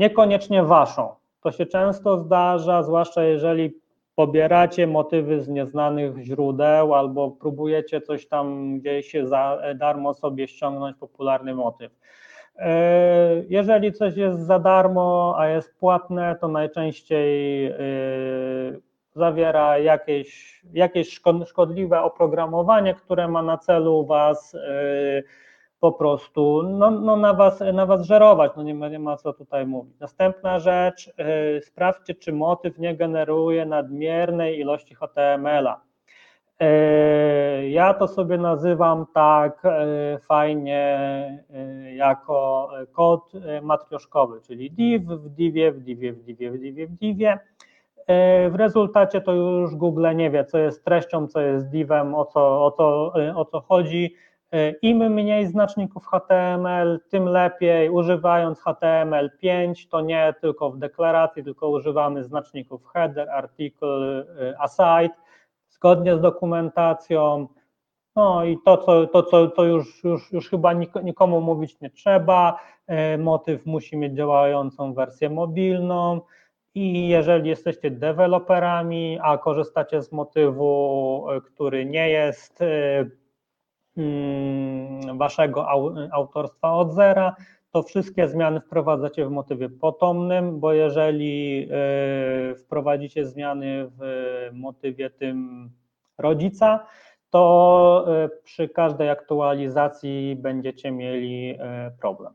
niekoniecznie 0.00 0.62
waszą. 0.62 1.14
To 1.42 1.52
się 1.52 1.66
często 1.66 2.18
zdarza, 2.18 2.82
zwłaszcza 2.82 3.24
jeżeli 3.24 3.80
pobieracie 4.14 4.86
motywy 4.86 5.40
z 5.40 5.48
nieznanych 5.48 6.18
źródeł 6.18 6.94
albo 6.94 7.30
próbujecie 7.30 8.00
coś 8.00 8.28
tam 8.28 8.78
gdzieś 8.78 9.12
za 9.24 9.62
darmo 9.74 10.14
sobie 10.14 10.48
ściągnąć 10.48 10.96
popularny 10.96 11.54
motyw. 11.54 11.92
E, 12.56 13.42
jeżeli 13.48 13.92
coś 13.92 14.16
jest 14.16 14.40
za 14.40 14.58
darmo, 14.58 15.34
a 15.38 15.48
jest 15.48 15.78
płatne, 15.78 16.36
to 16.40 16.48
najczęściej 16.48 17.66
e, 17.66 17.76
zawiera 19.14 19.78
jakieś, 19.78 20.60
jakieś 20.72 21.20
szkodliwe 21.46 22.00
oprogramowanie, 22.02 22.94
które 22.94 23.28
ma 23.28 23.42
na 23.42 23.58
celu 23.58 24.06
Was 24.06 24.54
e, 24.54 25.22
po 25.80 25.92
prostu 25.92 26.62
no, 26.62 26.90
no 26.90 27.16
na, 27.16 27.34
was, 27.34 27.60
na 27.72 27.86
was 27.86 28.06
żerować, 28.06 28.52
no 28.56 28.62
nie 28.62 28.74
ma, 28.74 28.88
nie 28.88 28.98
ma 28.98 29.16
co 29.16 29.32
tutaj 29.32 29.66
mówić. 29.66 30.00
Następna 30.00 30.58
rzecz, 30.58 31.12
yy, 31.18 31.62
sprawdźcie, 31.62 32.14
czy 32.14 32.32
motyw 32.32 32.78
nie 32.78 32.96
generuje 32.96 33.66
nadmiernej 33.66 34.58
ilości 34.58 34.94
HTML-a. 34.94 35.80
Yy, 36.60 37.70
ja 37.70 37.94
to 37.94 38.08
sobie 38.08 38.38
nazywam 38.38 39.06
tak 39.14 39.62
yy, 39.64 40.18
fajnie 40.18 41.00
jako 41.94 42.68
kod 42.92 43.32
matrioszkowy, 43.62 44.40
czyli 44.40 44.70
div 44.70 45.02
w 45.02 45.28
divie, 45.28 45.72
w 45.72 45.80
divie, 45.80 46.12
w 46.12 46.22
divie, 46.22 46.50
w 46.50 46.58
divie, 46.58 46.86
w 46.86 46.96
divie. 46.96 47.38
W 48.50 48.54
rezultacie 48.54 49.20
to 49.20 49.32
już 49.32 49.74
Google 49.74 50.06
nie 50.16 50.30
wie, 50.30 50.44
co 50.44 50.58
jest 50.58 50.84
treścią, 50.84 51.26
co 51.26 51.40
jest 51.40 51.68
divem, 51.68 52.14
o 52.14 52.24
co, 52.24 52.66
o 52.66 52.70
co, 52.70 53.12
o 53.36 53.44
co 53.44 53.60
chodzi 53.60 54.14
im 54.82 54.98
mniej 54.98 55.46
znaczników 55.46 56.06
HTML, 56.06 57.00
tym 57.08 57.24
lepiej. 57.24 57.90
Używając 57.90 58.60
HTML5, 58.60 59.88
to 59.90 60.00
nie 60.00 60.34
tylko 60.40 60.70
w 60.70 60.78
deklaracji, 60.78 61.44
tylko 61.44 61.68
używamy 61.68 62.24
znaczników 62.24 62.86
header, 62.86 63.30
article, 63.30 64.24
aside, 64.58 65.14
zgodnie 65.68 66.16
z 66.16 66.20
dokumentacją. 66.20 67.48
No 68.16 68.44
i 68.44 68.58
to, 68.64 68.76
co, 68.76 69.06
to, 69.06 69.22
co, 69.22 69.46
to 69.46 69.64
już, 69.64 70.04
już, 70.04 70.32
już 70.32 70.50
chyba 70.50 70.72
nikomu 71.02 71.40
mówić 71.40 71.80
nie 71.80 71.90
trzeba. 71.90 72.58
E, 72.86 73.18
motyw 73.18 73.66
musi 73.66 73.96
mieć 73.96 74.16
działającą 74.16 74.94
wersję 74.94 75.30
mobilną. 75.30 76.20
I 76.74 77.08
jeżeli 77.08 77.48
jesteście 77.48 77.90
deweloperami, 77.90 79.18
a 79.22 79.38
korzystacie 79.38 80.02
z 80.02 80.12
motywu, 80.12 81.26
e, 81.30 81.40
który 81.40 81.86
nie 81.86 82.10
jest 82.10 82.62
e, 82.62 82.66
waszego 85.14 85.68
autorstwa 86.12 86.72
od 86.72 86.92
zera, 86.92 87.36
to 87.72 87.82
wszystkie 87.82 88.28
zmiany 88.28 88.60
wprowadzacie 88.60 89.26
w 89.26 89.30
motywie 89.30 89.68
potomnym, 89.68 90.60
bo 90.60 90.72
jeżeli 90.72 91.68
e, 91.70 92.54
wprowadzicie 92.54 93.26
zmiany 93.26 93.90
w 93.98 94.02
motywie 94.52 95.10
tym 95.10 95.70
rodzica, 96.18 96.86
to 97.30 98.04
e, 98.08 98.28
przy 98.44 98.68
każdej 98.68 99.10
aktualizacji 99.10 100.36
będziecie 100.36 100.90
mieli 100.90 101.56
e, 101.58 101.90
problem. 102.00 102.32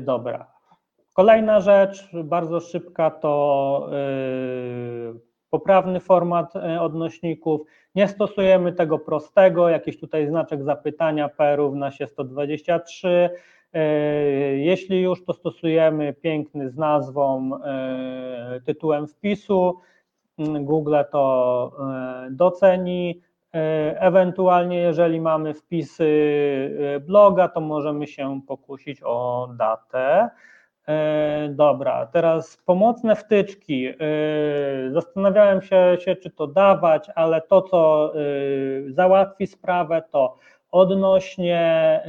Dobra. 0.00 0.46
Kolejna 1.14 1.60
rzecz, 1.60 2.08
bardzo 2.24 2.60
szybka, 2.60 3.10
to 3.10 3.90
poprawny 5.56 6.00
format 6.00 6.56
e, 6.56 6.80
odnośników. 6.80 7.60
Nie 7.94 8.08
stosujemy 8.08 8.72
tego 8.72 8.98
prostego, 8.98 9.68
jakiś 9.68 10.00
tutaj 10.00 10.26
znaczek 10.26 10.62
zapytania 10.62 11.28
P 11.28 11.56
równa 11.56 11.90
się 11.90 12.06
123. 12.06 13.30
E, 13.72 13.80
jeśli 14.56 15.02
już, 15.02 15.24
to 15.24 15.32
stosujemy 15.32 16.12
piękny 16.12 16.70
z 16.70 16.76
nazwą, 16.76 17.50
e, 17.64 18.60
tytułem 18.64 19.06
wpisu. 19.06 19.80
Mm, 20.38 20.64
Google 20.64 20.96
to 21.12 21.72
doceni. 22.30 23.20
Ewentualnie, 23.98 24.78
jeżeli 24.78 25.20
mamy 25.20 25.54
wpisy 25.54 26.10
bloga, 27.06 27.48
to 27.48 27.60
możemy 27.60 28.06
się 28.06 28.40
pokusić 28.46 29.00
o 29.04 29.48
datę. 29.58 30.30
E, 30.88 31.48
dobra, 31.50 32.06
teraz 32.06 32.56
pomocne 32.56 33.16
wtyczki. 33.16 33.86
E, 33.86 33.94
zastanawiałem 34.90 35.62
się, 35.62 35.96
się, 36.00 36.16
czy 36.16 36.30
to 36.30 36.46
dawać, 36.46 37.10
ale 37.14 37.40
to, 37.40 37.62
co 37.62 38.12
e, 38.14 38.18
załatwi 38.90 39.46
sprawę, 39.46 40.02
to 40.10 40.36
odnośnie 40.70 42.00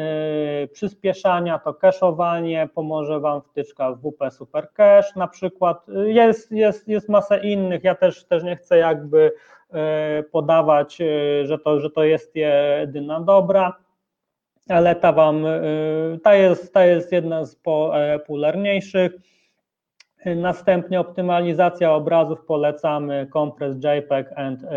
przyspieszania, 0.74 1.60
to 1.60 1.72
cache'owanie, 1.72 2.68
pomoże 2.68 3.20
Wam 3.20 3.42
wtyczka 3.42 3.92
WP 3.92 4.32
Super 4.32 4.70
Cache 4.74 5.12
na 5.16 5.28
przykład. 5.28 5.86
Jest, 6.06 6.52
jest, 6.52 6.88
jest 6.88 7.10
masa 7.10 7.38
innych, 7.38 7.84
ja 7.84 7.96
też, 7.96 8.26
też 8.26 8.44
nie 8.44 8.56
chcę 8.56 8.78
jakby 8.78 9.32
podawać, 10.32 10.98
że 11.44 11.58
to, 11.64 11.80
że 11.80 11.90
to 11.90 12.04
jest 12.04 12.36
jedyna 12.36 13.22
dobra 13.22 13.74
ale 14.70 14.96
ta 14.96 15.12
wam, 15.12 15.46
y, 15.46 16.20
ta 16.24 16.36
jest, 16.36 16.74
ta 16.74 16.86
jest 16.86 17.12
jedna 17.12 17.46
z 17.46 17.56
popularniejszych. 17.56 19.12
Następnie 20.26 21.00
optymalizacja 21.00 21.94
obrazów 21.94 22.46
polecamy 22.46 23.28
Compress 23.34 23.76
JPEG 23.76 24.34
and 24.36 24.64
y, 24.64 24.68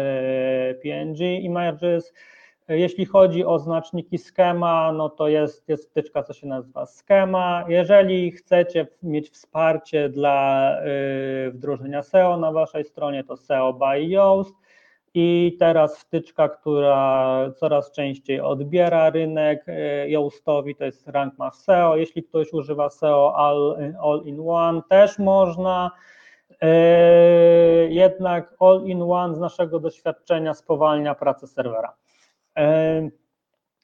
PNG 0.82 1.20
images. 1.40 2.12
Jeśli 2.68 3.06
chodzi 3.06 3.44
o 3.44 3.58
znaczniki 3.58 4.18
schema, 4.18 4.92
no 4.92 5.08
to 5.08 5.28
jest, 5.28 5.68
jest 5.68 5.90
wtyczka, 5.90 6.22
co 6.22 6.32
się 6.32 6.46
nazywa 6.46 6.86
schema. 6.86 7.64
Jeżeli 7.68 8.30
chcecie 8.30 8.86
mieć 9.02 9.30
wsparcie 9.30 10.08
dla 10.08 10.76
y, 11.46 11.50
wdrożenia 11.50 12.02
SEO 12.02 12.36
na 12.36 12.52
waszej 12.52 12.84
stronie, 12.84 13.24
to 13.24 13.36
SEO 13.36 13.72
by 13.72 14.04
Yoast. 14.04 14.54
I 15.14 15.56
teraz 15.58 15.98
wtyczka, 15.98 16.48
która 16.48 17.50
coraz 17.56 17.92
częściej 17.92 18.40
odbiera 18.40 19.10
rynek 19.10 19.66
Yoastowi, 20.06 20.76
to 20.76 20.84
jest 20.84 21.08
Rank 21.08 21.38
Mass 21.38 21.64
SEO. 21.64 21.96
Jeśli 21.96 22.22
ktoś 22.22 22.52
używa 22.52 22.90
SEO 22.90 23.36
all, 23.36 23.76
all 24.02 24.22
in 24.24 24.40
one, 24.46 24.82
też 24.88 25.18
można. 25.18 25.90
E, 26.60 27.88
jednak 27.88 28.54
all 28.60 28.82
in 28.84 29.02
one 29.02 29.34
z 29.34 29.38
naszego 29.38 29.80
doświadczenia 29.80 30.54
spowalnia 30.54 31.14
pracę 31.14 31.46
serwera. 31.46 31.94
E, 32.56 33.08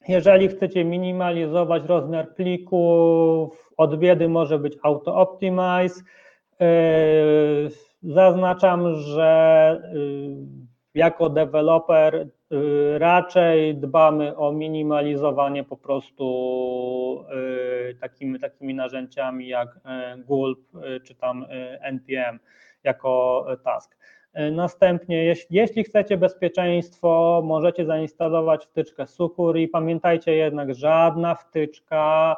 jeżeli 0.08 0.48
chcecie 0.48 0.84
minimalizować 0.84 1.82
rozmiar 1.84 2.34
plików, 2.34 3.70
od 3.76 3.96
biedy 3.96 4.28
może 4.28 4.58
być 4.58 4.78
auto 4.82 5.16
optimize. 5.16 6.02
E, 6.60 6.66
zaznaczam, 8.02 8.94
że 8.94 9.82
jako 10.96 11.30
deweloper 11.30 12.14
y, 12.14 12.28
raczej 12.98 13.74
dbamy 13.74 14.36
o 14.36 14.52
minimalizowanie 14.52 15.64
po 15.64 15.76
prostu 15.76 17.24
y, 17.90 17.94
takimi, 17.94 18.40
takimi 18.40 18.74
narzędziami 18.74 19.48
jak 19.48 19.76
y, 19.76 20.22
Gulp 20.24 20.60
czy 21.04 21.14
tam 21.14 21.46
NPM 21.80 22.38
jako 22.84 23.46
task. 23.64 23.96
Następnie, 24.52 25.24
jeśli, 25.24 25.56
jeśli 25.56 25.84
chcecie 25.84 26.16
bezpieczeństwo, 26.16 27.42
możecie 27.44 27.86
zainstalować 27.86 28.66
wtyczkę 28.66 29.06
Sucur 29.06 29.58
i 29.58 29.68
pamiętajcie 29.68 30.34
jednak, 30.34 30.74
żadna 30.74 31.34
wtyczka 31.34 32.36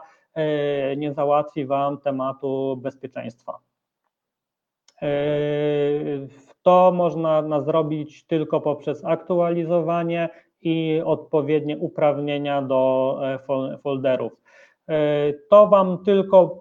nie 0.97 1.13
załatwi 1.13 1.67
Wam 1.67 1.99
tematu 2.01 2.77
bezpieczeństwa. 2.77 3.59
To 6.69 6.93
można 6.93 7.61
zrobić 7.61 8.25
tylko 8.25 8.61
poprzez 8.61 9.05
aktualizowanie 9.05 10.29
i 10.63 11.03
odpowiednie 11.05 11.79
uprawnienia 11.79 12.63
do 12.63 13.21
e, 13.23 13.79
folderów. 13.83 14.33
To 15.51 15.67
Wam 15.67 16.05
tylko 16.05 16.59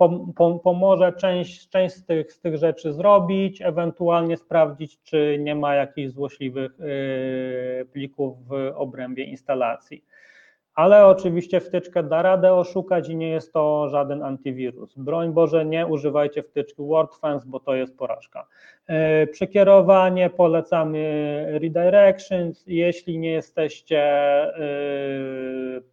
pomoże 0.64 1.14
część, 1.14 1.70
część 1.70 1.96
z, 1.96 2.06
tych, 2.06 2.34
z 2.34 2.40
tych 2.40 2.58
rzeczy 2.58 2.94
zrobić, 2.94 3.62
ewentualnie 3.62 4.38
sprawdzić, 4.38 5.02
czy 5.04 5.38
nie 5.40 5.56
ma 5.56 5.76
jakichś 5.76 6.12
złośliwych 6.12 6.72
plików 7.92 8.48
w 8.48 8.72
obrębie 8.76 9.24
instalacji 9.24 10.04
ale 10.78 11.06
oczywiście 11.06 11.60
wtyczkę 11.60 12.04
da 12.04 12.22
radę 12.22 12.54
oszukać 12.54 13.10
i 13.10 13.16
nie 13.16 13.30
jest 13.30 13.54
to 13.54 13.90
żaden 13.90 14.24
antywirus. 14.24 14.98
Broń 14.98 15.34
Boże, 15.34 15.66
nie 15.66 15.88
używajcie 15.88 16.44
wtyczki 16.44 16.84
WordFence, 16.84 17.46
bo 17.48 17.60
to 17.60 17.76
jest 17.76 17.98
porażka. 17.98 18.48
E, 18.88 19.28
przekierowanie, 19.28 20.30
polecamy 20.30 21.46
redirections. 21.60 22.64
Jeśli 22.68 23.20
nie 23.20 23.32
jesteście 23.32 24.00
e, 24.00 24.52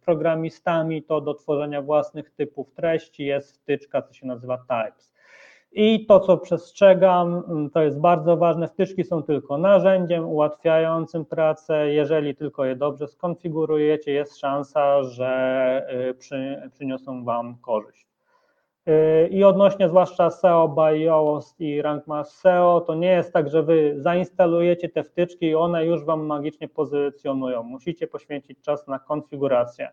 programistami, 0.05 1.03
to 1.03 1.21
do 1.21 1.33
tworzenia 1.33 1.81
własnych 1.81 2.31
typów 2.31 2.71
treści 2.73 3.25
jest 3.25 3.61
wtyczka, 3.61 4.01
co 4.01 4.13
się 4.13 4.27
nazywa 4.27 4.57
Types. 4.57 5.14
I 5.77 6.05
to, 6.05 6.19
co 6.19 6.37
przestrzegam, 6.37 7.43
mm, 7.47 7.69
to 7.69 7.81
jest 7.81 7.99
bardzo 7.99 8.37
ważne, 8.37 8.67
wtyczki 8.67 9.03
są 9.03 9.23
tylko 9.23 9.57
narzędziem 9.57 10.25
ułatwiającym 10.25 11.25
pracę. 11.25 11.93
Jeżeli 11.93 12.35
tylko 12.35 12.65
je 12.65 12.75
dobrze 12.75 13.07
skonfigurujecie, 13.07 14.11
jest 14.11 14.37
szansa, 14.39 15.03
że 15.03 15.87
y, 16.09 16.13
przy, 16.13 16.69
przyniosą 16.73 17.23
Wam 17.23 17.57
korzyść. 17.57 18.07
Y, 18.89 19.27
I 19.27 19.43
odnośnie 19.43 19.89
zwłaszcza 19.89 20.29
SEO 20.29 20.67
by 20.67 20.99
Yoast 20.99 21.59
i 21.59 21.81
Rank 21.81 22.03
SEO, 22.25 22.81
to 22.87 22.95
nie 22.95 23.11
jest 23.11 23.33
tak, 23.33 23.49
że 23.49 23.63
Wy 23.63 23.95
zainstalujecie 23.97 24.89
te 24.89 25.03
wtyczki 25.03 25.45
i 25.45 25.55
one 25.55 25.85
już 25.85 26.05
Wam 26.05 26.25
magicznie 26.25 26.69
pozycjonują. 26.69 27.63
Musicie 27.63 28.07
poświęcić 28.07 28.61
czas 28.61 28.87
na 28.87 28.99
konfigurację. 28.99 29.89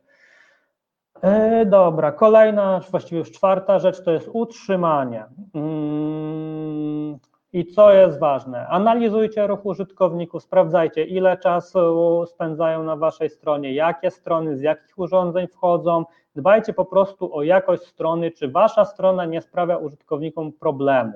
E, 1.20 1.66
dobra, 1.66 2.12
kolejna, 2.12 2.80
właściwie 2.90 3.18
już 3.18 3.30
czwarta 3.30 3.78
rzecz 3.78 4.04
to 4.04 4.10
jest 4.10 4.30
utrzymanie. 4.32 5.24
Mm, 5.54 7.18
I 7.52 7.66
co 7.66 7.92
jest 7.92 8.18
ważne? 8.18 8.66
Analizujcie 8.68 9.46
ruch 9.46 9.66
użytkowników, 9.66 10.42
sprawdzajcie, 10.42 11.04
ile 11.04 11.36
czasu 11.36 12.24
spędzają 12.26 12.82
na 12.82 12.96
Waszej 12.96 13.30
stronie, 13.30 13.74
jakie 13.74 14.10
strony, 14.10 14.56
z 14.56 14.60
jakich 14.60 14.98
urządzeń 14.98 15.46
wchodzą. 15.48 16.04
Dbajcie 16.36 16.72
po 16.72 16.84
prostu 16.84 17.36
o 17.36 17.42
jakość 17.42 17.82
strony, 17.82 18.30
czy 18.30 18.48
Wasza 18.48 18.84
strona 18.84 19.24
nie 19.24 19.42
sprawia 19.42 19.76
użytkownikom 19.76 20.52
problemu. 20.52 21.12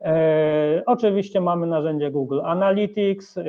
E, 0.00 0.82
oczywiście 0.86 1.40
mamy 1.40 1.66
narzędzie 1.66 2.10
Google 2.10 2.40
Analytics, 2.44 3.38
e, 3.38 3.44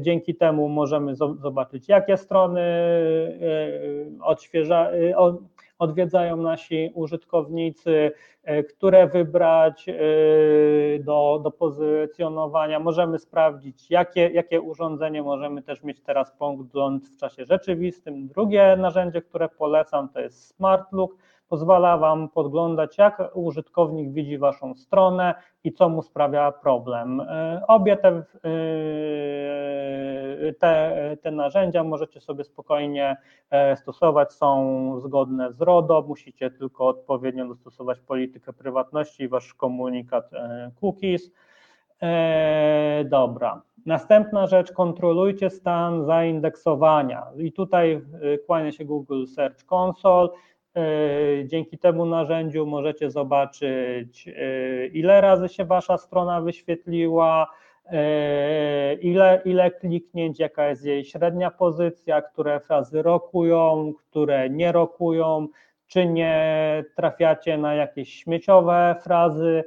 dzięki 0.00 0.34
temu 0.34 0.68
możemy 0.68 1.14
zobaczyć, 1.16 1.88
jakie 1.88 2.16
strony 2.16 2.60
e, 2.60 4.24
odświeża, 4.24 4.90
odwiedzają 5.78 6.36
nasi 6.36 6.90
użytkownicy, 6.94 8.12
które 8.68 9.06
wybrać 9.06 9.86
do, 11.00 11.40
do 11.44 11.50
pozycjonowania. 11.50 12.80
Możemy 12.80 13.18
sprawdzić, 13.18 13.90
jakie, 13.90 14.30
jakie 14.30 14.60
urządzenie 14.60 15.22
możemy 15.22 15.62
też 15.62 15.82
mieć 15.82 16.00
teraz 16.00 16.32
pogląd 16.38 17.08
w 17.08 17.16
czasie 17.16 17.44
rzeczywistym. 17.44 18.28
Drugie 18.28 18.76
narzędzie, 18.76 19.22
które 19.22 19.48
polecam, 19.48 20.08
to 20.08 20.20
jest 20.20 20.56
Smart 20.56 20.92
Look 20.92 21.16
pozwala 21.52 21.98
Wam 21.98 22.28
podglądać, 22.28 22.98
jak 22.98 23.22
użytkownik 23.34 24.12
widzi 24.12 24.38
Waszą 24.38 24.74
stronę 24.74 25.34
i 25.64 25.72
co 25.72 25.88
mu 25.88 26.02
sprawia 26.02 26.52
problem. 26.52 27.20
E, 27.20 27.62
obie 27.68 27.96
te, 27.96 28.08
e, 28.08 28.22
te, 30.52 31.16
te 31.22 31.30
narzędzia 31.30 31.84
możecie 31.84 32.20
sobie 32.20 32.44
spokojnie 32.44 33.16
e, 33.50 33.76
stosować, 33.76 34.32
są 34.32 35.00
zgodne 35.00 35.52
z 35.52 35.60
RODO, 35.60 36.04
musicie 36.08 36.50
tylko 36.50 36.88
odpowiednio 36.88 37.48
dostosować 37.48 38.00
politykę 38.00 38.52
prywatności 38.52 39.22
i 39.22 39.28
Wasz 39.28 39.54
komunikat 39.54 40.30
cookies. 40.80 41.30
Dobra. 43.04 43.62
Następna 43.86 44.46
rzecz, 44.46 44.72
kontrolujcie 44.72 45.50
stan 45.50 46.04
zaindeksowania. 46.04 47.26
I 47.36 47.52
tutaj 47.52 48.02
kłania 48.46 48.72
się 48.72 48.84
Google 48.84 49.26
Search 49.26 49.64
Console. 49.72 50.28
E, 50.76 51.46
dzięki 51.46 51.78
temu 51.78 52.06
narzędziu 52.06 52.66
możecie 52.66 53.10
zobaczyć, 53.10 54.28
e, 54.28 54.86
ile 54.86 55.20
razy 55.20 55.48
się 55.48 55.64
Wasza 55.64 55.98
strona 55.98 56.40
wyświetliła, 56.40 57.46
e, 57.86 58.94
ile, 58.94 59.42
ile 59.44 59.70
kliknięć, 59.70 60.38
jaka 60.38 60.68
jest 60.68 60.84
jej 60.84 61.04
średnia 61.04 61.50
pozycja, 61.50 62.22
które 62.22 62.60
frazy 62.60 63.02
rokują, 63.02 63.92
które 64.10 64.50
nie 64.50 64.72
rokują, 64.72 65.48
czy 65.86 66.06
nie 66.06 66.84
trafiacie 66.96 67.58
na 67.58 67.74
jakieś 67.74 68.14
śmieciowe 68.14 68.96
frazy. 69.04 69.64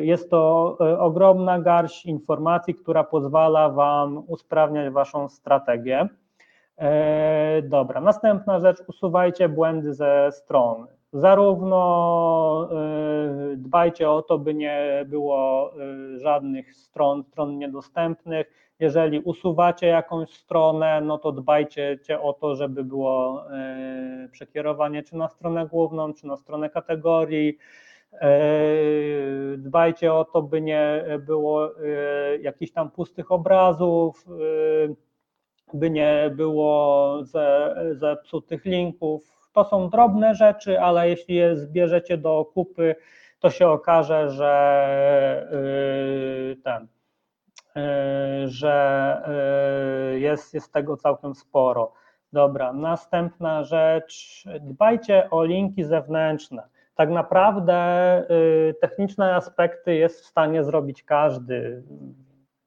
Jest 0.00 0.30
to 0.30 0.76
ogromna 0.98 1.60
garść 1.60 2.06
informacji, 2.06 2.74
która 2.74 3.04
pozwala 3.04 3.68
Wam 3.68 4.24
usprawniać 4.26 4.92
Waszą 4.92 5.28
strategię. 5.28 6.08
E, 6.78 7.62
dobra, 7.62 8.00
następna 8.00 8.60
rzecz, 8.60 8.78
usuwajcie 8.86 9.48
błędy 9.48 9.94
ze 9.94 10.28
strony. 10.32 10.86
Zarówno 11.12 12.68
e, 12.72 13.56
dbajcie 13.56 14.10
o 14.10 14.22
to, 14.22 14.38
by 14.38 14.54
nie 14.54 15.04
było 15.08 15.72
e, 15.72 16.18
żadnych 16.18 16.74
stron, 16.74 17.24
stron 17.24 17.58
niedostępnych. 17.58 18.74
Jeżeli 18.80 19.20
usuwacie 19.20 19.86
jakąś 19.86 20.30
stronę, 20.30 21.00
no 21.00 21.18
to 21.18 21.32
dbajcie 21.32 21.98
o 22.20 22.32
to, 22.32 22.54
żeby 22.54 22.84
było 22.84 23.44
przekierowanie 24.30 25.02
czy 25.02 25.16
na 25.16 25.28
stronę 25.28 25.66
główną, 25.66 26.14
czy 26.14 26.26
na 26.26 26.36
stronę 26.36 26.70
kategorii. 26.70 27.58
Dbajcie 29.58 30.14
o 30.14 30.24
to, 30.24 30.42
by 30.42 30.60
nie 30.60 31.04
było 31.26 31.70
jakichś 32.40 32.72
tam 32.72 32.90
pustych 32.90 33.32
obrazów 33.32 34.26
by 35.72 35.90
nie 35.90 36.30
było 36.34 37.18
zepsutych 37.92 38.64
linków. 38.64 39.48
To 39.52 39.64
są 39.64 39.90
drobne 39.90 40.34
rzeczy, 40.34 40.80
ale 40.80 41.08
jeśli 41.08 41.34
je 41.34 41.56
zbierzecie 41.56 42.18
do 42.18 42.44
kupy, 42.54 42.96
to 43.38 43.50
się 43.50 43.68
okaże, 43.68 44.30
że 44.30 45.48
yy, 45.52 46.56
ten, 46.56 46.88
yy, 47.76 48.48
że 48.48 49.22
yy, 50.12 50.20
jest, 50.20 50.54
jest 50.54 50.72
tego 50.72 50.96
całkiem 50.96 51.34
sporo. 51.34 51.92
Dobra, 52.32 52.72
następna 52.72 53.64
rzecz, 53.64 54.44
dbajcie 54.60 55.30
o 55.30 55.44
linki 55.44 55.84
zewnętrzne. 55.84 56.62
Tak 56.94 57.10
naprawdę 57.10 57.76
techniczne 58.80 59.34
aspekty 59.34 59.94
jest 59.94 60.20
w 60.20 60.26
stanie 60.26 60.64
zrobić 60.64 61.02
każdy. 61.02 61.82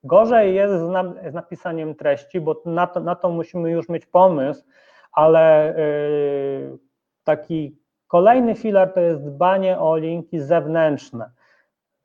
Gorzej 0.07 0.55
jest 0.55 0.73
z, 0.73 0.89
na, 0.89 1.13
z 1.29 1.33
napisaniem 1.33 1.95
treści, 1.95 2.41
bo 2.41 2.61
na 2.65 2.87
to, 2.87 2.99
na 2.99 3.15
to 3.15 3.29
musimy 3.29 3.71
już 3.71 3.89
mieć 3.89 4.05
pomysł, 4.05 4.63
ale 5.11 5.73
yy, 5.77 6.77
taki 7.23 7.77
kolejny 8.07 8.55
filar 8.55 8.93
to 8.93 8.99
jest 8.99 9.25
dbanie 9.25 9.79
o 9.79 9.97
linki 9.97 10.39
zewnętrzne. 10.39 11.31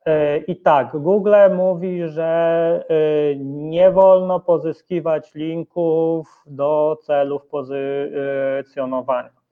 Yy, 0.05 0.37
I 0.37 0.61
tak, 0.61 0.97
Google 0.97 1.35
mówi, 1.55 2.07
że 2.07 2.85
yy, 2.89 3.45
nie 3.45 3.91
wolno 3.91 4.39
pozyskiwać 4.39 5.35
linków 5.35 6.43
do 6.45 6.97
celów 7.01 7.47
pozycjonowania. 7.47 9.43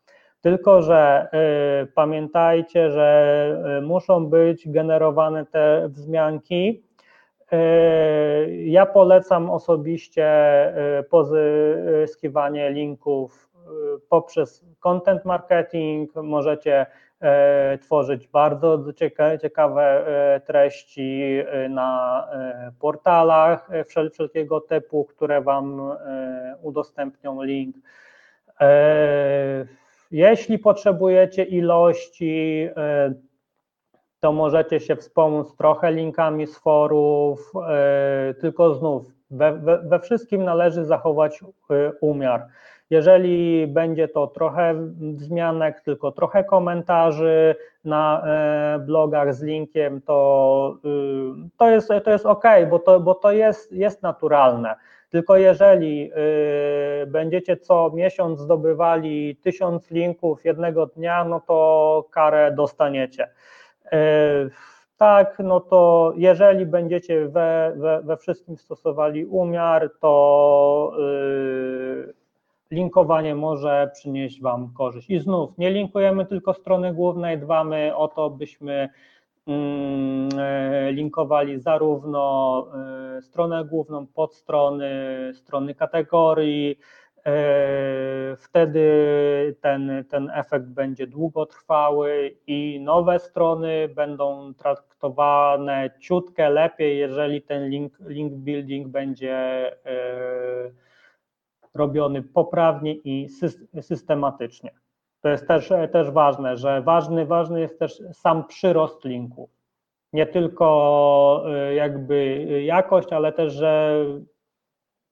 Tylko, 0.41 0.81
że 0.81 1.27
y, 1.83 1.87
pamiętajcie, 1.87 2.91
że 2.91 3.57
y, 3.79 3.81
muszą 3.81 4.25
być 4.25 4.69
generowane 4.69 5.45
te 5.45 5.89
wzmianki 5.89 6.83
ja 8.65 8.85
polecam 8.85 9.49
osobiście 9.49 10.25
e, 10.25 11.03
pozyskiwanie 11.03 12.69
linków 12.69 13.49
e, 13.55 13.69
poprzez 14.09 14.65
content 14.79 15.25
marketing. 15.25 16.15
Możecie 16.15 16.85
tworzyć 17.81 18.27
bardzo 18.27 18.83
ciekawe 19.41 20.05
treści 20.45 21.43
na 21.69 22.27
portalach 22.79 23.69
wszelkiego 23.85 24.61
typu, 24.61 25.05
które 25.05 25.41
Wam 25.41 25.81
udostępnią 26.61 27.43
link. 27.43 27.75
Jeśli 30.11 30.59
potrzebujecie 30.59 31.43
ilości 31.43 32.67
to 34.21 34.31
możecie 34.31 34.79
się 34.79 34.95
wspomóc 34.95 35.55
trochę 35.55 35.91
linkami 35.91 36.47
z 36.47 36.57
forów, 36.57 37.51
e, 37.69 38.33
tylko 38.33 38.73
znów 38.73 39.05
we, 39.31 39.53
we, 39.53 39.77
we, 39.77 39.99
wszystkim 39.99 40.43
należy 40.43 40.85
zachować 40.85 41.41
e, 41.41 41.91
umiar. 42.01 42.47
Jeżeli 42.89 43.67
będzie 43.67 44.07
to 44.07 44.27
trochę 44.27 44.75
wzmianek, 44.99 45.81
tylko 45.81 46.11
trochę 46.11 46.43
komentarzy 46.43 47.55
na 47.85 48.23
e, 48.25 48.79
blogach 48.79 49.35
z 49.35 49.41
linkiem, 49.41 50.01
to, 50.01 50.77
to, 51.57 51.69
jest, 51.69 51.89
to 52.03 52.11
jest 52.11 52.25
ok, 52.25 52.43
bo 52.69 52.79
to, 52.79 52.99
bo 52.99 53.15
to 53.15 53.31
jest, 53.31 53.71
jest 53.71 54.03
naturalne. 54.03 54.75
Tylko 55.09 55.37
jeżeli 55.37 56.11
będziecie 57.07 57.57
co 57.57 57.91
miesiąc 57.93 58.39
zdobywali 58.39 59.35
tysiąc 59.35 59.91
linków 59.91 60.45
jednego 60.45 60.85
dnia, 60.85 61.23
no 61.23 61.39
to 61.39 62.05
karę 62.11 62.51
dostaniecie. 62.51 63.27
Tak, 64.97 65.39
no 65.39 65.59
to 65.59 66.13
jeżeli 66.15 66.65
będziecie 66.65 67.27
we, 67.27 67.73
we, 67.75 68.01
we 68.01 68.17
wszystkim 68.17 68.57
stosowali 68.57 69.25
umiar, 69.25 69.89
to 69.99 70.93
linkowanie 72.71 73.35
może 73.35 73.91
przynieść 73.93 74.41
Wam 74.41 74.73
korzyść. 74.73 75.09
I 75.09 75.19
znów, 75.19 75.57
nie 75.57 75.71
linkujemy 75.71 76.25
tylko 76.25 76.53
strony 76.53 76.93
głównej, 76.93 77.39
dbamy 77.39 77.95
o 77.95 78.07
to, 78.07 78.29
byśmy 78.29 78.89
mm, 79.47 80.29
e, 80.39 80.91
linkowali 80.91 81.59
zarówno 81.59 82.67
e, 83.17 83.21
stronę 83.21 83.65
główną, 83.65 84.07
podstrony, 84.07 84.91
strony 85.33 85.75
kategorii, 85.75 86.71
e, 86.71 87.00
wtedy 88.37 88.85
ten, 89.61 90.05
ten 90.09 90.31
efekt 90.33 90.65
będzie 90.65 91.07
długotrwały 91.07 92.35
i 92.47 92.79
nowe 92.83 93.19
strony 93.19 93.89
będą 93.95 94.53
traktowane 94.53 95.89
ciutkę 95.99 96.49
lepiej, 96.49 96.97
jeżeli 96.97 97.41
ten 97.41 97.69
link, 97.69 97.99
link 97.99 98.33
building 98.33 98.87
będzie 98.87 99.71
robiony 101.73 102.21
poprawnie 102.21 102.93
i 102.93 103.29
systematycznie. 103.81 104.71
To 105.21 105.29
jest 105.29 105.47
też, 105.47 105.73
też 105.91 106.11
ważne, 106.11 106.57
że 106.57 106.81
ważny, 106.81 107.25
ważny 107.25 107.61
jest 107.61 107.79
też 107.79 108.03
sam 108.13 108.47
przyrost 108.47 109.05
linku. 109.05 109.49
Nie 110.13 110.25
tylko 110.25 111.43
y, 111.69 111.73
jakby 111.73 112.45
jakość, 112.63 113.13
ale 113.13 113.33
też, 113.33 113.53
że 113.53 114.05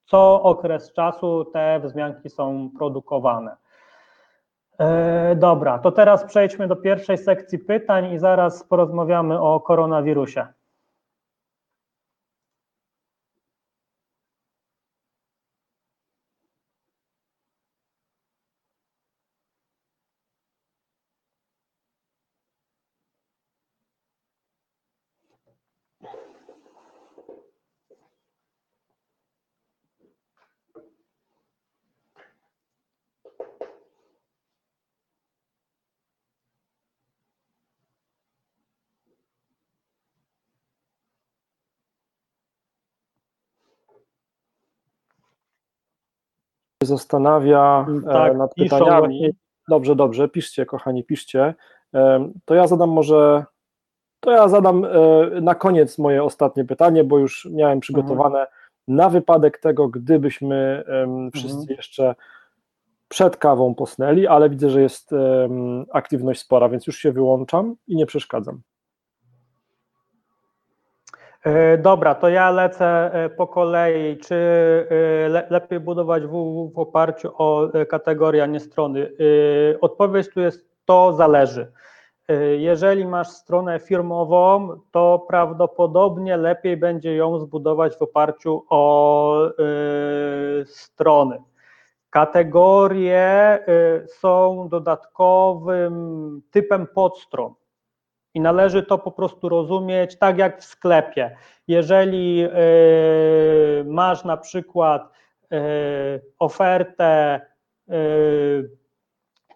co 0.09 0.41
okres 0.43 0.93
czasu 0.93 1.45
te 1.45 1.79
wzmianki 1.79 2.29
są 2.29 2.69
produkowane. 2.77 3.55
E, 4.79 5.35
dobra, 5.35 5.79
to 5.79 5.91
teraz 5.91 6.23
przejdźmy 6.23 6.67
do 6.67 6.75
pierwszej 6.75 7.17
sekcji 7.17 7.59
pytań 7.59 8.13
i 8.13 8.19
zaraz 8.19 8.63
porozmawiamy 8.63 9.41
o 9.41 9.59
koronawirusie. 9.59 10.47
Zastanawia 46.83 47.85
mm, 47.87 48.09
e, 48.09 48.13
tak, 48.13 48.37
nad 48.37 48.53
pytaniami. 48.53 49.29
Dobrze, 49.67 49.95
dobrze, 49.95 50.29
piszcie, 50.29 50.65
kochani, 50.65 51.03
piszcie. 51.03 51.53
To 52.45 52.55
ja 52.55 52.67
zadam 52.67 52.89
może, 52.89 53.45
to 54.19 54.31
ja 54.31 54.47
zadam 54.47 54.85
e, 54.85 54.89
na 55.41 55.55
koniec 55.55 55.97
moje 55.97 56.23
ostatnie 56.23 56.65
pytanie, 56.65 57.03
bo 57.03 57.17
już 57.17 57.47
miałem 57.51 57.79
przygotowane 57.79 58.39
mhm. 58.39 58.47
na 58.87 59.09
wypadek 59.09 59.59
tego, 59.59 59.87
gdybyśmy 59.87 60.83
wszyscy 61.33 61.59
mhm. 61.59 61.77
jeszcze 61.77 62.15
przed 63.07 63.37
kawą 63.37 63.75
posnęli, 63.75 64.27
ale 64.27 64.49
widzę, 64.49 64.69
że 64.69 64.81
jest 64.81 65.11
aktywność 65.91 66.41
spora, 66.41 66.69
więc 66.69 66.87
już 66.87 66.97
się 66.97 67.11
wyłączam 67.11 67.75
i 67.87 67.95
nie 67.95 68.05
przeszkadzam. 68.05 68.61
E, 71.43 71.77
dobra, 71.77 72.15
to 72.15 72.29
ja 72.29 72.51
lecę 72.51 73.13
e, 73.13 73.29
po 73.29 73.47
kolei. 73.47 74.17
Czy 74.17 74.35
e, 74.35 75.49
lepiej 75.49 75.79
budować 75.79 76.23
WWW 76.23 76.71
w 76.75 76.79
oparciu 76.79 77.31
o 77.37 77.69
kategorię, 77.89 78.43
a 78.43 78.45
nie 78.45 78.59
strony? 78.59 79.11
Odpowiedź 79.81 80.29
tu 80.29 80.39
jest 80.39 80.69
to 80.85 81.13
zależy. 81.13 81.71
Jeżeli 82.57 83.05
masz 83.05 83.27
stronę 83.27 83.79
firmową, 83.79 84.79
to 84.91 85.25
prawdopodobnie 85.27 86.37
lepiej 86.37 86.77
będzie 86.77 87.15
ją 87.15 87.39
zbudować 87.39 87.95
w 87.95 88.01
oparciu 88.01 88.65
o 88.69 89.51
strony. 90.65 91.41
Kategorie 92.09 93.59
są 94.07 94.67
dodatkowym 94.69 96.41
typem 96.51 96.87
podstron 96.87 97.53
i 98.33 98.41
należy 98.41 98.83
to 98.83 98.97
po 98.97 99.11
prostu 99.11 99.49
rozumieć 99.49 100.17
tak 100.17 100.37
jak 100.37 100.61
w 100.61 100.63
sklepie. 100.63 101.35
Jeżeli 101.67 102.43
e, 102.43 102.49
masz 103.85 104.23
na 104.23 104.37
przykład 104.37 105.11
e, 105.51 105.57
ofertę, 106.39 107.41
e, 107.89 107.93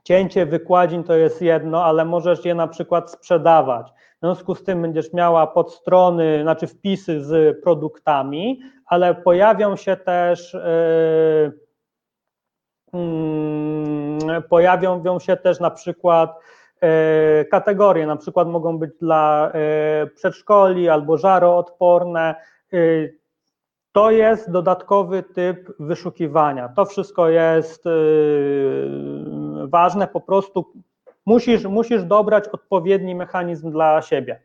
cięcie 0.04 0.46
wykładzin 0.46 1.04
to 1.04 1.16
jest 1.16 1.42
jedno, 1.42 1.86
ale 1.86 2.06
możesz 2.06 2.46
je 2.46 2.56
na 2.56 2.68
przykład 2.68 3.12
sprzedawać. 3.12 3.92
W 3.92 4.20
związku 4.26 4.56
z 4.56 4.64
tym 4.64 4.82
będziesz 4.82 5.14
miała 5.14 5.48
podstrony, 5.48 6.40
znaczy 6.42 6.68
wpisy 6.68 7.24
z 7.24 7.62
produktami, 7.64 8.60
ale 8.86 9.16
pojawią 9.16 9.76
się 9.76 9.96
też 9.98 10.58
mm, 12.94 14.44
pojawią 14.50 15.20
się 15.20 15.38
też 15.38 15.60
na 15.60 15.72
przykład 15.72 16.40
kategorie, 17.52 18.08
na 18.08 18.16
przykład 18.16 18.48
mogą 18.48 18.78
być 18.78 18.92
dla 19.00 19.52
e, 19.54 20.08
przedszkoli 20.08 20.90
albo 20.90 21.18
żaroodporne. 21.18 22.36
E, 22.74 22.78
to 23.92 24.12
jest 24.12 24.52
dodatkowy 24.52 25.24
typ 25.24 25.74
wyszukiwania. 25.80 26.70
To 26.70 26.86
wszystko 26.86 27.30
jest 27.30 27.84
ważne, 29.64 30.08
po 30.08 30.22
prostu 30.22 30.74
musisz, 31.26 31.66
musisz 31.66 32.04
dobrać 32.04 32.48
odpowiedni 32.48 33.16
mechanizm 33.16 33.72
dla 33.72 34.02
siebie. 34.02 34.40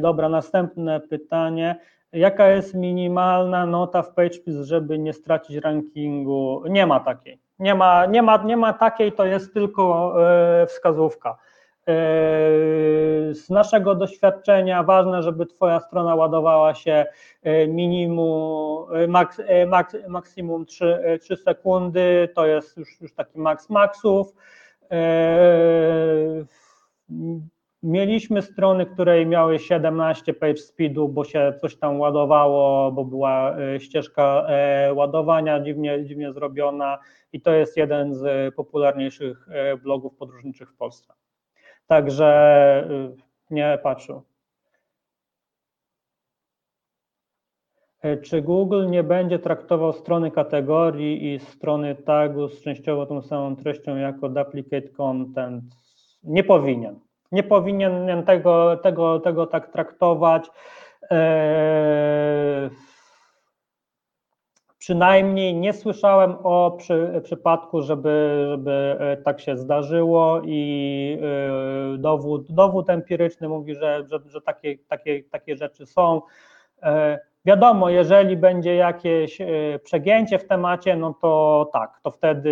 Dobra, 0.00 0.28
następne 0.28 1.00
pytanie. 1.00 1.80
Jaka 2.12 2.48
jest 2.48 2.74
minimalna 2.74 3.66
nota 3.66 4.02
w 4.02 4.14
PageSpeed, 4.14 4.56
żeby 4.56 4.98
nie 4.98 5.12
stracić 5.12 5.56
rankingu? 5.56 6.62
Nie 6.68 6.86
ma 6.86 7.00
takiej. 7.00 7.38
Nie 7.62 7.74
ma, 7.74 8.06
nie 8.06 8.22
ma, 8.22 8.36
nie 8.36 8.56
ma 8.56 8.72
takiej, 8.72 9.12
to 9.12 9.24
jest 9.24 9.54
tylko 9.54 10.14
e, 10.62 10.66
wskazówka. 10.66 11.30
E, 11.30 11.94
z 13.34 13.50
naszego 13.50 13.94
doświadczenia 13.94 14.82
ważne, 14.82 15.22
żeby 15.22 15.46
Twoja 15.46 15.80
strona 15.80 16.14
ładowała 16.14 16.74
się 16.74 17.06
e, 17.42 17.66
minimum, 17.68 18.86
maks, 19.08 19.40
maks, 19.66 19.96
maksimum 20.08 20.66
3, 20.66 21.18
3 21.20 21.36
sekundy, 21.36 22.28
to 22.34 22.46
jest 22.46 22.76
już, 22.76 23.00
już 23.00 23.14
taki 23.14 23.38
maks 23.38 23.70
maksów. 23.70 24.34
Mieliśmy 27.82 28.42
strony, 28.42 28.86
które 28.86 29.26
miały 29.26 29.58
17 29.58 30.34
page 30.34 30.56
speedu, 30.56 31.08
bo 31.08 31.24
się 31.24 31.54
coś 31.60 31.76
tam 31.76 32.00
ładowało, 32.00 32.92
bo 32.92 33.04
była 33.04 33.56
e, 33.58 33.80
ścieżka 33.80 34.46
e, 34.48 34.94
ładowania 34.94 35.60
dziwnie, 35.60 36.04
dziwnie 36.04 36.32
zrobiona 36.32 36.98
i 37.32 37.40
to 37.40 37.52
jest 37.52 37.76
jeden 37.76 38.14
z 38.14 38.54
popularniejszych 38.54 39.48
e, 39.48 39.76
blogów 39.76 40.16
podróżniczych 40.16 40.70
w 40.70 40.76
Polsce. 40.76 41.12
Także 41.86 42.88
nie 43.50 43.78
patrzył. 43.82 44.22
Czy 48.22 48.42
Google 48.42 48.90
nie 48.90 49.02
będzie 49.02 49.38
traktował 49.38 49.92
strony 49.92 50.30
kategorii 50.30 51.34
i 51.34 51.38
strony 51.38 51.94
tagu 51.94 52.48
z 52.48 52.62
częściowo 52.62 53.06
tą 53.06 53.22
samą 53.22 53.56
treścią 53.56 53.96
jako 53.96 54.28
duplicate 54.28 54.88
content? 54.88 55.64
Nie 56.24 56.44
powinien 56.44 57.00
nie 57.32 57.42
powinien 57.42 58.24
tego, 58.26 58.76
tego, 58.76 59.20
tego 59.20 59.46
tak 59.46 59.72
traktować. 59.72 60.50
E, 61.10 62.70
przynajmniej 64.78 65.54
nie 65.54 65.72
słyszałem 65.72 66.36
o 66.42 66.70
przy, 66.70 67.20
przypadku, 67.24 67.82
żeby, 67.82 68.44
żeby 68.48 68.96
e, 69.00 69.16
tak 69.16 69.40
się 69.40 69.56
zdarzyło 69.56 70.40
i 70.44 71.18
e, 71.22 71.98
dowód, 71.98 72.52
dowód 72.52 72.90
empiryczny 72.90 73.48
mówi, 73.48 73.74
że, 73.74 74.04
że, 74.10 74.18
że 74.26 74.40
takie, 74.40 74.78
takie, 74.78 75.22
takie 75.22 75.56
rzeczy 75.56 75.86
są. 75.86 76.22
Wiadomo, 77.44 77.90
jeżeli 77.90 78.36
będzie 78.36 78.74
jakieś 78.74 79.40
e, 79.40 79.46
przegięcie 79.84 80.38
w 80.38 80.46
temacie, 80.46 80.96
no 80.96 81.14
to 81.14 81.70
tak, 81.72 82.00
to 82.02 82.10
wtedy 82.10 82.50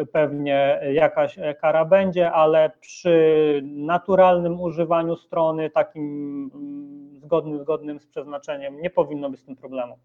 e, 0.00 0.06
pewnie 0.06 0.80
jakaś 0.92 1.38
kara 1.60 1.84
będzie, 1.84 2.32
ale 2.32 2.70
przy 2.80 3.60
naturalnym 3.64 4.60
używaniu 4.60 5.16
strony, 5.16 5.70
takim 5.70 6.50
mm, 6.54 7.20
zgodnym, 7.20 7.58
zgodnym 7.58 8.00
z 8.00 8.06
przeznaczeniem, 8.06 8.80
nie 8.80 8.90
powinno 8.90 9.30
być 9.30 9.40
z 9.40 9.44
tym 9.44 9.56
problemu. 9.56 9.98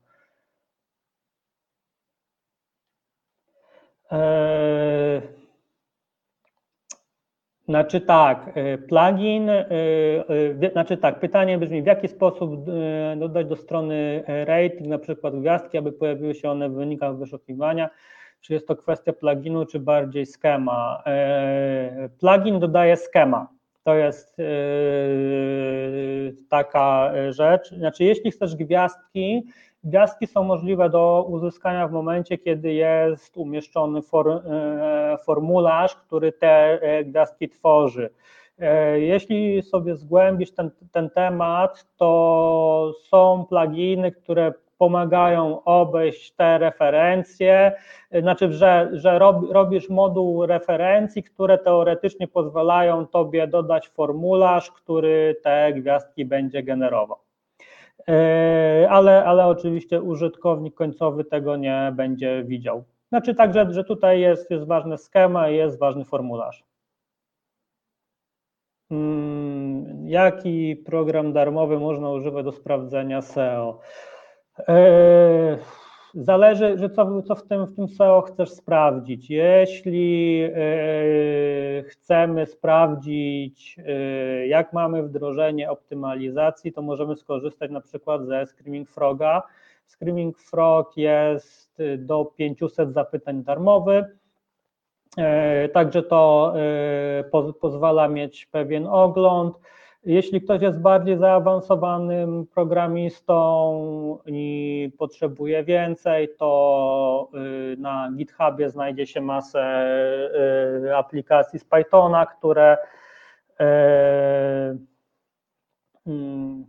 Eee... 4.11 5.37
Znaczy 7.68 8.01
tak, 8.01 8.53
plugin, 8.88 9.49
znaczy 10.72 10.97
tak, 10.97 11.20
pytanie 11.20 11.57
brzmi, 11.57 11.82
w 11.82 11.86
jaki 11.86 12.07
sposób 12.07 12.65
dodać 13.18 13.47
do 13.47 13.55
strony 13.55 14.24
rating, 14.45 14.88
na 14.89 14.97
przykład 14.97 15.39
gwiazdki, 15.39 15.78
aby 15.78 15.91
pojawiły 15.91 16.36
się 16.36 16.49
one 16.49 16.70
w 16.70 16.74
wynikach 16.74 17.18
wyszukiwania, 17.18 17.89
czy 18.41 18.53
jest 18.53 18.68
to 18.68 18.76
kwestia 18.76 19.13
pluginu, 19.13 19.65
czy 19.65 19.80
bardziej 19.80 20.26
skema. 20.26 21.03
Plugin 22.20 22.59
dodaje 22.59 22.97
skema, 22.97 23.47
to 23.84 23.95
jest 23.95 24.38
taka 26.49 27.11
rzecz, 27.30 27.70
znaczy 27.76 28.03
jeśli 28.03 28.32
chcesz 28.32 28.55
gwiazdki, 28.55 29.43
Gwiazdki 29.88 30.28
są 30.28 30.44
możliwe 30.44 30.90
do 30.90 31.26
uzyskania 31.30 31.88
w 31.88 31.92
momencie, 31.92 32.38
kiedy 32.38 32.74
jest 32.74 33.38
umieszczony 33.38 34.02
for, 34.02 34.30
e, 34.30 35.18
formularz, 35.26 35.96
który 35.96 36.32
te 36.32 36.82
e, 36.82 37.04
gwiazdki 37.04 37.50
tworzy. 37.50 38.10
E, 38.60 39.00
jeśli 39.00 39.62
sobie 39.62 39.96
zgłębisz 39.96 40.52
ten, 40.52 40.72
ten 40.92 41.10
temat, 41.10 41.86
to 41.98 42.94
są 43.04 43.46
pluginy, 43.50 44.12
które 44.12 44.54
pomagają 44.78 45.64
obejść 45.64 46.32
te 46.32 46.58
referencje, 46.58 47.72
znaczy, 48.22 48.52
że, 48.52 48.90
że 48.94 49.20
robisz 49.52 49.90
moduł 49.90 50.46
referencji, 50.46 51.24
które 51.24 51.58
teoretycznie 51.58 52.28
pozwalają 52.28 53.08
tobie 53.08 53.48
dodać 53.48 53.90
formularz, 53.90 54.72
który 54.72 55.36
te 55.44 55.74
gwiazdki 55.74 56.26
będzie 56.26 56.64
generował. 56.64 57.26
E, 58.10 58.88
ale, 58.89 59.26
ale 59.26 59.45
oczywiście 59.45 60.01
użytkownik 60.01 60.76
końcowy 60.76 61.26
tego 61.26 61.58
nie 61.58 61.93
będzie 61.95 62.43
widział. 62.43 62.84
Znaczy 63.10 63.36
tak, 63.36 63.53
że, 63.74 63.84
tutaj 63.84 64.20
jest, 64.20 64.51
jest 64.51 64.66
ważny 64.66 64.97
schema 64.97 65.49
i 65.49 65.55
jest 65.55 65.80
ważny 65.80 66.05
formularz. 66.05 66.64
Hmm, 68.89 70.08
jaki 70.08 70.76
program 70.76 71.34
darmowy 71.34 71.80
można 71.80 72.10
używać 72.10 72.45
do 72.45 72.51
sprawdzenia 72.51 73.22
SEO? 73.22 73.80
E, 74.68 75.58
Zależy, 76.20 76.78
że 76.78 76.89
co, 76.89 77.22
co 77.22 77.36
w, 77.36 77.43
tym, 77.43 77.65
w 77.65 77.76
tym 77.76 77.88
SEO 77.88 78.22
chcesz 78.22 78.49
sprawdzić. 78.49 79.30
Jeśli 79.30 80.38
yy, 80.38 81.84
chcemy 81.88 82.45
sprawdzić, 82.45 83.78
yy, 83.78 84.47
jak 84.47 84.74
mamy 84.74 85.03
wdrożenie 85.03 85.72
optymalizacji, 85.72 86.74
to 86.74 86.82
możemy 86.82 87.15
skorzystać 87.15 87.72
na 87.72 87.82
przykład 87.82 88.26
ze 88.26 88.45
Screaming 88.45 88.89
Froga. 88.89 89.43
Screaming 89.88 90.39
Frog 90.39 90.97
jest 90.97 91.82
do 91.97 92.26
500 92.26 92.93
zapytań 92.93 93.43
darmowy. 93.43 94.05
Yy, 95.18 95.70
także 95.70 96.03
to 96.03 96.53
po, 97.32 97.53
pozwala 97.53 98.07
mieć 98.07 98.45
pewien 98.45 98.88
ogląd. 98.88 99.55
Jeśli 100.08 100.41
ktoś 100.41 100.62
jest 100.62 100.80
bardziej 100.80 101.18
zaawansowanym 101.18 102.47
programistą 102.47 104.20
i 104.26 104.91
potrzebuje 104.97 105.64
więcej, 105.64 106.30
to 106.39 107.30
y, 107.74 107.78
na 107.78 108.12
GitHubie 108.16 108.70
znajdzie 108.70 109.08
się 109.08 109.22
masę 109.22 109.88
y, 110.86 110.95
aplikacji 110.95 111.60
z 111.60 111.66
Pythona, 111.66 112.26
które, 112.26 112.78
y, 113.62 113.64
mm, 116.08 116.66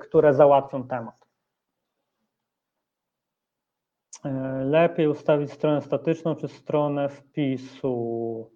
które 0.00 0.34
załatwią 0.34 0.88
temat. 0.88 1.26
Lepiej 4.64 5.08
ustawić 5.08 5.52
stronę 5.52 5.82
statyczną 5.82 6.36
czy 6.36 6.48
stronę 6.48 7.08
wpisu. 7.08 8.50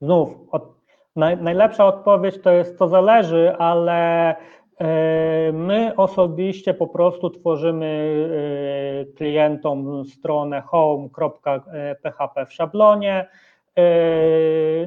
Znów, 0.00 0.28
od, 0.50 0.74
naj, 1.16 1.36
najlepsza 1.36 1.86
odpowiedź 1.86 2.42
to 2.42 2.50
jest 2.50 2.78
to 2.78 2.88
zależy, 2.88 3.54
ale 3.58 4.30
e, 4.78 5.52
My 5.52 5.96
osobiście 5.96 6.74
po 6.74 6.86
prostu 6.86 7.30
tworzymy 7.30 7.86
e, 7.86 9.12
klientom 9.16 10.04
stronę 10.04 10.60
home.php 10.60 12.46
w 12.46 12.52
szablonie, 12.52 13.28
e, 13.76 13.82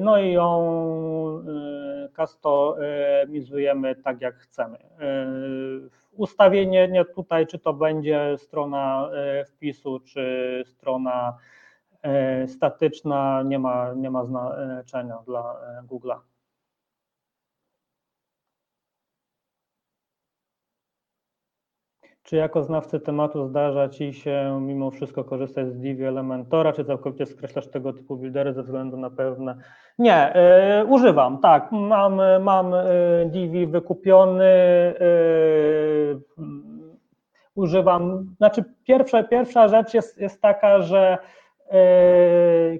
no 0.00 0.18
i 0.18 0.32
ją 0.32 0.80
customizujemy 2.16 3.94
tak 3.94 4.20
jak 4.20 4.34
chcemy. 4.34 4.78
Ustawienie 6.16 6.88
nie 6.88 7.04
tutaj, 7.04 7.46
czy 7.46 7.58
to 7.58 7.72
będzie 7.72 8.34
strona 8.38 9.10
wpisu, 9.46 10.00
czy 10.00 10.62
strona 10.66 11.36
statyczna 12.46 13.42
nie 13.42 13.58
ma, 13.58 13.92
nie 13.94 14.10
ma 14.10 14.24
znaczenia 14.24 15.18
dla 15.26 15.40
e, 15.40 15.82
Google'a. 15.86 16.18
Czy 22.22 22.36
jako 22.36 22.62
znawcy 22.62 23.00
tematu 23.00 23.46
zdarza 23.46 23.88
Ci 23.88 24.14
się 24.14 24.60
mimo 24.62 24.90
wszystko 24.90 25.24
korzystać 25.24 25.68
z 25.68 25.78
Divi 25.78 26.04
Elementora, 26.04 26.72
czy 26.72 26.84
całkowicie 26.84 27.26
skreślasz 27.26 27.66
tego 27.66 27.92
typu 27.92 28.16
buildery 28.16 28.52
ze 28.52 28.62
względu 28.62 28.96
na 28.96 29.10
pewne... 29.10 29.56
Nie, 29.98 30.34
y, 30.80 30.84
używam, 30.84 31.38
tak, 31.38 31.72
mam, 31.72 32.20
mam 32.40 32.72
Divi 33.26 33.66
wykupiony, 33.66 34.44
y, 35.00 36.20
używam, 37.54 38.34
znaczy 38.36 38.64
pierwsza, 38.84 39.22
pierwsza 39.22 39.68
rzecz 39.68 39.94
jest, 39.94 40.18
jest 40.18 40.42
taka, 40.42 40.82
że 40.82 41.18
E, 41.18 41.39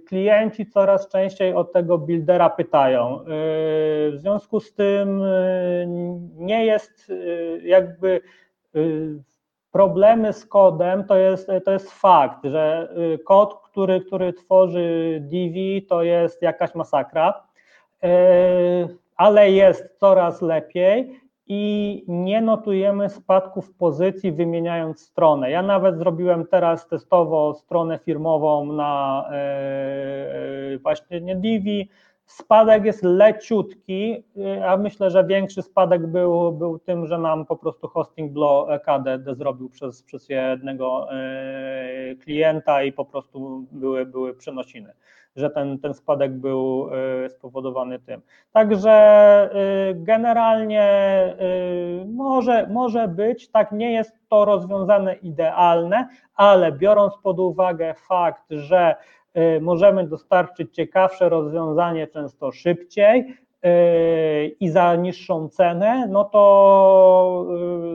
klienci 0.09 0.66
coraz 0.66 1.09
częściej 1.09 1.55
od 1.55 1.72
tego 1.72 1.99
buildera 1.99 2.51
pytają. 2.51 3.20
E, 3.20 3.24
w 4.11 4.14
związku 4.14 4.61
z 4.61 4.74
tym 4.74 5.22
e, 5.22 5.86
nie 6.36 6.66
jest 6.66 7.12
jakby 7.62 8.20
problemy 9.72 10.32
z 10.32 10.47
kodem, 10.47 11.05
to 11.05 11.16
jest, 11.16 11.51
to 11.64 11.72
jest 11.72 11.93
fakt, 11.93 12.45
że 12.45 12.95
kod, 13.24 13.61
który, 13.62 14.01
który 14.01 14.32
tworzy 14.32 15.18
Divi, 15.20 15.86
to 15.86 16.03
jest 16.03 16.43
jakaś 16.43 16.74
masakra, 16.74 17.43
ale 19.16 19.51
jest 19.51 19.99
coraz 19.99 20.43
lepiej 20.43 21.20
i 21.53 22.05
nie 22.09 22.40
notujemy 22.40 23.09
spadków 23.09 23.74
pozycji 23.74 24.32
wymieniając 24.32 25.01
stronę. 25.01 25.51
Ja 25.51 25.62
nawet 25.62 25.98
zrobiłem 25.98 26.46
teraz 26.46 26.88
testowo 26.88 27.55
stronę 27.55 27.98
firmową 27.98 28.72
na 28.72 29.24
e, 29.30 29.34
e, 30.74 30.78
właśnie 30.78 31.20
nie 31.20 31.36
Divi. 31.36 31.88
Spadek 32.26 32.84
jest 32.84 33.03
leciutki, 33.03 34.24
e, 34.36 34.68
a 34.68 34.76
myślę, 34.76 35.11
że 35.11 35.24
większy 35.24 35.62
spadek 35.62 36.07
był, 36.07 36.53
był 36.53 36.78
tym, 36.78 37.07
że 37.07 37.18
nam 37.18 37.46
po 37.46 37.57
prostu 37.57 37.88
hosting 37.88 38.32
KDD 38.84 39.34
zrobił 39.34 39.70
przez, 39.70 40.03
przez 40.03 40.28
jednego 40.28 41.09
klienta 42.22 42.82
i 42.82 42.92
po 42.92 43.05
prostu 43.05 43.66
były, 43.72 44.07
były 44.07 44.34
przenosiny 44.34 44.92
że 45.37 45.51
ten, 45.51 45.78
ten 45.78 45.95
spadek 45.95 46.33
był 46.33 46.91
y, 47.24 47.31
spowodowany 47.31 47.99
tym. 47.99 48.22
Także 48.53 49.51
y, 49.91 49.95
generalnie 49.95 50.85
y, 52.03 52.07
może, 52.07 52.66
może 52.66 53.09
być, 53.09 53.49
tak 53.51 53.72
nie 53.72 53.93
jest 53.93 54.18
to 54.28 54.45
rozwiązane 54.45 55.14
idealne, 55.14 56.09
ale 56.35 56.72
biorąc 56.72 57.14
pod 57.22 57.39
uwagę 57.39 57.94
fakt, 57.94 58.44
że 58.51 58.94
możemy 59.61 60.07
dostarczyć 60.07 60.74
ciekawsze 60.74 61.28
rozwiązanie 61.28 62.07
często 62.07 62.52
szybciej, 62.52 63.36
i 64.61 64.69
za 64.69 64.97
niższą 64.97 65.49
cenę, 65.49 66.07
no 66.09 66.24
to 66.24 67.47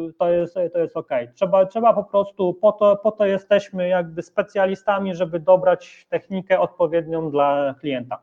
y, 0.10 0.14
to 0.14 0.30
jest, 0.30 0.56
to 0.74 0.80
jest 0.80 0.98
ok. 0.98 1.10
Trzeba, 1.34 1.66
trzeba 1.66 1.94
po 1.94 2.04
prostu, 2.04 2.54
po 2.54 2.72
to, 2.72 2.96
po 2.98 3.12
to 3.12 3.26
jesteśmy 3.26 3.88
jakby 3.88 4.22
specjalistami, 4.22 5.16
żeby 5.16 5.40
dobrać 5.40 6.08
technikę 6.10 6.60
odpowiednią 6.60 7.32
dla 7.32 7.76
klienta. 7.80 8.22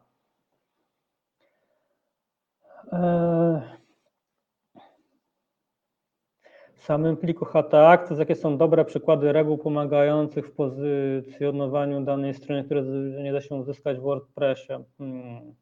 W 6.75 6.85
samym 6.85 7.17
pliku 7.17 7.45
HT 7.45 7.75
Access, 7.75 8.19
jakie 8.19 8.35
są 8.35 8.59
dobre 8.59 8.85
przykłady 8.85 9.33
reguł 9.33 9.59
pomagających 9.59 10.47
w 10.47 10.53
pozycjonowaniu 10.53 12.01
danej 12.01 12.35
strony, 12.35 12.65
które 12.65 12.83
nie 13.23 13.33
da 13.33 13.41
się 13.41 13.55
uzyskać 13.55 13.99
w 13.99 14.03
WordPressie? 14.03 14.73
Hmm. 14.99 15.55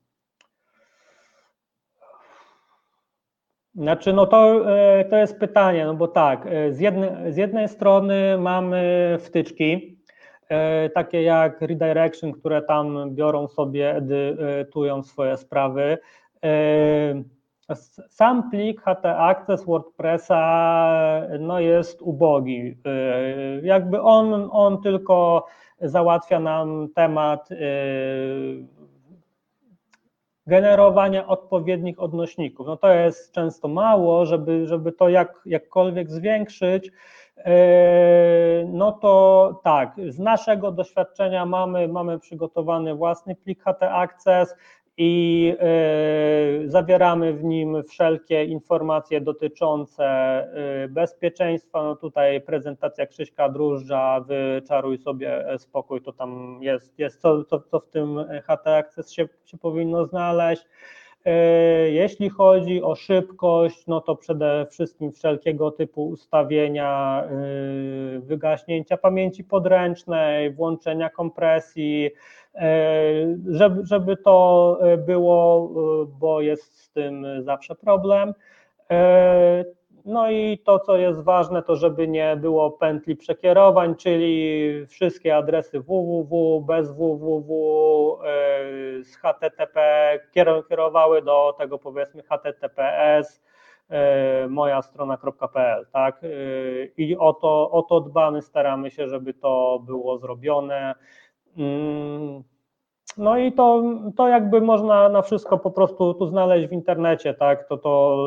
Znaczy, 3.74 4.12
no 4.12 4.26
to, 4.26 4.70
e, 4.76 5.04
to 5.04 5.16
jest 5.16 5.38
pytanie, 5.38 5.84
no 5.84 5.94
bo 5.94 6.08
tak, 6.08 6.46
e, 6.46 6.72
z, 6.72 6.80
jednej, 6.80 7.32
z 7.32 7.36
jednej 7.36 7.68
strony 7.68 8.38
mamy 8.38 9.16
wtyczki, 9.20 9.98
e, 10.48 10.90
takie 10.90 11.22
jak 11.22 11.60
redirection, 11.60 12.32
które 12.32 12.62
tam 12.62 13.14
biorą 13.14 13.48
sobie, 13.48 13.96
edytują 13.96 15.02
swoje 15.02 15.36
sprawy. 15.36 15.98
sam 18.08 18.50
plik 18.50 18.80
HT 18.82 19.04
Access 19.04 19.64
WordPressa 19.64 21.26
no 21.40 21.60
jest 21.60 22.02
ubogi. 22.02 22.76
Jakby 23.62 24.02
on, 24.02 24.48
on 24.52 24.82
tylko 24.82 25.46
załatwia 25.80 26.40
nam 26.40 26.88
temat 26.94 27.48
generowania 30.50 31.26
odpowiednich 31.26 32.00
odnośników. 32.00 32.66
No 32.66 32.76
to 32.76 32.92
jest 32.92 33.32
często 33.32 33.68
mało, 33.68 34.26
żeby, 34.26 34.66
żeby 34.66 34.92
to 34.92 35.08
jak, 35.08 35.40
jakkolwiek 35.46 36.10
zwiększyć, 36.10 36.90
e, 37.36 38.64
no 38.68 38.92
to 38.92 39.60
tak, 39.64 39.94
z 40.08 40.18
naszego 40.18 40.72
doświadczenia 40.72 41.46
mamy, 41.46 41.88
mamy 41.88 42.18
przygotowany 42.18 42.94
własny 42.94 43.34
plik 43.34 43.62
HT 43.62 43.82
Access, 43.82 44.54
i 45.02 45.54
e, 45.60 46.68
zawieramy 46.68 47.34
w 47.34 47.44
nim 47.44 47.82
wszelkie 47.88 48.44
informacje 48.44 49.20
dotyczące 49.20 50.04
e, 50.04 50.88
bezpieczeństwa. 50.88 51.82
No 51.82 51.96
tutaj 51.96 52.40
prezentacja 52.40 53.06
Krzyśka 53.06 53.48
Drużdża, 53.48 54.20
wyczaruj 54.20 54.98
sobie 54.98 55.44
spokój, 55.58 56.02
to 56.02 56.12
tam 56.12 56.58
jest, 56.62 56.98
jest 56.98 57.20
co, 57.20 57.44
co, 57.44 57.60
co 57.60 57.80
w 57.80 57.88
tym 57.88 58.24
HT 58.44 58.66
Access 58.66 59.12
się, 59.12 59.28
się 59.44 59.58
powinno 59.58 60.06
znaleźć. 60.06 60.64
E, 61.24 61.32
jeśli 61.90 62.28
chodzi 62.28 62.82
o 62.82 62.94
szybkość, 62.94 63.86
no 63.86 64.00
to 64.00 64.16
przede 64.16 64.66
wszystkim 64.70 65.12
wszelkiego 65.12 65.70
typu 65.70 66.08
ustawienia, 66.08 67.24
wygaśnięcia 68.18 68.96
pamięci 68.96 69.44
podręcznej, 69.44 70.50
włączenia 70.50 71.10
kompresji, 71.10 72.10
E, 72.54 73.36
żeby, 73.48 73.86
żeby 73.86 74.16
to 74.16 74.78
e, 74.80 74.96
było, 74.96 75.70
e, 76.02 76.06
bo 76.20 76.40
jest 76.40 76.78
z 76.78 76.90
tym 76.90 77.26
zawsze 77.42 77.74
problem. 77.74 78.34
No 80.04 80.30
i 80.30 80.58
to, 80.58 80.78
co 80.78 80.96
jest 80.96 81.22
ważne, 81.22 81.62
to 81.62 81.76
żeby 81.76 82.08
nie 82.08 82.36
było 82.36 82.70
pętli 82.70 83.16
przekierowań, 83.16 83.94
czyli 83.94 84.86
wszystkie 84.86 85.36
adresy 85.36 85.80
www, 85.80 86.60
bez 86.60 86.92
www, 86.92 88.18
z 89.02 89.16
HTTP 89.16 89.80
kierowały 90.68 91.22
do 91.22 91.54
tego 91.58 91.78
powiedzmy 91.78 92.22
HTTPS, 92.22 93.42
moja 94.48 94.82
strona.pl, 94.82 95.86
tak? 95.92 96.20
I 96.96 97.16
o 97.16 97.32
to, 97.32 97.70
o 97.70 97.82
to 97.82 98.00
dbamy, 98.00 98.42
staramy 98.42 98.90
się, 98.90 99.08
żeby 99.08 99.34
to 99.34 99.82
było 99.86 100.18
zrobione. 100.18 100.94
No 103.16 103.38
i 103.38 103.52
to, 103.52 103.82
to 104.16 104.28
jakby 104.28 104.60
można 104.60 105.08
na 105.08 105.22
wszystko 105.22 105.58
po 105.58 105.70
prostu 105.70 106.14
tu 106.14 106.26
znaleźć 106.26 106.68
w 106.68 106.72
internecie, 106.72 107.34
tak? 107.34 107.68
To, 107.68 107.76
to, 107.76 108.26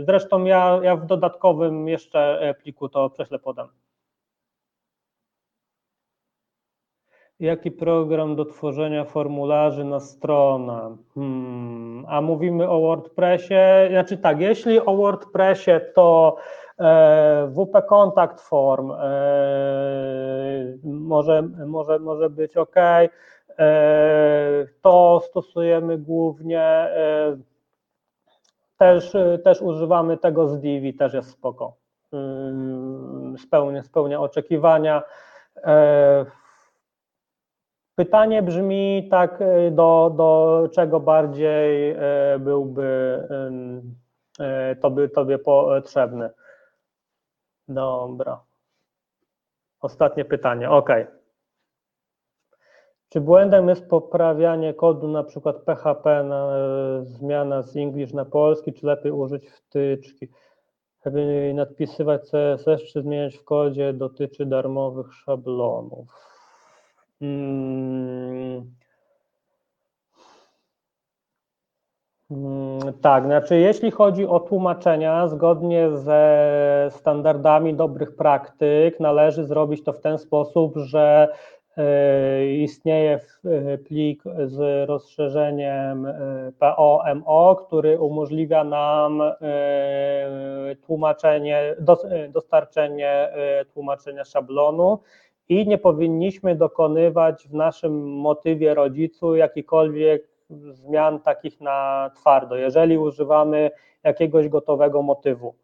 y, 0.00 0.04
zresztą 0.04 0.44
ja, 0.44 0.80
ja 0.82 0.96
w 0.96 1.06
dodatkowym 1.06 1.88
jeszcze 1.88 2.54
pliku 2.62 2.88
to 2.88 3.10
prześlę 3.10 3.38
podam. 3.38 3.68
Jaki 7.40 7.70
program 7.70 8.36
do 8.36 8.44
tworzenia 8.44 9.04
formularzy 9.04 9.84
na 9.84 10.00
stronę? 10.00 10.96
Hmm, 11.14 12.06
a 12.08 12.20
mówimy 12.20 12.68
o 12.68 12.80
WordPressie. 12.80 13.54
Znaczy 13.90 14.18
tak, 14.18 14.40
jeśli 14.40 14.80
o 14.80 14.96
WordPressie, 14.96 15.70
to 15.94 16.36
E, 16.82 17.48
WP 17.54 17.82
Contact 17.88 18.40
Form 18.40 18.90
e, 18.90 18.96
może, 20.84 21.42
może, 21.66 21.98
może 21.98 22.30
być 22.30 22.56
ok. 22.56 22.76
E, 23.62 24.66
to 24.82 25.20
stosujemy 25.24 25.98
głównie, 25.98 26.88
też, 28.78 29.12
też 29.44 29.62
używamy 29.62 30.18
tego 30.18 30.48
z 30.48 30.60
Divi, 30.60 30.94
też 30.94 31.14
jest 31.14 31.30
spoko. 31.30 31.76
Spełnia, 33.38 33.82
spełnia 33.82 34.20
oczekiwania. 34.20 35.02
Pytanie 37.94 38.42
brzmi 38.42 39.08
tak, 39.10 39.38
do, 39.70 40.12
do 40.16 40.68
czego 40.74 41.00
bardziej 41.00 41.96
byłby 42.38 43.18
to 44.80 44.90
by 44.90 45.08
tobie 45.08 45.38
potrzebny. 45.38 46.30
Dobra. 47.68 48.40
Ostatnie 49.80 50.24
pytanie. 50.24 50.70
OK. 50.70 50.88
Czy 53.12 53.20
błędem 53.20 53.68
jest 53.68 53.88
poprawianie 53.88 54.74
kodu, 54.74 55.08
na 55.08 55.22
przykład 55.22 55.56
PHP, 55.56 56.24
na, 56.24 56.48
zmiana 57.02 57.62
z 57.62 57.76
English 57.76 58.12
na 58.12 58.24
polski, 58.24 58.72
czy 58.72 58.86
lepiej 58.86 59.12
użyć 59.12 59.50
wtyczki? 59.50 60.28
Lepiej 61.04 61.54
nadpisywać 61.54 62.22
CSS, 62.30 62.82
czy 62.92 63.02
zmieniać 63.02 63.36
w 63.36 63.44
kodzie, 63.44 63.92
dotyczy 63.92 64.46
darmowych 64.46 65.14
szablonów. 65.14 66.08
Hmm. 67.20 68.72
Mm, 72.30 72.92
tak, 73.00 73.24
znaczy 73.24 73.56
jeśli 73.56 73.90
chodzi 73.90 74.26
o 74.26 74.40
tłumaczenia, 74.40 75.28
zgodnie 75.28 75.96
ze 75.96 76.88
standardami 76.90 77.74
dobrych 77.74 78.16
praktyk, 78.16 79.00
należy 79.00 79.44
zrobić 79.44 79.84
to 79.84 79.92
w 79.92 80.00
ten 80.00 80.18
sposób, 80.18 80.72
że 80.76 81.28
e, 81.28 81.61
istnieje 82.58 83.20
e, 83.44 83.78
plik 83.78 84.22
z 84.44 84.88
rozszerzeniem 84.88 86.06
e, 86.06 86.52
POMO, 86.58 87.56
który 87.56 88.00
umożliwia 88.00 88.64
nam 88.64 89.22
tłumaczenie, 90.86 91.76
dostarczenie 92.28 93.28
tłumaczenia 93.74 94.24
szablonu 94.24 94.98
i 95.48 95.66
nie 95.68 95.78
powinniśmy 95.78 96.56
dokonywać 96.56 97.48
w 97.48 97.54
naszym 97.54 98.16
motywie 98.16 98.74
rodzicu 98.74 99.36
jakikolwiek 99.36 100.28
zmian 100.50 101.20
takich 101.20 101.60
na 101.60 102.10
twardo, 102.16 102.56
jeżeli 102.56 102.98
używamy 102.98 103.70
jakiegoś 104.04 104.48
gotowego 104.48 105.02
motywu. 105.02 105.54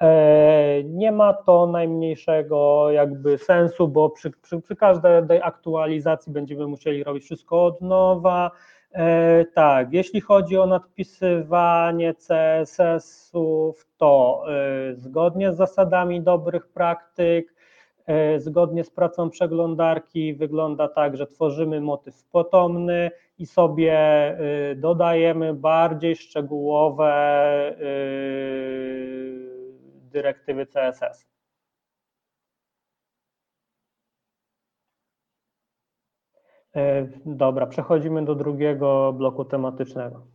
E, 0.00 0.84
nie 0.84 1.12
ma 1.12 1.32
to 1.32 1.66
najmniejszego 1.66 2.90
jakby 2.90 3.38
sensu, 3.38 3.88
bo 3.88 4.10
przy, 4.10 4.30
przy, 4.30 4.60
przy 4.60 4.76
każdej 4.76 5.42
aktualizacji 5.42 6.32
będziemy 6.32 6.66
musieli 6.66 7.04
robić 7.04 7.24
wszystko 7.24 7.64
od 7.64 7.80
nowa. 7.80 8.50
E, 8.92 9.44
tak, 9.44 9.92
jeśli 9.92 10.20
chodzi 10.20 10.58
o 10.58 10.66
nadpisywanie 10.66 12.14
CSS-ów, 12.14 13.86
to 13.96 14.42
e, 14.48 14.94
zgodnie 14.94 15.52
z 15.52 15.56
zasadami 15.56 16.20
dobrych 16.20 16.68
praktyk, 16.68 17.54
zgodnie 18.38 18.84
z 18.84 18.90
pracą 18.90 19.30
przeglądarki 19.30 20.34
wygląda 20.34 20.88
tak, 20.88 21.16
że 21.16 21.26
tworzymy 21.26 21.80
motyw 21.80 22.24
potomny, 22.24 23.10
i 23.38 23.46
sobie 23.46 23.98
dodajemy 24.76 25.54
bardziej 25.54 26.16
szczegółowe 26.16 27.12
dyrektywy 30.10 30.66
CSS. 30.66 31.26
E, 36.76 37.08
dobra, 37.26 37.66
przechodzimy 37.66 38.24
do 38.24 38.34
drugiego 38.34 39.12
bloku 39.12 39.44
tematycznego. 39.44 40.26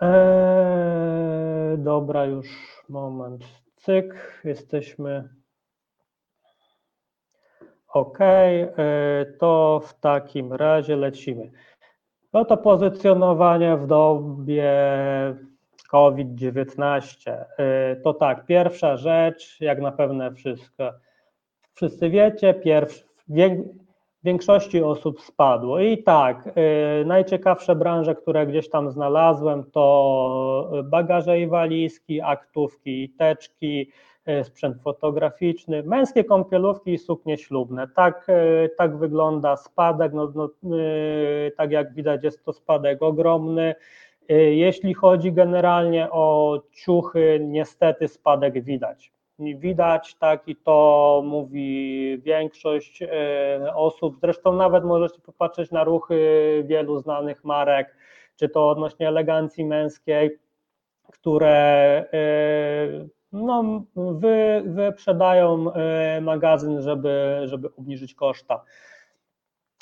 Eee, 0.00 1.78
dobra, 1.78 2.24
już 2.24 2.46
moment. 2.88 3.44
Cyk, 3.76 4.40
jesteśmy 4.44 5.28
OK, 7.88 8.18
e, 8.20 8.66
to 9.38 9.80
w 9.84 10.00
takim 10.00 10.52
razie 10.52 10.96
lecimy. 10.96 11.50
No 12.32 12.44
to 12.44 12.56
pozycjonowanie 12.56 13.76
w 13.76 13.86
dobie 13.86 14.72
COVID-19. 15.90 17.30
E, 17.58 17.96
to 17.96 18.14
tak, 18.14 18.46
pierwsza 18.46 18.96
rzecz, 18.96 19.60
jak 19.60 19.80
na 19.80 19.92
pewno 19.92 20.30
wszystko. 20.30 20.92
Wszyscy 21.74 22.10
wiecie, 22.10 22.54
pierwszy, 22.54 23.04
większości 24.24 24.82
osób 24.82 25.20
spadło. 25.20 25.80
I 25.80 26.02
tak, 26.02 26.48
e, 26.48 27.04
najciekawsze 27.04 27.76
branże, 27.76 28.14
które 28.14 28.46
gdzieś 28.46 28.70
tam 28.70 28.90
znalazłem, 28.90 29.64
to 29.70 30.70
bagaże 30.84 31.40
i 31.40 31.46
walizki, 31.46 32.20
aktówki 32.20 33.04
i 33.04 33.08
teczki, 33.08 33.90
sprzęt 34.42 34.82
fotograficzny, 34.82 35.82
męskie 35.82 36.24
kąpielówki 36.24 36.92
i 36.92 36.98
suknie 36.98 37.38
ślubne. 37.38 37.88
Tak, 37.88 38.26
tak 38.78 38.96
wygląda 38.96 39.56
spadek, 39.56 40.12
no, 40.12 40.32
no, 40.34 40.48
tak 41.56 41.70
jak 41.70 41.94
widać 41.94 42.24
jest 42.24 42.44
to 42.44 42.52
spadek 42.52 43.02
ogromny. 43.02 43.74
Jeśli 44.50 44.94
chodzi 44.94 45.32
generalnie 45.32 46.10
o 46.10 46.58
ciuchy, 46.72 47.40
niestety 47.42 48.08
spadek 48.08 48.64
widać. 48.64 49.12
Widać 49.38 50.14
tak 50.14 50.48
i 50.48 50.56
to 50.56 51.22
mówi 51.26 52.18
większość 52.22 53.02
osób. 53.74 54.16
Zresztą 54.20 54.52
nawet 54.52 54.84
możecie 54.84 55.20
popatrzeć 55.20 55.70
na 55.70 55.84
ruchy 55.84 56.18
wielu 56.66 56.98
znanych 56.98 57.44
marek, 57.44 57.96
czy 58.36 58.48
to 58.48 58.68
odnośnie 58.68 59.08
elegancji 59.08 59.64
męskiej, 59.64 60.38
które 61.12 62.04
no, 63.32 63.84
wy, 63.96 64.62
wyprzedają 64.66 65.66
magazyn, 66.20 66.82
żeby, 66.82 67.40
żeby 67.44 67.68
obniżyć 67.78 68.14
koszta. 68.14 68.64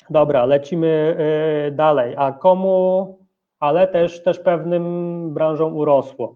Dobra, 0.09 0.45
lecimy 0.45 1.17
dalej. 1.71 2.15
A 2.17 2.31
komu, 2.31 3.19
ale 3.59 3.87
też, 3.87 4.23
też 4.23 4.39
pewnym 4.39 5.33
branżom 5.33 5.77
urosło? 5.77 6.35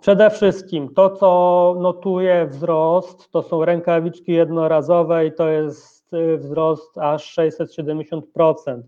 Przede 0.00 0.30
wszystkim 0.30 0.94
to, 0.94 1.10
co 1.10 1.76
notuje 1.80 2.46
wzrost, 2.46 3.30
to 3.30 3.42
są 3.42 3.64
rękawiczki 3.64 4.32
jednorazowe 4.32 5.26
i 5.26 5.32
to 5.32 5.48
jest 5.48 6.14
y, 6.14 6.38
wzrost 6.38 6.98
aż 6.98 7.36
670%. 7.38 8.82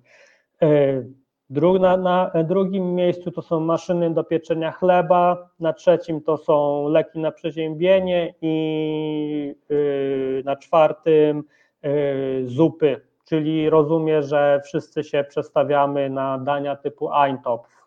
Y, 0.62 1.06
Drug, 1.51 1.81
na, 1.81 1.97
na, 1.97 2.31
drugim 2.44 2.94
miejscu 2.94 3.31
to 3.31 3.43
są 3.43 3.60
maszyny 3.60 4.14
do 4.14 4.24
pieczenia 4.24 4.72
chleba, 4.72 5.51
na 5.60 5.72
trzecim 5.72 6.20
to 6.20 6.36
są 6.36 6.89
leki 6.89 7.18
na 7.18 7.32
przeziębienie 7.32 8.35
i 8.43 9.55
yy, 9.68 10.43
na 10.44 10.56
czwartym 10.56 11.44
yy, 11.82 12.48
zupy, 12.48 13.01
czyli 13.25 13.71
rozumie, 13.71 14.23
że 14.23 14.61
wszyscy 14.65 15.05
się 15.05 15.25
przestawiamy 15.29 16.11
na 16.11 16.39
dania 16.39 16.77
typu 16.77 17.15
Eintopf 17.15 17.85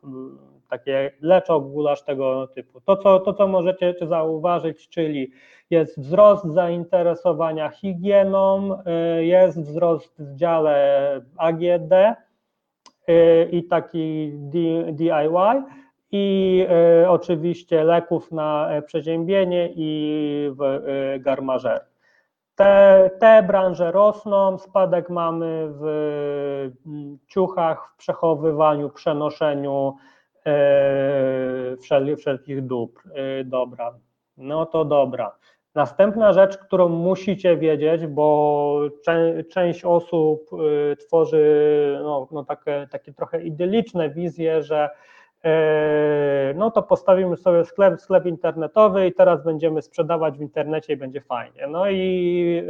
takie 0.69 1.11
leczok, 1.21 1.71
gulasz 1.71 2.03
tego 2.03 2.47
typu. 2.47 2.81
To 2.81 2.97
co, 2.97 3.19
to, 3.19 3.33
co 3.33 3.47
możecie 3.47 3.95
zauważyć, 4.01 4.89
czyli 4.89 5.31
jest 5.69 5.99
wzrost 5.99 6.45
zainteresowania 6.45 7.69
higieną, 7.69 8.73
y, 9.19 9.25
jest 9.25 9.61
wzrost 9.61 10.23
w 10.23 10.35
dziale 10.35 11.21
AGD 11.37 11.93
y, 11.93 13.49
i 13.51 13.63
taki 13.63 14.31
DIY 14.91 15.63
i 16.11 16.65
y, 17.03 17.09
oczywiście 17.09 17.83
leków 17.83 18.31
na 18.31 18.69
przeziębienie 18.85 19.69
i 19.75 20.51
w 20.59 20.81
garmażer. 21.19 21.85
Te, 22.57 23.09
te 23.19 23.43
branże 23.43 23.91
rosną, 23.91 24.57
spadek 24.57 25.09
mamy 25.09 25.67
w 25.69 25.83
mm, 26.85 27.17
ciuchach, 27.27 27.91
w 27.93 27.97
przechowywaniu, 27.97 28.89
przenoszeniu, 28.89 29.97
E, 30.47 31.77
wszelkich 32.17 32.65
dóbr. 32.65 33.01
E, 33.13 33.43
dobra, 33.43 33.93
no 34.37 34.65
to 34.65 34.85
dobra. 34.85 35.35
Następna 35.75 36.33
rzecz, 36.33 36.57
którą 36.57 36.89
musicie 36.89 37.57
wiedzieć, 37.57 38.07
bo 38.07 38.79
część 39.49 39.85
osób 39.85 40.49
e, 40.91 40.95
tworzy 40.95 41.99
no, 42.03 42.27
no 42.31 42.45
takie, 42.45 42.87
takie 42.91 43.13
trochę 43.13 43.43
idyliczne 43.43 44.09
wizje, 44.09 44.63
że 44.63 44.89
no 46.55 46.71
to 46.71 46.83
postawimy 46.83 47.37
sobie 47.37 47.65
sklep, 47.65 48.01
sklep 48.01 48.25
internetowy 48.25 49.07
i 49.07 49.13
teraz 49.13 49.43
będziemy 49.43 49.81
sprzedawać 49.81 50.37
w 50.37 50.41
internecie 50.41 50.93
i 50.93 50.97
będzie 50.97 51.21
fajnie. 51.21 51.67
No 51.67 51.89
i 51.89 52.63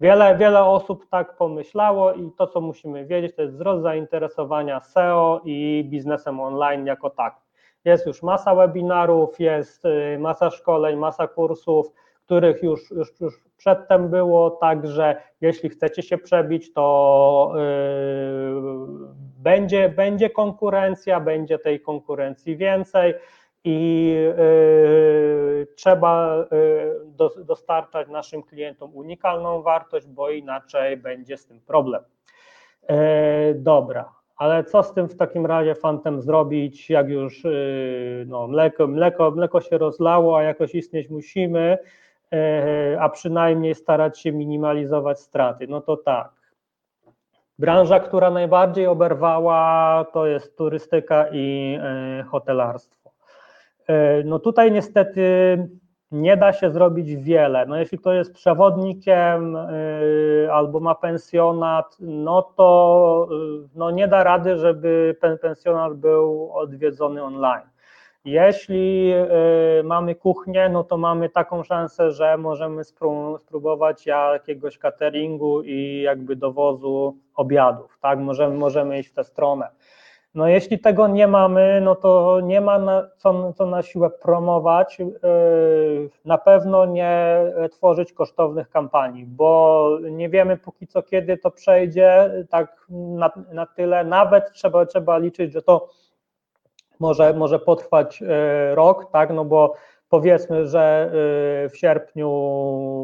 Wiele, 0.00 0.36
wiele 0.36 0.64
osób 0.64 1.06
tak 1.10 1.36
pomyślało 1.36 2.12
i 2.12 2.30
to, 2.38 2.46
co 2.46 2.60
musimy 2.60 3.06
wiedzieć, 3.06 3.36
to 3.36 3.42
jest 3.42 3.54
wzrost 3.54 3.82
zainteresowania 3.82 4.80
SEO 4.80 5.40
i 5.44 5.84
biznesem 5.90 6.40
online 6.40 6.86
jako 6.86 7.10
tak. 7.10 7.36
Jest 7.84 8.06
już 8.06 8.22
masa 8.22 8.54
webinarów, 8.54 9.40
jest 9.40 9.84
y, 9.84 10.18
masa 10.20 10.50
szkoleń, 10.50 10.96
masa 10.96 11.26
kursów, 11.26 11.92
których 12.24 12.62
już, 12.62 12.90
już, 12.90 13.20
już 13.20 13.44
przedtem 13.56 14.08
było, 14.08 14.50
także 14.50 15.16
jeśli 15.40 15.68
chcecie 15.68 16.02
się 16.02 16.18
przebić, 16.18 16.72
to 16.72 17.52
yy, 17.54 19.29
będzie, 19.42 19.88
będzie 19.88 20.30
konkurencja, 20.30 21.20
będzie 21.20 21.58
tej 21.58 21.80
konkurencji 21.80 22.56
więcej 22.56 23.14
i 23.64 24.14
y, 24.38 25.66
trzeba 25.76 26.44
y, 27.38 27.44
dostarczać 27.44 28.08
naszym 28.08 28.42
klientom 28.42 28.94
unikalną 28.94 29.62
wartość, 29.62 30.06
bo 30.06 30.30
inaczej 30.30 30.96
będzie 30.96 31.36
z 31.36 31.46
tym 31.46 31.60
problem. 31.60 32.02
E, 32.88 33.54
dobra, 33.54 34.12
ale 34.36 34.64
co 34.64 34.82
z 34.82 34.94
tym 34.94 35.08
w 35.08 35.16
takim 35.16 35.46
razie 35.46 35.74
fantem 35.74 36.20
zrobić, 36.20 36.90
jak 36.90 37.08
już 37.08 37.44
y, 37.44 38.24
no, 38.28 38.46
mleko, 38.46 38.86
mleko, 38.86 39.30
mleko 39.30 39.60
się 39.60 39.78
rozlało, 39.78 40.38
a 40.38 40.42
jakoś 40.42 40.74
istnieć 40.74 41.10
musimy, 41.10 41.78
e, 42.32 42.96
a 43.00 43.08
przynajmniej 43.08 43.74
starać 43.74 44.20
się 44.20 44.32
minimalizować 44.32 45.20
straty? 45.20 45.66
No 45.68 45.80
to 45.80 45.96
tak. 45.96 46.39
Branża, 47.60 48.00
która 48.00 48.30
najbardziej 48.30 48.86
oberwała, 48.86 50.04
to 50.12 50.26
jest 50.26 50.56
turystyka 50.56 51.26
i 51.32 51.78
e, 51.82 52.22
hotelarstwo. 52.22 53.10
E, 53.86 54.24
no 54.24 54.38
tutaj 54.38 54.72
niestety 54.72 55.22
nie 56.12 56.36
da 56.36 56.52
się 56.52 56.70
zrobić 56.70 57.16
wiele. 57.16 57.66
No 57.66 57.76
jeśli 57.76 57.98
ktoś 57.98 58.16
jest 58.16 58.34
przewodnikiem 58.34 59.56
e, 59.56 59.68
albo 60.52 60.80
ma 60.80 60.94
pensjonat, 60.94 61.96
no 62.00 62.42
to 62.42 63.28
no 63.74 63.90
nie 63.90 64.08
da 64.08 64.24
rady, 64.24 64.56
żeby 64.56 65.16
ten 65.20 65.38
pensjonat 65.38 65.94
był 65.94 66.52
odwiedzony 66.52 67.22
online. 67.24 67.68
Jeśli 68.24 69.12
mamy 69.84 70.14
kuchnię, 70.14 70.68
no 70.68 70.84
to 70.84 70.96
mamy 70.96 71.28
taką 71.28 71.62
szansę, 71.62 72.10
że 72.10 72.36
możemy 72.36 72.82
spróbować 73.38 74.06
jakiegoś 74.06 74.78
cateringu 74.78 75.62
i 75.62 76.02
jakby 76.02 76.36
dowozu 76.36 77.16
obiadów, 77.40 77.98
tak? 78.00 78.18
Możemy, 78.18 78.56
możemy 78.56 78.98
iść 78.98 79.08
w 79.08 79.14
tę 79.14 79.24
stronę. 79.24 79.68
No 80.34 80.48
jeśli 80.48 80.78
tego 80.78 81.08
nie 81.08 81.26
mamy, 81.26 81.80
no 81.80 81.94
to 81.94 82.40
nie 82.40 82.60
ma 82.60 82.78
na, 82.78 83.08
co, 83.16 83.52
co 83.52 83.66
na 83.66 83.82
siłę 83.82 84.10
promować, 84.10 84.98
yy, 84.98 85.08
na 86.24 86.38
pewno 86.38 86.86
nie 86.86 87.38
tworzyć 87.70 88.12
kosztownych 88.12 88.70
kampanii, 88.70 89.26
bo 89.26 89.90
nie 90.10 90.28
wiemy 90.28 90.56
póki 90.56 90.86
co 90.86 91.02
kiedy 91.02 91.38
to 91.38 91.50
przejdzie, 91.50 92.30
tak 92.50 92.86
na, 92.88 93.30
na 93.52 93.66
tyle, 93.66 94.04
nawet 94.04 94.52
trzeba, 94.52 94.86
trzeba 94.86 95.18
liczyć, 95.18 95.52
że 95.52 95.62
to 95.62 95.88
może, 97.00 97.34
może 97.34 97.58
potrwać 97.58 98.20
yy, 98.20 98.74
rok, 98.74 99.10
tak, 99.12 99.30
no 99.30 99.44
bo 99.44 99.74
powiedzmy, 100.08 100.66
że 100.66 101.10
yy, 101.62 101.68
w 101.68 101.76
sierpniu 101.76 102.30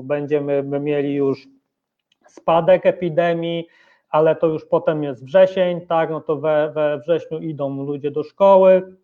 będziemy 0.05 0.63
mieli 0.63 1.15
już 1.15 1.49
spadek 2.27 2.87
epidemii, 2.87 3.69
ale 4.16 4.36
to 4.36 4.47
już 4.47 4.64
potem 4.64 5.02
jest 5.02 5.24
wrzesień, 5.24 5.80
tak, 5.80 6.10
no 6.10 6.20
to 6.20 6.36
we, 6.36 6.70
we 6.74 6.98
wrześniu 6.98 7.38
idą 7.38 7.84
ludzie 7.84 8.10
do 8.10 8.22
szkoły, 8.22 8.97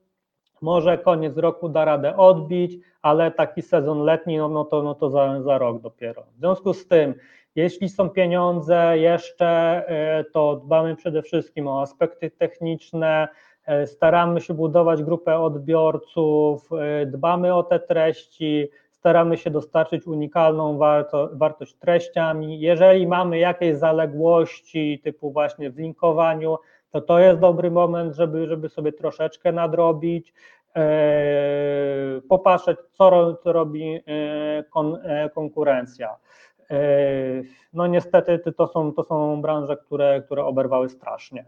może 0.63 0.99
koniec 0.99 1.37
roku 1.37 1.69
da 1.69 1.85
radę 1.85 2.17
odbić, 2.17 2.79
ale 3.03 3.31
taki 3.31 3.63
sezon 3.63 4.03
letni, 4.03 4.37
no, 4.39 4.49
no 4.49 4.65
to, 4.65 4.83
no 4.83 4.95
to 4.95 5.11
za, 5.11 5.43
za 5.43 5.59
rok 5.59 5.83
dopiero. 5.83 6.23
W 6.23 6.39
związku 6.39 6.75
z 6.75 6.89
tym, 6.89 7.15
jeśli 7.55 7.89
są 7.89 8.11
pieniądze 8.11 8.99
jeszcze, 8.99 9.47
e, 9.89 10.25
to 10.25 10.57
dbamy 10.57 10.97
przede 10.97 11.23
wszystkim 11.23 11.69
o 11.69 11.83
aspekty 11.83 12.31
techniczne, 12.31 13.29
e, 13.67 13.87
staramy 13.87 14.41
się 14.41 14.55
budować 14.55 15.03
grupę 15.03 15.39
odbiorców, 15.39 16.71
e, 16.73 17.07
dbamy 17.07 17.55
o 17.55 17.63
te 17.63 17.81
treści, 17.81 18.69
staramy 19.03 19.37
się 19.37 19.51
dostarczyć 19.51 20.07
unikalną 20.07 20.79
warto, 20.79 21.29
wartość 21.33 21.75
treściami. 21.75 22.61
Jeżeli 22.61 23.07
mamy 23.07 23.39
jakieś 23.39 23.77
zaległości 23.77 25.01
typu 25.05 25.33
właśnie 25.33 25.71
w 25.71 25.79
linkowaniu, 25.79 26.59
to 26.91 27.01
to 27.01 27.19
jest 27.19 27.41
dobry 27.41 27.71
moment, 27.71 28.17
żeby, 28.17 28.47
żeby 28.47 28.69
sobie 28.69 28.93
troszeczkę 28.93 29.53
nadrobić, 29.53 30.35
e, 30.77 32.21
popatrzeć, 32.29 32.79
co, 32.93 33.35
co 33.35 33.53
robi 33.53 33.95
e, 33.95 34.03
kon, 34.71 34.99
e, 35.03 35.31
konkurencja. 35.31 36.17
No 37.73 37.87
niestety 37.87 38.53
to 38.57 38.67
są, 38.67 38.93
to 38.93 39.03
są 39.05 39.43
branże, 39.43 39.77
które, 39.77 40.23
które 40.23 40.45
oberwały 40.45 40.89
strasznie. 40.89 41.45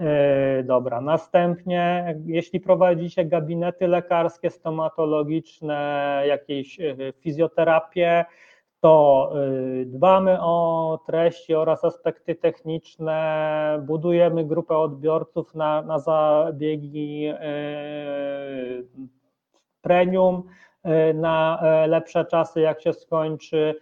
E, 0.00 0.62
dobra, 0.62 1.00
następnie, 1.00 2.14
jeśli 2.24 2.60
prowadzicie 2.60 3.24
gabinety 3.24 3.86
lekarskie, 3.86 4.50
stomatologiczne, 4.50 6.22
jakieś 6.26 6.80
e, 6.80 6.96
fizjoterapię, 7.20 8.24
to 8.80 9.32
e, 9.34 9.84
dbamy 9.84 10.38
o 10.40 10.98
treści 11.06 11.54
oraz 11.54 11.84
aspekty 11.84 12.34
techniczne, 12.34 13.82
budujemy 13.86 14.44
grupę 14.44 14.76
odbiorców 14.76 15.54
na, 15.54 15.82
na 15.82 15.98
zabiegi 15.98 17.32
premium, 19.82 20.42
na 21.14 21.62
lepsze 21.86 22.24
czasy, 22.24 22.60
jak 22.60 22.82
się 22.82 22.92
skończy 22.92 23.74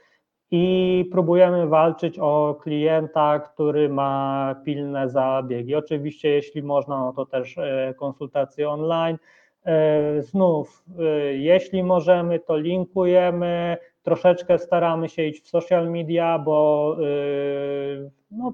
i 0.54 1.04
próbujemy 1.10 1.66
walczyć 1.66 2.18
o 2.18 2.58
klienta, 2.62 3.38
który 3.38 3.88
ma 3.88 4.54
pilne 4.64 5.08
zabiegi. 5.08 5.74
Oczywiście, 5.74 6.28
jeśli 6.28 6.62
można, 6.62 6.98
no 6.98 7.12
to 7.12 7.26
też 7.26 7.58
e, 7.58 7.94
konsultacje 7.98 8.70
online. 8.70 9.18
E, 9.66 10.22
znów, 10.22 10.84
e, 10.98 11.04
jeśli 11.34 11.82
możemy, 11.82 12.38
to 12.40 12.56
linkujemy, 12.56 13.76
troszeczkę 14.02 14.58
staramy 14.58 15.08
się 15.08 15.22
iść 15.22 15.44
w 15.44 15.48
social 15.48 15.90
media, 15.90 16.38
bo 16.38 16.96
no, 18.30 18.52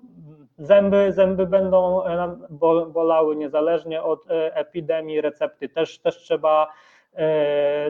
Zęby, 0.61 1.13
zęby 1.13 1.47
będą 1.47 2.03
bolały 2.93 3.37
niezależnie 3.37 4.03
od 4.03 4.25
epidemii, 4.31 5.21
recepty 5.21 5.69
też, 5.69 5.99
też 5.99 6.17
trzeba 6.17 6.69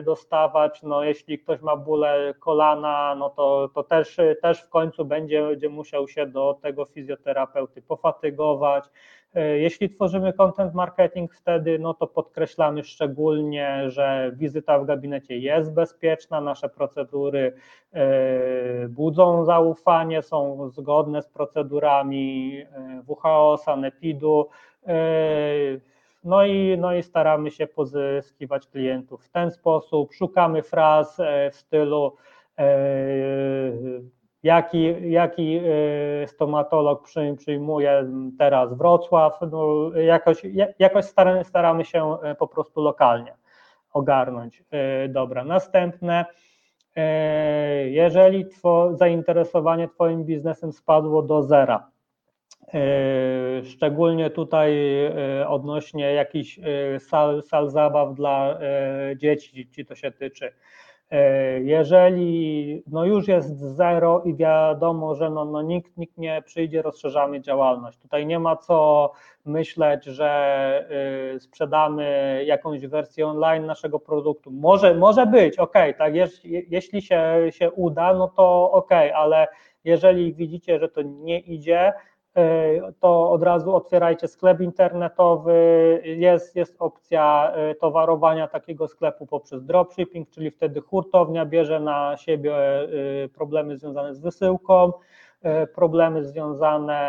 dostawać. 0.05 0.83
No, 0.83 1.03
jeśli 1.03 1.39
ktoś 1.39 1.61
ma 1.61 1.75
bóle 1.75 2.33
kolana, 2.39 3.15
no 3.15 3.29
to, 3.29 3.69
to 3.75 3.83
też, 3.83 4.17
też 4.41 4.61
w 4.61 4.69
końcu 4.69 5.05
będzie, 5.05 5.41
będzie 5.41 5.69
musiał 5.69 6.07
się 6.07 6.25
do 6.25 6.59
tego 6.61 6.85
fizjoterapeuty 6.85 7.81
pofatygować. 7.81 8.89
E, 9.33 9.59
jeśli 9.59 9.89
tworzymy 9.89 10.33
content 10.33 10.73
marketing 10.73 11.33
wtedy, 11.33 11.79
no 11.79 11.93
to 11.93 12.07
podkreślamy 12.07 12.83
szczególnie, 12.83 13.83
że 13.87 14.31
wizyta 14.35 14.79
w 14.79 14.85
gabinecie 14.85 15.37
jest 15.37 15.73
bezpieczna, 15.73 16.41
nasze 16.41 16.69
procedury 16.69 17.53
e, 17.93 18.87
budzą 18.87 19.45
zaufanie, 19.45 20.21
są 20.21 20.69
zgodne 20.69 21.21
z 21.21 21.27
procedurami 21.27 22.57
e, 22.57 23.03
WHO, 23.07 23.57
Sanepidu. 23.57 24.49
No 26.23 26.45
i, 26.45 26.77
no 26.77 26.95
i 26.95 27.03
staramy 27.03 27.51
się 27.51 27.67
pozyskiwać 27.67 28.67
klientów 28.67 29.25
w 29.25 29.29
ten 29.29 29.51
sposób. 29.51 30.13
Szukamy 30.13 30.63
fraz 30.63 31.17
w 31.51 31.55
stylu 31.55 32.15
jaki, 34.43 35.11
jaki 35.11 35.59
y, 36.23 36.27
stomatolog 36.27 37.09
przyjmuje 37.37 38.11
teraz 38.39 38.73
Wrocław, 38.73 39.39
no 39.51 39.91
jakoś, 39.95 40.41
jakoś 40.79 41.05
staramy, 41.05 41.43
staramy 41.43 41.85
się 41.85 42.17
po 42.39 42.47
prostu 42.47 42.81
lokalnie 42.81 43.35
ogarnąć. 43.93 44.63
Dobra, 45.09 45.43
następne. 45.43 46.25
Jeżeli 47.85 48.45
two, 48.45 48.89
zainteresowanie 48.93 49.87
Twoim 49.87 50.23
biznesem 50.23 50.73
spadło 50.73 51.21
do 51.21 51.43
zera, 51.43 51.89
szczególnie 53.63 54.29
tutaj 54.29 54.73
odnośnie 55.47 56.13
jakichś 56.13 56.59
sal, 56.99 57.43
sal 57.43 57.69
zabaw 57.69 58.15
dla 58.15 58.59
dzieci, 59.15 59.69
ci 59.69 59.85
to 59.85 59.95
się 59.95 60.11
tyczy, 60.11 60.53
E, 61.11 61.59
jeżeli 61.59 62.83
no 62.87 63.05
już 63.05 63.27
jest 63.27 63.59
zero 63.59 64.21
i 64.25 64.35
wiadomo, 64.35 65.15
że 65.15 65.29
no, 65.29 65.45
no 65.45 65.61
nikt, 65.61 65.97
nikt 65.97 66.17
nie 66.17 66.41
przyjdzie, 66.41 66.81
rozszerzamy 66.81 67.41
działalność. 67.41 67.97
Tutaj 67.97 68.25
nie 68.25 68.39
ma 68.39 68.55
co 68.55 69.11
myśleć, 69.45 70.05
że 70.05 71.39
sprzedamy 71.39 72.43
jakąś 72.45 72.87
wersję 72.87 73.27
online 73.27 73.65
naszego 73.65 73.99
produktu. 73.99 74.51
Może, 74.51 74.95
może 74.95 75.25
być, 75.25 75.59
ok, 75.59 75.73
tak, 75.97 76.13
jeśli 76.69 77.01
się, 77.01 77.35
się 77.49 77.71
uda, 77.71 78.13
no 78.13 78.27
to 78.27 78.71
ok, 78.71 78.91
ale 79.15 79.47
jeżeli 79.83 80.33
widzicie, 80.33 80.79
że 80.79 80.89
to 80.89 81.01
nie 81.01 81.39
idzie, 81.39 81.93
E, 81.93 82.08
to 82.99 83.31
od 83.31 83.43
razu 83.43 83.75
otwierajcie 83.75 84.27
sklep 84.27 84.61
internetowy. 84.61 85.53
Jest, 86.05 86.55
jest 86.55 86.75
opcja 86.79 87.51
e, 87.55 87.75
towarowania 87.75 88.47
takiego 88.47 88.87
sklepu 88.87 89.27
poprzez 89.27 89.65
dropshipping, 89.65 90.29
czyli 90.29 90.51
wtedy 90.51 90.81
hurtownia 90.81 91.45
bierze 91.45 91.79
na 91.79 92.17
siebie 92.17 92.55
e, 92.55 92.87
problemy 93.29 93.77
związane 93.77 94.15
z 94.15 94.19
wysyłką, 94.19 94.91
problemy 95.75 96.23
związane 96.23 96.99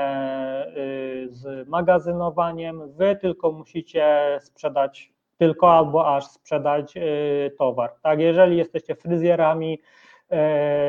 z 1.27 1.69
magazynowaniem. 1.69 2.93
Wy 2.93 3.17
tylko 3.17 3.53
musicie 3.53 4.39
sprzedać 4.41 5.13
tylko 5.39 5.73
albo 5.73 6.17
aż 6.17 6.27
sprzedać 6.27 6.95
towar. 7.59 7.91
Tak, 8.03 8.21
jeżeli 8.21 8.57
jesteście 8.57 8.95
fryzjerami, 8.95 9.79
E, 9.79 10.10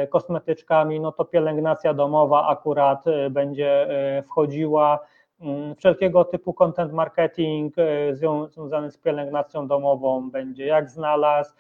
kosmetyczkami, 0.10 1.00
no 1.00 1.12
to 1.12 1.26
pielęgnacja 1.26 1.94
domowa 1.94 2.48
akurat 2.48 3.08
e, 3.08 3.30
będzie 3.30 3.90
e, 3.90 4.22
wchodziła. 4.22 5.00
Mm, 5.42 5.76
wszelkiego 5.76 6.26
typu 6.26 6.54
content 6.54 6.94
marketing 6.94 7.76
związany 8.12 8.92
z 8.92 8.98
pielęgnacją 8.98 9.68
domową 9.68 10.32
będzie 10.32 10.66
jak 10.66 10.90
znalazł. 10.90 11.54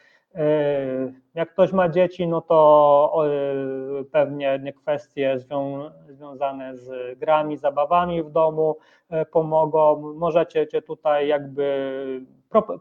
Jak 1.35 1.49
ktoś 1.53 1.71
ma 1.73 1.89
dzieci, 1.89 2.27
no 2.27 2.41
to 2.41 3.23
pewnie 4.11 4.73
kwestie 4.73 5.37
związane 6.09 6.77
z 6.77 7.19
grami, 7.19 7.57
zabawami 7.57 8.23
w 8.23 8.29
domu 8.29 8.77
pomogą. 9.31 10.13
Możecie 10.13 10.81
tutaj 10.81 11.27
jakby 11.27 12.21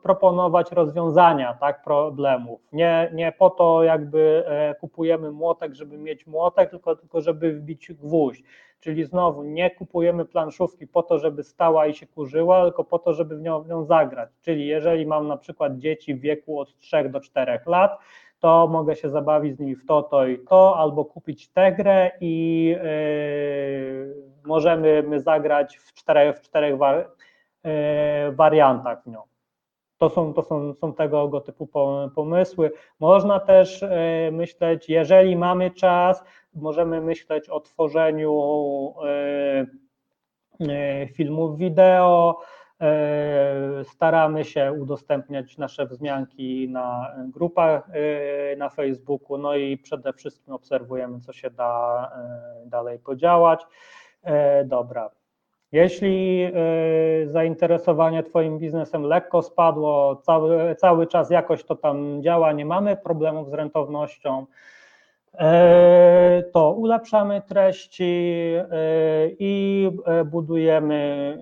proponować 0.03 0.73
rozwiązania 0.73 1.55
tak, 1.55 1.83
problemów. 1.83 2.61
Nie, 2.73 3.11
nie 3.15 3.33
po 3.33 3.51
to 3.51 3.83
jakby 3.83 4.45
e, 4.47 4.75
kupujemy 4.75 5.33
młotek, 5.33 5.75
żeby 5.75 5.99
mieć 5.99 6.27
młotek, 6.27 6.71
tylko, 6.71 6.97
tylko 6.97 7.21
żeby 7.21 7.53
wbić 7.53 7.93
gwóźdź. 7.93 8.43
Czyli 8.81 9.05
znowu 9.05 9.43
nie 9.43 9.71
kupujemy 9.71 10.25
planszówki 10.25 10.87
po 10.87 11.03
to, 11.03 11.19
żeby 11.19 11.43
stała 11.45 11.87
i 11.87 11.95
się 11.95 12.07
kurzyła, 12.07 12.65
tylko 12.65 12.85
po 12.85 12.99
to, 12.99 13.15
żeby 13.15 13.37
w 13.37 13.41
nią, 13.41 13.63
w 13.63 13.69
nią 13.69 13.85
zagrać. 13.85 14.29
Czyli 14.43 14.67
jeżeli 14.67 15.07
mam 15.07 15.29
na 15.29 15.37
przykład 15.37 15.77
dzieci 15.77 16.15
w 16.15 16.21
wieku 16.21 16.61
od 16.61 16.79
3 16.79 17.09
do 17.09 17.21
4 17.21 17.61
lat, 17.67 17.99
to 18.41 18.69
mogę 18.71 18.97
się 18.97 19.11
zabawić 19.11 19.57
z 19.57 19.59
nimi 19.59 19.77
w 19.77 19.87
to, 19.87 20.03
to 20.03 20.27
i 20.27 20.39
to, 20.39 20.77
albo 20.77 21.05
kupić 21.05 21.49
tę 21.49 21.73
grę 21.73 22.11
i 22.21 22.65
yy, 22.83 24.15
możemy 24.45 25.03
my 25.03 25.21
zagrać 25.21 25.77
w 25.77 25.93
czterech, 25.95 26.37
w 26.37 26.41
czterech 26.41 26.77
war, 26.77 27.11
yy, 27.65 28.33
wariantach 28.33 29.03
w 29.03 29.07
nią. 29.07 29.30
To 30.01 30.11
są, 30.11 30.35
to 30.35 30.43
są, 30.43 30.75
są 30.75 30.95
tego 30.95 31.41
typu 31.41 31.69
pomysły. 32.15 32.73
Można 33.01 33.41
też 33.41 33.83
e, 33.83 34.31
myśleć, 34.33 34.89
jeżeli 34.89 35.37
mamy 35.37 35.71
czas, 35.71 36.25
możemy 36.55 37.01
myśleć 37.01 37.49
o 37.49 37.61
tworzeniu 37.61 38.95
e, 39.05 39.67
e, 40.69 41.07
filmów 41.09 41.59
wideo, 41.59 42.41
staramy 43.85 44.45
się 44.45 44.73
udostępniać 44.73 45.59
nasze 45.59 45.87
wzmianki 45.87 46.69
na 46.69 47.15
grupach 47.29 47.89
na 48.57 48.69
Facebooku, 48.69 49.39
no 49.39 49.57
i 49.57 49.79
przede 49.79 50.13
wszystkim 50.13 50.55
obserwujemy, 50.55 51.21
co 51.21 51.33
się 51.33 51.51
da 51.51 52.13
dalej 52.67 52.99
podziałać. 52.99 53.67
Dobra. 54.65 55.20
Jeśli 55.73 56.45
y, 57.25 57.31
zainteresowanie 57.31 58.23
Twoim 58.23 58.59
biznesem 58.59 59.03
lekko 59.03 59.43
spadło, 59.43 60.17
cały, 60.17 60.75
cały 60.75 61.07
czas 61.07 61.31
jakoś 61.31 61.65
to 61.65 61.77
tam 61.77 62.23
działa, 62.23 62.53
nie 62.53 62.67
mamy 62.67 62.97
problemów 62.97 63.51
z 63.51 63.53
rentownością, 63.53 64.47
y, 65.35 65.39
to 66.53 66.73
ulepszamy 66.73 67.43
treści 67.49 68.33
y, 68.59 69.37
i 69.39 69.91
budujemy 70.25 71.39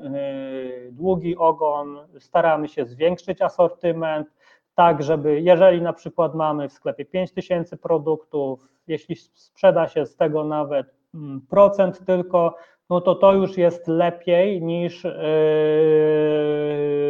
długi 0.92 1.36
ogon, 1.36 1.98
staramy 2.18 2.68
się 2.68 2.84
zwiększyć 2.84 3.42
asortyment, 3.42 4.28
tak 4.74 5.02
żeby 5.02 5.40
jeżeli 5.40 5.82
na 5.82 5.92
przykład 5.92 6.34
mamy 6.34 6.68
w 6.68 6.72
sklepie 6.72 7.04
5000 7.04 7.76
produktów, 7.76 8.68
jeśli 8.86 9.16
sprzeda 9.16 9.88
się 9.88 10.06
z 10.06 10.16
tego 10.16 10.44
nawet 10.44 10.86
mm, 11.14 11.40
procent 11.50 12.06
tylko, 12.06 12.56
no 12.90 13.00
to 13.00 13.14
to 13.14 13.32
już 13.32 13.58
jest 13.58 13.88
lepiej 13.88 14.62
niż 14.62 15.04
yy, 15.04 15.12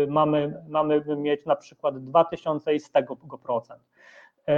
mamy, 0.09 0.63
mamy 0.69 1.03
mieć 1.17 1.47
na 1.47 1.57
przykład 1.57 1.99
2000 2.05 2.75
i 2.75 2.81
z 2.81 2.91
tego 2.91 3.17
go 3.17 3.39
procent. 3.39 3.83
Yy, 4.49 4.55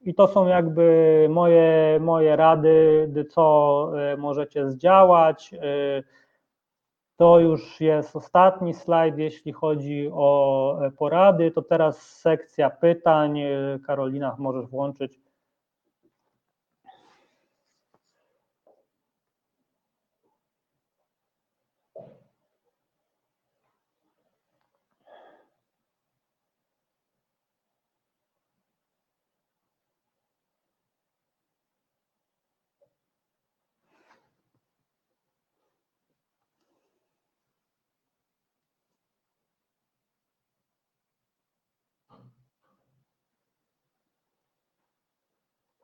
I 0.00 0.14
to 0.14 0.28
są 0.28 0.46
jakby 0.46 1.26
moje, 1.30 1.98
moje 2.00 2.36
rady, 2.36 3.26
co 3.30 3.92
yy, 3.94 4.16
możecie 4.16 4.68
zdziałać. 4.68 5.52
Yy, 5.52 5.60
to 7.16 7.40
już 7.40 7.80
jest 7.80 8.16
ostatni 8.16 8.74
slajd, 8.74 9.18
jeśli 9.18 9.52
chodzi 9.52 10.10
o 10.12 10.78
porady. 10.98 11.50
To 11.50 11.62
teraz 11.62 12.18
sekcja 12.20 12.70
pytań. 12.70 13.40
Karolina, 13.86 14.36
możesz 14.38 14.66
włączyć. 14.66 15.20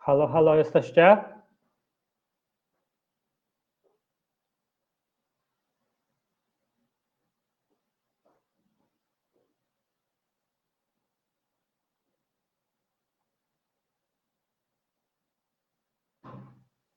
Halo, 0.07 0.27
halo, 0.27 0.55
jesteście? 0.55 1.25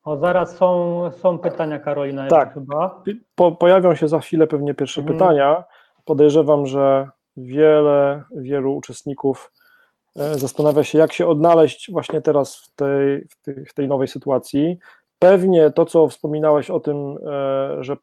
O, 0.04 0.18
zaraz 0.18 0.58
są, 0.58 1.12
są 1.12 1.40
pytania, 1.40 1.80
Karolina, 1.80 2.28
tak, 2.28 2.54
chyba. 2.54 3.04
Po, 3.36 3.52
pojawią 3.52 3.96
się 3.96 4.08
za 4.08 4.20
chwilę 4.20 4.48
pewnie 4.48 4.74
pierwsze 4.74 5.02
mhm. 5.02 5.18
pytania. 5.18 5.64
Podejrzewam, 6.06 6.66
że 6.66 7.10
wiele, 7.38 8.24
wielu 8.32 8.76
uczestników 8.76 9.52
zastanawia 10.16 10.84
się, 10.84 10.98
jak 10.98 11.14
się 11.14 11.28
odnaleźć 11.28 11.92
właśnie 11.92 12.22
teraz 12.22 12.56
w 12.56 12.76
tej, 12.76 13.28
w 13.30 13.42
tej, 13.42 13.66
w 13.66 13.74
tej 13.74 13.88
nowej 13.88 14.08
sytuacji. 14.08 14.80
Pewnie 15.20 15.72
to, 15.72 15.86
co 15.86 16.08
wspominałeś 16.08 16.70
o 16.70 16.80
tym, 16.80 17.18
e, 17.28 17.84
że 17.84 17.98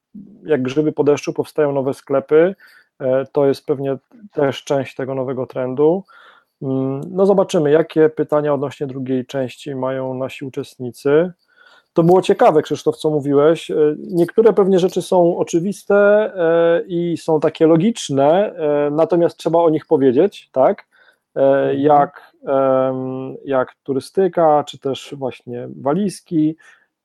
jak 0.44 0.62
grzyby 0.62 0.92
po 0.92 1.04
deszczu 1.04 1.32
powstają 1.32 1.72
nowe 1.72 1.94
sklepy, 1.94 2.54
e, 3.00 3.26
to 3.32 3.46
jest 3.46 3.66
pewnie 3.66 3.96
też 4.32 4.64
część 4.64 4.94
tego 4.94 5.14
nowego 5.14 5.46
trendu. 5.46 6.04
Mm, 6.62 7.00
no 7.10 7.26
zobaczymy, 7.26 7.70
jakie 7.70 8.08
pytania 8.08 8.54
odnośnie 8.54 8.86
drugiej 8.86 9.26
części 9.26 9.74
mają 9.74 10.14
nasi 10.14 10.44
uczestnicy. 10.44 11.32
To 11.92 12.02
było 12.02 12.22
ciekawe, 12.22 12.62
Krzysztof, 12.62 12.96
co 12.96 13.10
mówiłeś. 13.10 13.70
E, 13.70 13.74
niektóre 13.98 14.52
pewnie 14.52 14.78
rzeczy 14.78 15.02
są 15.02 15.38
oczywiste 15.38 16.32
i 16.86 17.16
są 17.16 17.40
takie 17.40 17.66
logiczne, 17.66 18.54
natomiast 18.90 19.36
trzeba 19.36 19.58
o 19.58 19.70
nich 19.70 19.86
powiedzieć, 19.86 20.48
tak? 20.52 20.86
Mhm. 21.36 21.78
Jak, 21.78 22.32
jak 23.44 23.74
turystyka, 23.82 24.64
czy 24.64 24.78
też 24.78 25.14
właśnie 25.18 25.68
walizki, 25.80 26.56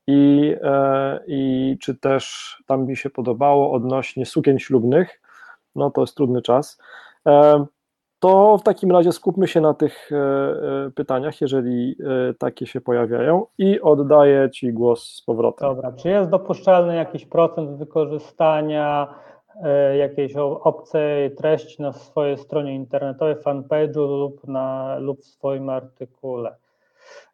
i, 0.08 0.56
e, 0.64 1.20
i 1.28 1.78
czy 1.82 1.96
też 1.96 2.56
tam 2.66 2.86
mi 2.86 2.98
się 2.98 3.10
podobało 3.10 3.72
odnośnie 3.72 4.26
sukien 4.26 4.60
ślubnych, 4.60 5.22
no 5.76 5.92
to 5.92 6.02
jest 6.02 6.16
trudny 6.16 6.42
czas. 6.42 6.82
E, 7.28 7.66
to 8.20 8.58
w 8.58 8.64
takim 8.64 8.92
razie 8.92 9.12
skupmy 9.12 9.48
się 9.48 9.62
na 9.62 9.74
tych 9.74 10.12
e, 10.12 10.92
pytaniach, 10.96 11.42
jeżeli 11.42 11.96
takie 12.38 12.68
się 12.68 12.82
pojawiają 12.82 13.46
i 13.58 13.82
oddaję 13.82 14.50
Ci 14.50 14.74
głos 14.74 15.04
z 15.04 15.22
powrotem. 15.22 15.70
Dobra, 15.70 15.92
czy 15.92 16.10
jest 16.10 16.30
dopuszczalny 16.30 16.96
jakiś 16.96 17.26
procent 17.26 17.78
wykorzystania 17.78 19.14
jakiejś 19.98 20.36
obcej 20.64 21.36
treści 21.36 21.82
na 21.82 21.94
swojej 21.94 22.38
stronie 22.38 22.76
internetowej, 22.76 23.36
fanpage'u 23.36 24.20
lub, 24.20 24.48
na, 24.48 24.98
lub 25.00 25.22
w 25.22 25.26
swoim 25.26 25.70
artykule? 25.70 26.56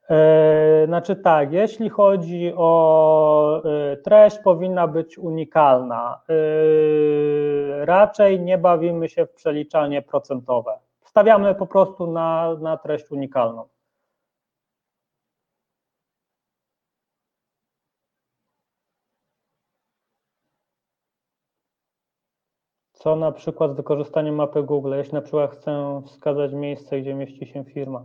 E, 0.09 0.85
znaczy 0.85 1.15
tak, 1.15 1.53
jeśli 1.53 1.89
chodzi 1.89 2.53
o 2.57 3.61
e, 3.65 3.97
treść, 3.97 4.37
powinna 4.39 4.87
być 4.87 5.17
unikalna. 5.17 6.21
E, 6.29 7.85
raczej 7.85 8.39
nie 8.39 8.57
bawimy 8.57 9.09
się 9.09 9.25
w 9.25 9.33
przeliczanie 9.33 10.01
procentowe. 10.01 10.79
Stawiamy 11.03 11.55
po 11.55 11.67
prostu 11.67 12.11
na, 12.11 12.55
na 12.61 12.77
treść 12.77 13.11
unikalną. 13.11 13.65
Co 22.99 23.15
na 23.15 23.31
przykład 23.31 23.71
z 23.71 23.75
wykorzystaniem 23.75 24.35
mapy 24.35 24.63
Google, 24.63 24.93
jeśli 24.97 25.13
na 25.13 25.21
przykład 25.21 25.51
chcę 25.51 26.01
wskazać 26.05 26.53
miejsce, 26.53 27.01
gdzie 27.01 27.13
mieści 27.13 27.45
się 27.45 27.63
firma. 27.63 28.03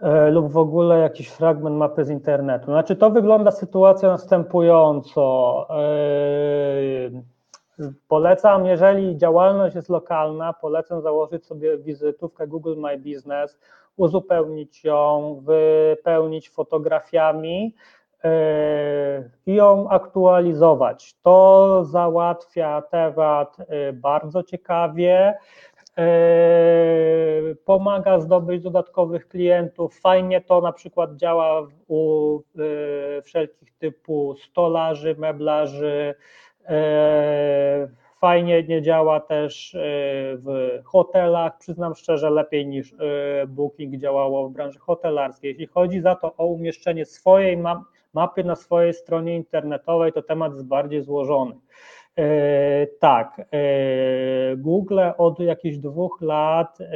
E, 0.00 0.30
lub 0.30 0.52
w 0.52 0.56
ogóle 0.56 0.98
jakiś 0.98 1.28
fragment 1.28 1.76
mapy 1.76 2.04
z 2.04 2.10
internetu. 2.10 2.64
Znaczy 2.64 2.96
to 2.96 3.10
wygląda 3.10 3.50
sytuacja 3.50 4.08
następująco. 4.08 5.66
E, 5.70 5.82
polecam, 8.08 8.66
jeżeli 8.66 9.16
działalność 9.16 9.74
jest 9.74 9.88
lokalna, 9.88 10.52
polecam 10.52 11.02
założyć 11.02 11.46
sobie 11.46 11.78
wizytówkę 11.78 12.46
Google 12.46 12.76
My 12.76 12.98
Business, 12.98 13.58
uzupełnić 13.96 14.84
ją, 14.84 15.36
wypełnić 15.44 16.50
fotografiami 16.50 17.74
i 19.46 19.54
ją 19.54 19.88
aktualizować. 19.88 21.14
To 21.22 21.84
załatwia 21.84 22.82
temat 22.82 23.56
bardzo 23.92 24.42
ciekawie. 24.42 25.34
E, 25.98 27.54
pomaga 27.64 28.20
zdobyć 28.20 28.62
dodatkowych 28.62 29.28
klientów. 29.28 30.00
Fajnie 30.00 30.40
to 30.40 30.60
na 30.60 30.72
przykład 30.72 31.16
działa 31.16 31.68
u 31.88 32.38
e, 33.18 33.22
wszelkich 33.22 33.72
typu 33.78 34.34
stolarzy, 34.38 35.16
meblarzy. 35.18 36.14
E, 36.68 37.88
fajnie 38.20 38.62
nie 38.62 38.82
działa 38.82 39.20
też 39.20 39.76
w 40.34 40.80
hotelach. 40.84 41.58
Przyznam 41.58 41.94
szczerze, 41.94 42.30
lepiej 42.30 42.66
niż 42.66 42.94
Booking 43.48 43.96
działało 43.96 44.48
w 44.48 44.52
branży 44.52 44.78
hotelarskiej. 44.78 45.50
Jeśli 45.50 45.66
chodzi 45.66 46.00
za 46.00 46.14
to 46.14 46.36
o 46.36 46.46
umieszczenie 46.46 47.04
swojej 47.04 47.56
mapy 48.14 48.44
na 48.44 48.56
swojej 48.56 48.94
stronie 48.94 49.36
internetowej, 49.36 50.12
to 50.12 50.22
temat 50.22 50.52
jest 50.52 50.66
bardziej 50.66 51.02
złożony. 51.02 51.54
E, 52.16 52.86
tak, 52.86 53.40
e, 53.40 54.56
Google 54.56 55.00
od 55.18 55.40
jakichś 55.40 55.76
dwóch 55.76 56.20
lat 56.20 56.78
e, 56.80 56.86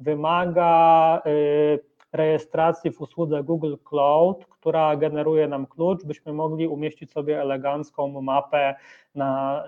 wymaga 0.00 1.22
rejestracji 2.12 2.90
w 2.90 3.00
usłudze 3.00 3.42
Google 3.42 3.74
Cloud, 3.84 4.46
która 4.46 4.96
generuje 4.96 5.48
nam 5.48 5.66
klucz, 5.66 6.04
byśmy 6.04 6.32
mogli 6.32 6.68
umieścić 6.68 7.12
sobie 7.12 7.40
elegancką 7.40 8.20
mapę 8.20 8.74
na 9.14 9.64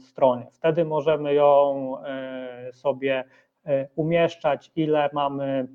stronie. 0.00 0.46
Wtedy 0.52 0.84
możemy 0.84 1.34
ją 1.34 1.94
sobie 2.72 3.24
umieszczać, 3.96 4.72
ile 4.76 5.10
mamy 5.12 5.68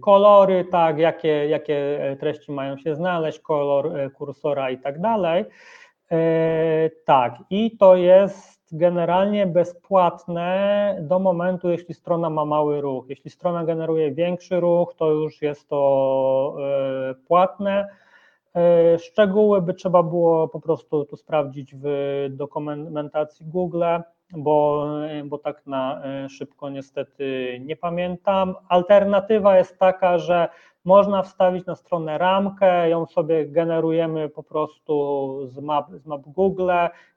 kolory, 0.00 0.64
tak, 0.64 0.98
jakie, 0.98 1.48
jakie 1.48 1.98
treści 2.20 2.52
mają 2.52 2.76
się 2.76 2.94
znaleźć, 2.94 3.38
kolor 3.38 3.96
e, 3.96 4.10
kursora 4.10 4.70
i 4.70 4.78
tak 4.78 5.00
dalej. 5.00 5.44
E, 6.12 6.90
tak, 7.04 7.34
i 7.50 7.76
to 7.76 7.96
jest 7.96 8.76
generalnie 8.76 9.46
bezpłatne 9.46 10.96
do 11.00 11.18
momentu, 11.18 11.70
jeśli 11.70 11.94
strona 11.94 12.30
ma 12.30 12.44
mały 12.44 12.80
ruch. 12.80 13.04
Jeśli 13.08 13.30
strona 13.30 13.64
generuje 13.64 14.12
większy 14.12 14.60
ruch, 14.60 14.94
to 14.94 15.10
już 15.10 15.42
jest 15.42 15.68
to 15.68 16.56
płatne. 17.28 17.88
Szczegóły 18.98 19.62
by 19.62 19.74
trzeba 19.74 20.02
było 20.02 20.48
po 20.48 20.60
prostu 20.60 21.04
tu 21.04 21.16
sprawdzić 21.16 21.74
w 21.74 21.86
dokumentacji 22.30 23.46
Google 23.46 23.84
bo, 24.36 24.86
bo 25.24 25.38
tak 25.38 25.66
na 25.66 26.02
e, 26.04 26.28
szybko 26.28 26.70
niestety 26.70 27.58
nie 27.64 27.76
pamiętam. 27.76 28.54
Alternatywa 28.68 29.56
jest 29.56 29.78
taka, 29.78 30.18
że 30.18 30.48
można 30.84 31.22
wstawić 31.22 31.66
na 31.66 31.74
stronę 31.74 32.18
ramkę, 32.18 32.88
ją 32.88 33.06
sobie 33.06 33.46
generujemy 33.46 34.28
po 34.28 34.42
prostu 34.42 35.38
z 35.46 35.58
map, 35.58 35.90
z 35.90 36.06
map 36.06 36.20
Google 36.26 36.70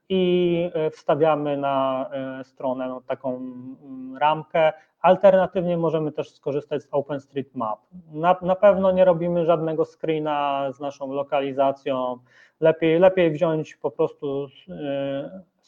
i 0.10 0.72
e, 0.74 0.90
wstawiamy 0.90 1.58
na 1.58 2.10
e, 2.12 2.44
stronę 2.44 2.88
no, 2.88 3.02
taką 3.02 3.36
mm, 3.36 4.18
ramkę. 4.18 4.74
Alternatywnie 5.02 5.78
możemy 5.78 6.12
też 6.12 6.32
skorzystać 6.32 6.84
z 6.84 6.88
OpenStreetMap. 6.92 7.80
Na, 8.12 8.36
na 8.42 8.56
pewno 8.56 8.92
nie 8.92 9.06
robimy 9.06 9.46
żadnego 9.46 9.86
screena 9.86 10.68
z 10.72 10.80
naszą 10.80 11.12
lokalizacją. 11.12 12.18
Lepiej, 12.60 13.00
lepiej 13.00 13.32
wziąć 13.32 13.76
po 13.76 13.92
prostu 13.92 14.48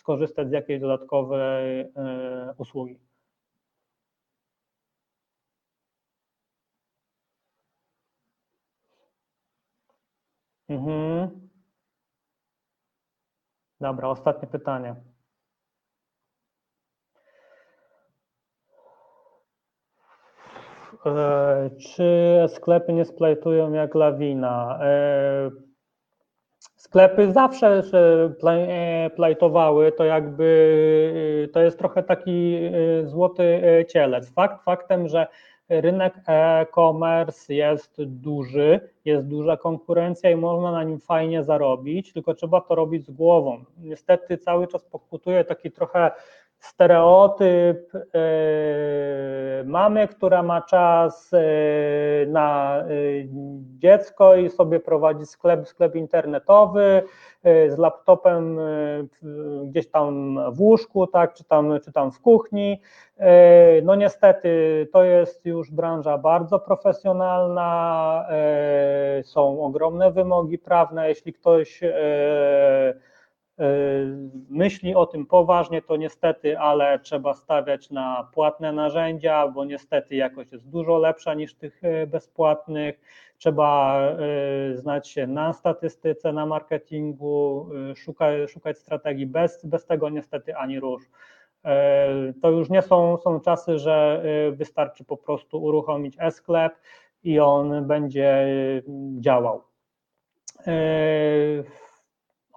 skorzystać 0.09 0.49
z 0.49 0.51
jakiejś 0.51 0.81
dodatkowej 0.81 1.81
e, 1.81 2.53
usługi. 2.57 2.99
Mhm. 10.69 11.49
Dobra, 13.81 14.07
ostatnie 14.09 14.47
pytanie. 14.47 14.95
E, 21.05 21.69
czy 21.79 22.05
sklepy 22.47 22.93
nie 22.93 23.05
splajtują 23.05 23.73
jak 23.73 23.95
lawina? 23.95 24.79
Sklepy 26.79 27.31
zawsze 27.31 27.83
e, 28.43 29.09
plajtowały, 29.15 29.91
to 29.91 30.03
jakby 30.03 31.43
e, 31.43 31.47
to 31.47 31.61
jest 31.61 31.77
trochę 31.77 32.03
taki 32.03 32.55
e, 32.55 33.07
złoty 33.07 33.61
cielec. 33.89 34.33
Fakt 34.33 34.63
faktem, 34.63 35.07
że 35.07 35.27
rynek 35.69 36.13
e-commerce 36.27 37.53
jest 37.53 38.03
duży, 38.03 38.79
jest 39.05 39.27
duża 39.27 39.57
konkurencja 39.57 40.31
i 40.31 40.35
można 40.35 40.71
na 40.71 40.83
nim 40.83 40.99
fajnie 40.99 41.43
zarobić, 41.43 42.13
tylko 42.13 42.33
trzeba 42.33 42.61
to 42.61 42.75
robić 42.75 43.05
z 43.05 43.11
głową. 43.11 43.63
Niestety 43.77 44.37
cały 44.37 44.67
czas 44.67 44.83
pokutuje 44.83 45.43
taki 45.43 45.71
trochę 45.71 46.11
stereotyp 46.59 47.91
mamy, 49.65 50.07
która 50.07 50.43
ma 50.43 50.61
czas 50.61 51.31
na 52.27 52.83
dziecko 53.79 54.35
i 54.35 54.49
sobie 54.49 54.79
prowadzi 54.79 55.25
sklep, 55.25 55.67
sklep 55.67 55.95
internetowy 55.95 57.03
z 57.43 57.77
laptopem 57.77 58.59
gdzieś 59.65 59.89
tam 59.89 60.39
w 60.53 60.61
łóżku, 60.61 61.07
tak, 61.07 61.33
czy 61.33 61.43
tam, 61.43 61.79
czy 61.85 61.91
tam 61.91 62.11
w 62.11 62.21
kuchni. 62.21 62.81
No 63.83 63.95
niestety 63.95 64.49
to 64.93 65.03
jest 65.03 65.45
już 65.45 65.71
branża 65.71 66.17
bardzo 66.17 66.59
profesjonalna, 66.59 68.25
są 69.23 69.63
ogromne 69.63 70.11
wymogi 70.11 70.57
prawne, 70.57 71.09
jeśli 71.09 71.33
ktoś 71.33 71.83
E, 71.83 72.93
myśli 74.49 74.95
o 74.95 75.05
tym 75.05 75.25
poważnie, 75.25 75.81
to 75.81 75.95
niestety, 75.95 76.59
ale 76.59 76.99
trzeba 76.99 77.33
stawiać 77.33 77.89
na 77.89 78.29
płatne 78.33 78.71
narzędzia, 78.71 79.47
bo 79.47 79.65
niestety 79.65 80.15
jakość 80.15 80.51
jest 80.51 80.69
dużo 80.69 80.97
lepsza 80.97 81.33
niż 81.33 81.55
tych 81.55 81.83
e, 81.83 82.07
bezpłatnych. 82.07 82.99
Trzeba 83.37 84.01
e, 84.01 84.77
znać 84.77 85.07
się 85.07 85.27
na 85.27 85.53
statystyce, 85.53 86.33
na 86.33 86.45
marketingu, 86.45 87.69
szukać, 87.95 88.51
szukać 88.51 88.77
strategii. 88.77 89.25
Bez, 89.25 89.65
bez 89.65 89.85
tego 89.85 90.09
niestety 90.09 90.55
ani 90.55 90.79
rusz. 90.79 91.03
To 92.41 92.49
już 92.49 92.69
nie 92.69 92.81
są, 92.81 93.17
są 93.17 93.39
czasy, 93.39 93.77
że 93.77 94.23
wystarczy 94.51 95.03
po 95.03 95.17
prostu 95.17 95.63
uruchomić 95.63 96.15
e-sklep 96.19 96.73
i 97.23 97.39
on 97.39 97.87
będzie 97.87 98.47
działał. 99.19 99.61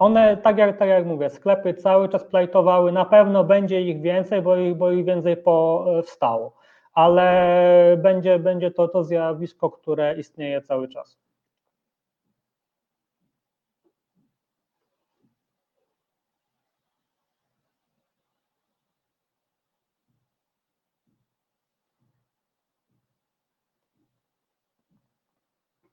One, 0.03 0.37
tak 0.37 0.57
jak, 0.57 0.77
tak 0.77 0.89
jak 0.89 1.05
mówię, 1.05 1.29
sklepy 1.29 1.73
cały 1.73 2.09
czas 2.09 2.23
plajtowały, 2.23 2.91
na 2.91 3.05
pewno 3.05 3.43
będzie 3.43 3.81
ich 3.81 4.01
więcej, 4.01 4.41
bo 4.41 4.57
ich, 4.57 4.75
bo 4.75 4.91
ich 4.91 5.05
więcej 5.05 5.37
powstało, 5.37 6.55
ale 6.93 7.97
będzie, 7.97 8.39
będzie 8.39 8.71
to 8.71 8.87
to 8.87 9.03
zjawisko, 9.03 9.69
które 9.69 10.15
istnieje 10.17 10.61
cały 10.61 10.87
czas. 10.87 11.22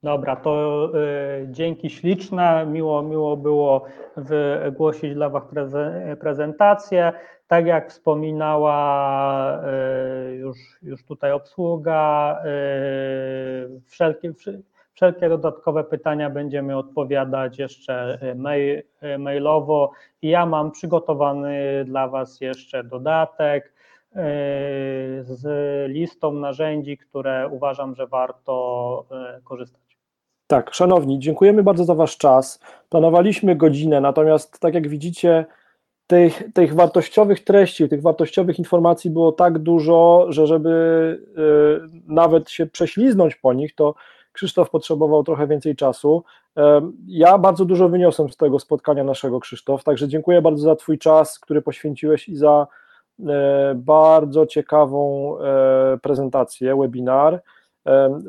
Dobra, 0.03 0.35
to 0.35 0.85
y, 0.95 1.47
dzięki 1.51 1.89
śliczne. 1.89 2.65
Miło, 2.65 3.01
miło 3.03 3.37
było 3.37 3.85
wygłosić 4.17 5.13
dla 5.13 5.29
Was 5.29 5.43
prezentację. 6.19 7.13
Tak 7.47 7.65
jak 7.65 7.89
wspominała 7.89 9.61
y, 10.29 10.35
już, 10.35 10.57
już 10.81 11.05
tutaj 11.05 11.31
obsługa, 11.31 12.37
y, 12.45 13.81
wszelkie, 13.85 14.33
wszelkie 14.93 15.29
dodatkowe 15.29 15.83
pytania 15.83 16.29
będziemy 16.29 16.77
odpowiadać 16.77 17.59
jeszcze 17.59 18.19
mail, 18.35 18.83
mailowo. 19.19 19.91
I 20.21 20.29
ja 20.29 20.45
mam 20.45 20.71
przygotowany 20.71 21.83
dla 21.85 22.07
Was 22.07 22.41
jeszcze 22.41 22.83
dodatek 22.83 23.73
z 25.21 25.43
listą 25.91 26.31
narzędzi, 26.31 26.97
które 26.97 27.47
uważam, 27.51 27.95
że 27.95 28.07
warto 28.07 29.05
korzystać. 29.43 29.90
Tak, 30.51 30.73
szanowni, 30.73 31.19
dziękujemy 31.19 31.63
bardzo 31.63 31.83
za 31.83 31.95
Wasz 31.95 32.17
czas. 32.17 32.59
Planowaliśmy 32.89 33.55
godzinę, 33.55 34.01
natomiast 34.01 34.59
tak 34.59 34.73
jak 34.73 34.87
widzicie, 34.87 35.45
tych, 36.07 36.43
tych 36.53 36.75
wartościowych 36.75 37.43
treści, 37.43 37.89
tych 37.89 38.01
wartościowych 38.01 38.59
informacji 38.59 39.09
było 39.09 39.31
tak 39.31 39.59
dużo, 39.59 40.25
że 40.29 40.47
żeby 40.47 40.69
y, 41.89 42.01
nawet 42.07 42.49
się 42.49 42.65
prześliznąć 42.65 43.35
po 43.35 43.53
nich, 43.53 43.75
to 43.75 43.95
Krzysztof 44.31 44.69
potrzebował 44.69 45.23
trochę 45.23 45.47
więcej 45.47 45.75
czasu. 45.75 46.23
Y, 46.57 46.61
ja 47.07 47.37
bardzo 47.37 47.65
dużo 47.65 47.89
wyniosłem 47.89 48.29
z 48.29 48.37
tego 48.37 48.59
spotkania 48.59 49.03
naszego, 49.03 49.39
Krzysztof, 49.39 49.83
także 49.83 50.07
dziękuję 50.07 50.41
bardzo 50.41 50.63
za 50.63 50.75
Twój 50.75 50.97
czas, 50.97 51.39
który 51.39 51.61
poświęciłeś 51.61 52.29
i 52.29 52.35
za 52.35 52.67
y, 53.19 53.23
bardzo 53.75 54.45
ciekawą 54.45 55.35
prezentację, 56.01 56.75
webinar. 56.75 57.41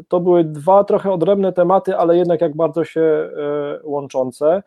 To 0.08 0.20
były 0.20 0.44
dwa 0.44 0.84
trochę 0.84 1.12
odrębne 1.12 1.52
tematy, 1.52 1.96
ale 1.96 2.16
jednak 2.16 2.40
jak 2.40 2.56
bardzo 2.56 2.84
się 2.84 3.00
e, 3.00 3.30
łączące. 3.82 4.62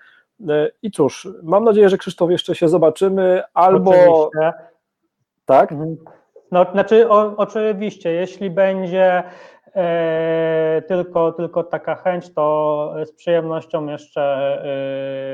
E, 0.49 0.70
I 0.84 0.91
cóż, 0.91 1.28
mam 1.44 1.64
nadzieję, 1.64 1.90
że 1.90 1.98
Krzysztof 1.98 2.32
jeszcze 2.32 2.56
się 2.56 2.68
zobaczymy, 2.68 3.44
albo. 3.53 3.91
Oczywiście. 3.91 4.53
Tak? 5.45 5.72
Mhm. 5.72 5.98
No, 6.52 6.66
znaczy, 6.72 7.10
o, 7.10 7.38
oczywiście, 7.38 8.12
jeśli 8.12 8.49
będzie 8.49 9.24
e, 9.76 10.82
tylko, 10.88 11.32
tylko 11.32 11.64
taka 11.64 11.95
chęć, 11.95 12.34
to 12.34 12.95
z 13.06 13.12
przyjemnością 13.12 13.88
jeszcze 13.88 14.22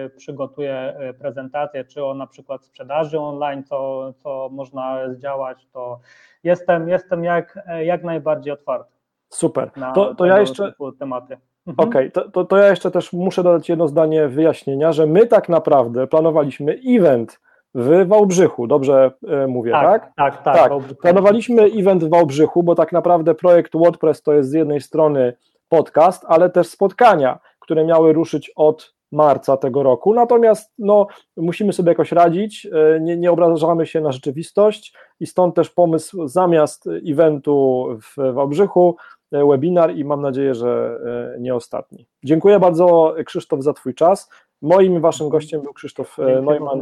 e, 0.06 0.10
przygotuję 0.10 0.96
prezentację, 1.20 1.86
czy 1.86 2.06
o 2.06 2.14
na 2.14 2.28
przykład 2.28 2.66
sprzedaży 2.66 3.20
online, 3.20 3.64
co, 3.64 4.14
co 4.14 4.50
można 4.52 5.14
zdziałać, 5.14 5.68
to 5.74 6.00
jestem, 6.44 6.90
jestem 6.90 7.24
jak, 7.24 7.60
jak 7.84 8.04
najbardziej 8.04 8.54
otwarty. 8.54 9.01
Super. 9.34 9.72
to, 9.96 10.16
to 10.16 10.26
ja 10.26 10.40
jeszcze. 10.40 10.74
Tematy. 11.00 11.38
Mhm. 11.68 11.90
Okej, 11.90 12.08
okay, 12.08 12.12
to, 12.12 12.32
to, 12.32 12.46
to 12.46 12.58
ja 12.58 12.68
jeszcze 12.68 12.92
też 12.92 13.14
muszę 13.14 13.44
dodać 13.44 13.70
jedno 13.70 13.88
zdanie 13.88 14.28
wyjaśnienia, 14.28 14.92
że 14.92 15.06
my 15.06 15.28
tak 15.28 15.50
naprawdę 15.50 16.08
planowaliśmy 16.08 16.80
event 16.88 17.40
w 17.76 18.08
Wałbrzychu, 18.08 18.68
dobrze 18.68 19.12
e, 19.28 19.48
mówię, 19.48 19.72
tak? 19.72 20.12
Tak, 20.16 20.44
tak. 20.44 20.56
tak. 20.56 20.70
tak. 20.70 20.98
Planowaliśmy 21.02 21.64
event 21.64 22.04
w 22.04 22.10
Wałbrzychu, 22.10 22.64
bo 22.64 22.76
tak 22.76 22.92
naprawdę 22.92 23.36
projekt 23.36 23.72
WordPress 23.74 24.22
to 24.22 24.34
jest 24.34 24.50
z 24.50 24.54
jednej 24.54 24.82
strony 24.82 25.34
podcast, 25.70 26.26
ale 26.28 26.50
też 26.50 26.68
spotkania, 26.68 27.40
które 27.60 27.86
miały 27.86 28.14
ruszyć 28.14 28.52
od 28.56 28.94
marca 29.12 29.58
tego 29.58 29.84
roku. 29.84 30.14
Natomiast 30.14 30.74
no, 30.80 31.08
musimy 31.38 31.74
sobie 31.74 31.90
jakoś 31.90 32.12
radzić, 32.12 32.66
e, 32.66 33.00
nie, 33.00 33.18
nie 33.18 33.32
obrażamy 33.32 33.86
się 33.86 34.02
na 34.02 34.12
rzeczywistość 34.12 34.94
i 35.20 35.26
stąd 35.26 35.56
też 35.56 35.70
pomysł 35.70 36.28
zamiast 36.28 36.90
eventu 37.08 37.88
w 38.02 38.34
Wałbrzychu 38.34 38.96
webinar 39.32 39.96
i 39.96 40.06
mam 40.06 40.22
nadzieję, 40.22 40.56
że 40.56 41.00
e, 41.36 41.40
nie 41.40 41.56
ostatni. 41.56 42.08
Dziękuję 42.24 42.60
bardzo 42.60 43.16
Krzysztof 43.26 43.64
za 43.64 43.74
Twój 43.74 43.96
czas. 43.96 44.30
Moim 44.62 45.02
waszym 45.02 45.30
gościem 45.30 45.62
był 45.62 45.74
Krzysztof 45.74 46.20
e, 46.20 46.26
Dzięki 46.26 46.46
Neumann 46.46 46.82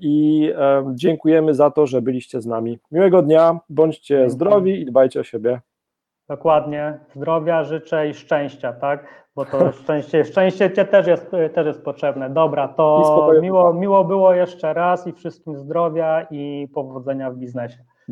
i 0.00 0.52
dziękujemy 0.94 1.54
za 1.54 1.70
to, 1.70 1.86
że 1.86 2.02
byliście 2.02 2.40
z 2.40 2.46
nami. 2.46 2.78
Miłego 2.90 3.22
dnia, 3.22 3.60
bądźcie 3.68 4.30
zdrowi 4.30 4.80
i 4.80 4.86
dbajcie 4.86 5.20
o 5.20 5.22
siebie. 5.22 5.60
Dokładnie, 6.28 6.98
zdrowia 7.14 7.64
życzę 7.64 8.08
i 8.08 8.14
szczęścia, 8.14 8.72
tak? 8.72 9.28
Bo 9.36 9.44
to 9.44 9.72
szczęście, 9.82 10.24
szczęście 10.24 10.70
cię 10.70 10.84
też 10.84 11.06
jest, 11.06 11.30
też 11.54 11.66
jest 11.66 11.84
potrzebne. 11.84 12.30
Dobra, 12.30 12.68
to 12.68 13.30
miło, 13.40 13.74
miło 13.74 14.04
było 14.04 14.34
jeszcze 14.34 14.74
raz 14.74 15.06
i 15.06 15.12
wszystkim 15.12 15.56
zdrowia 15.56 16.26
i 16.30 16.68
powodzenia 16.74 17.30
w 17.30 17.36
biznesie. 17.36 17.78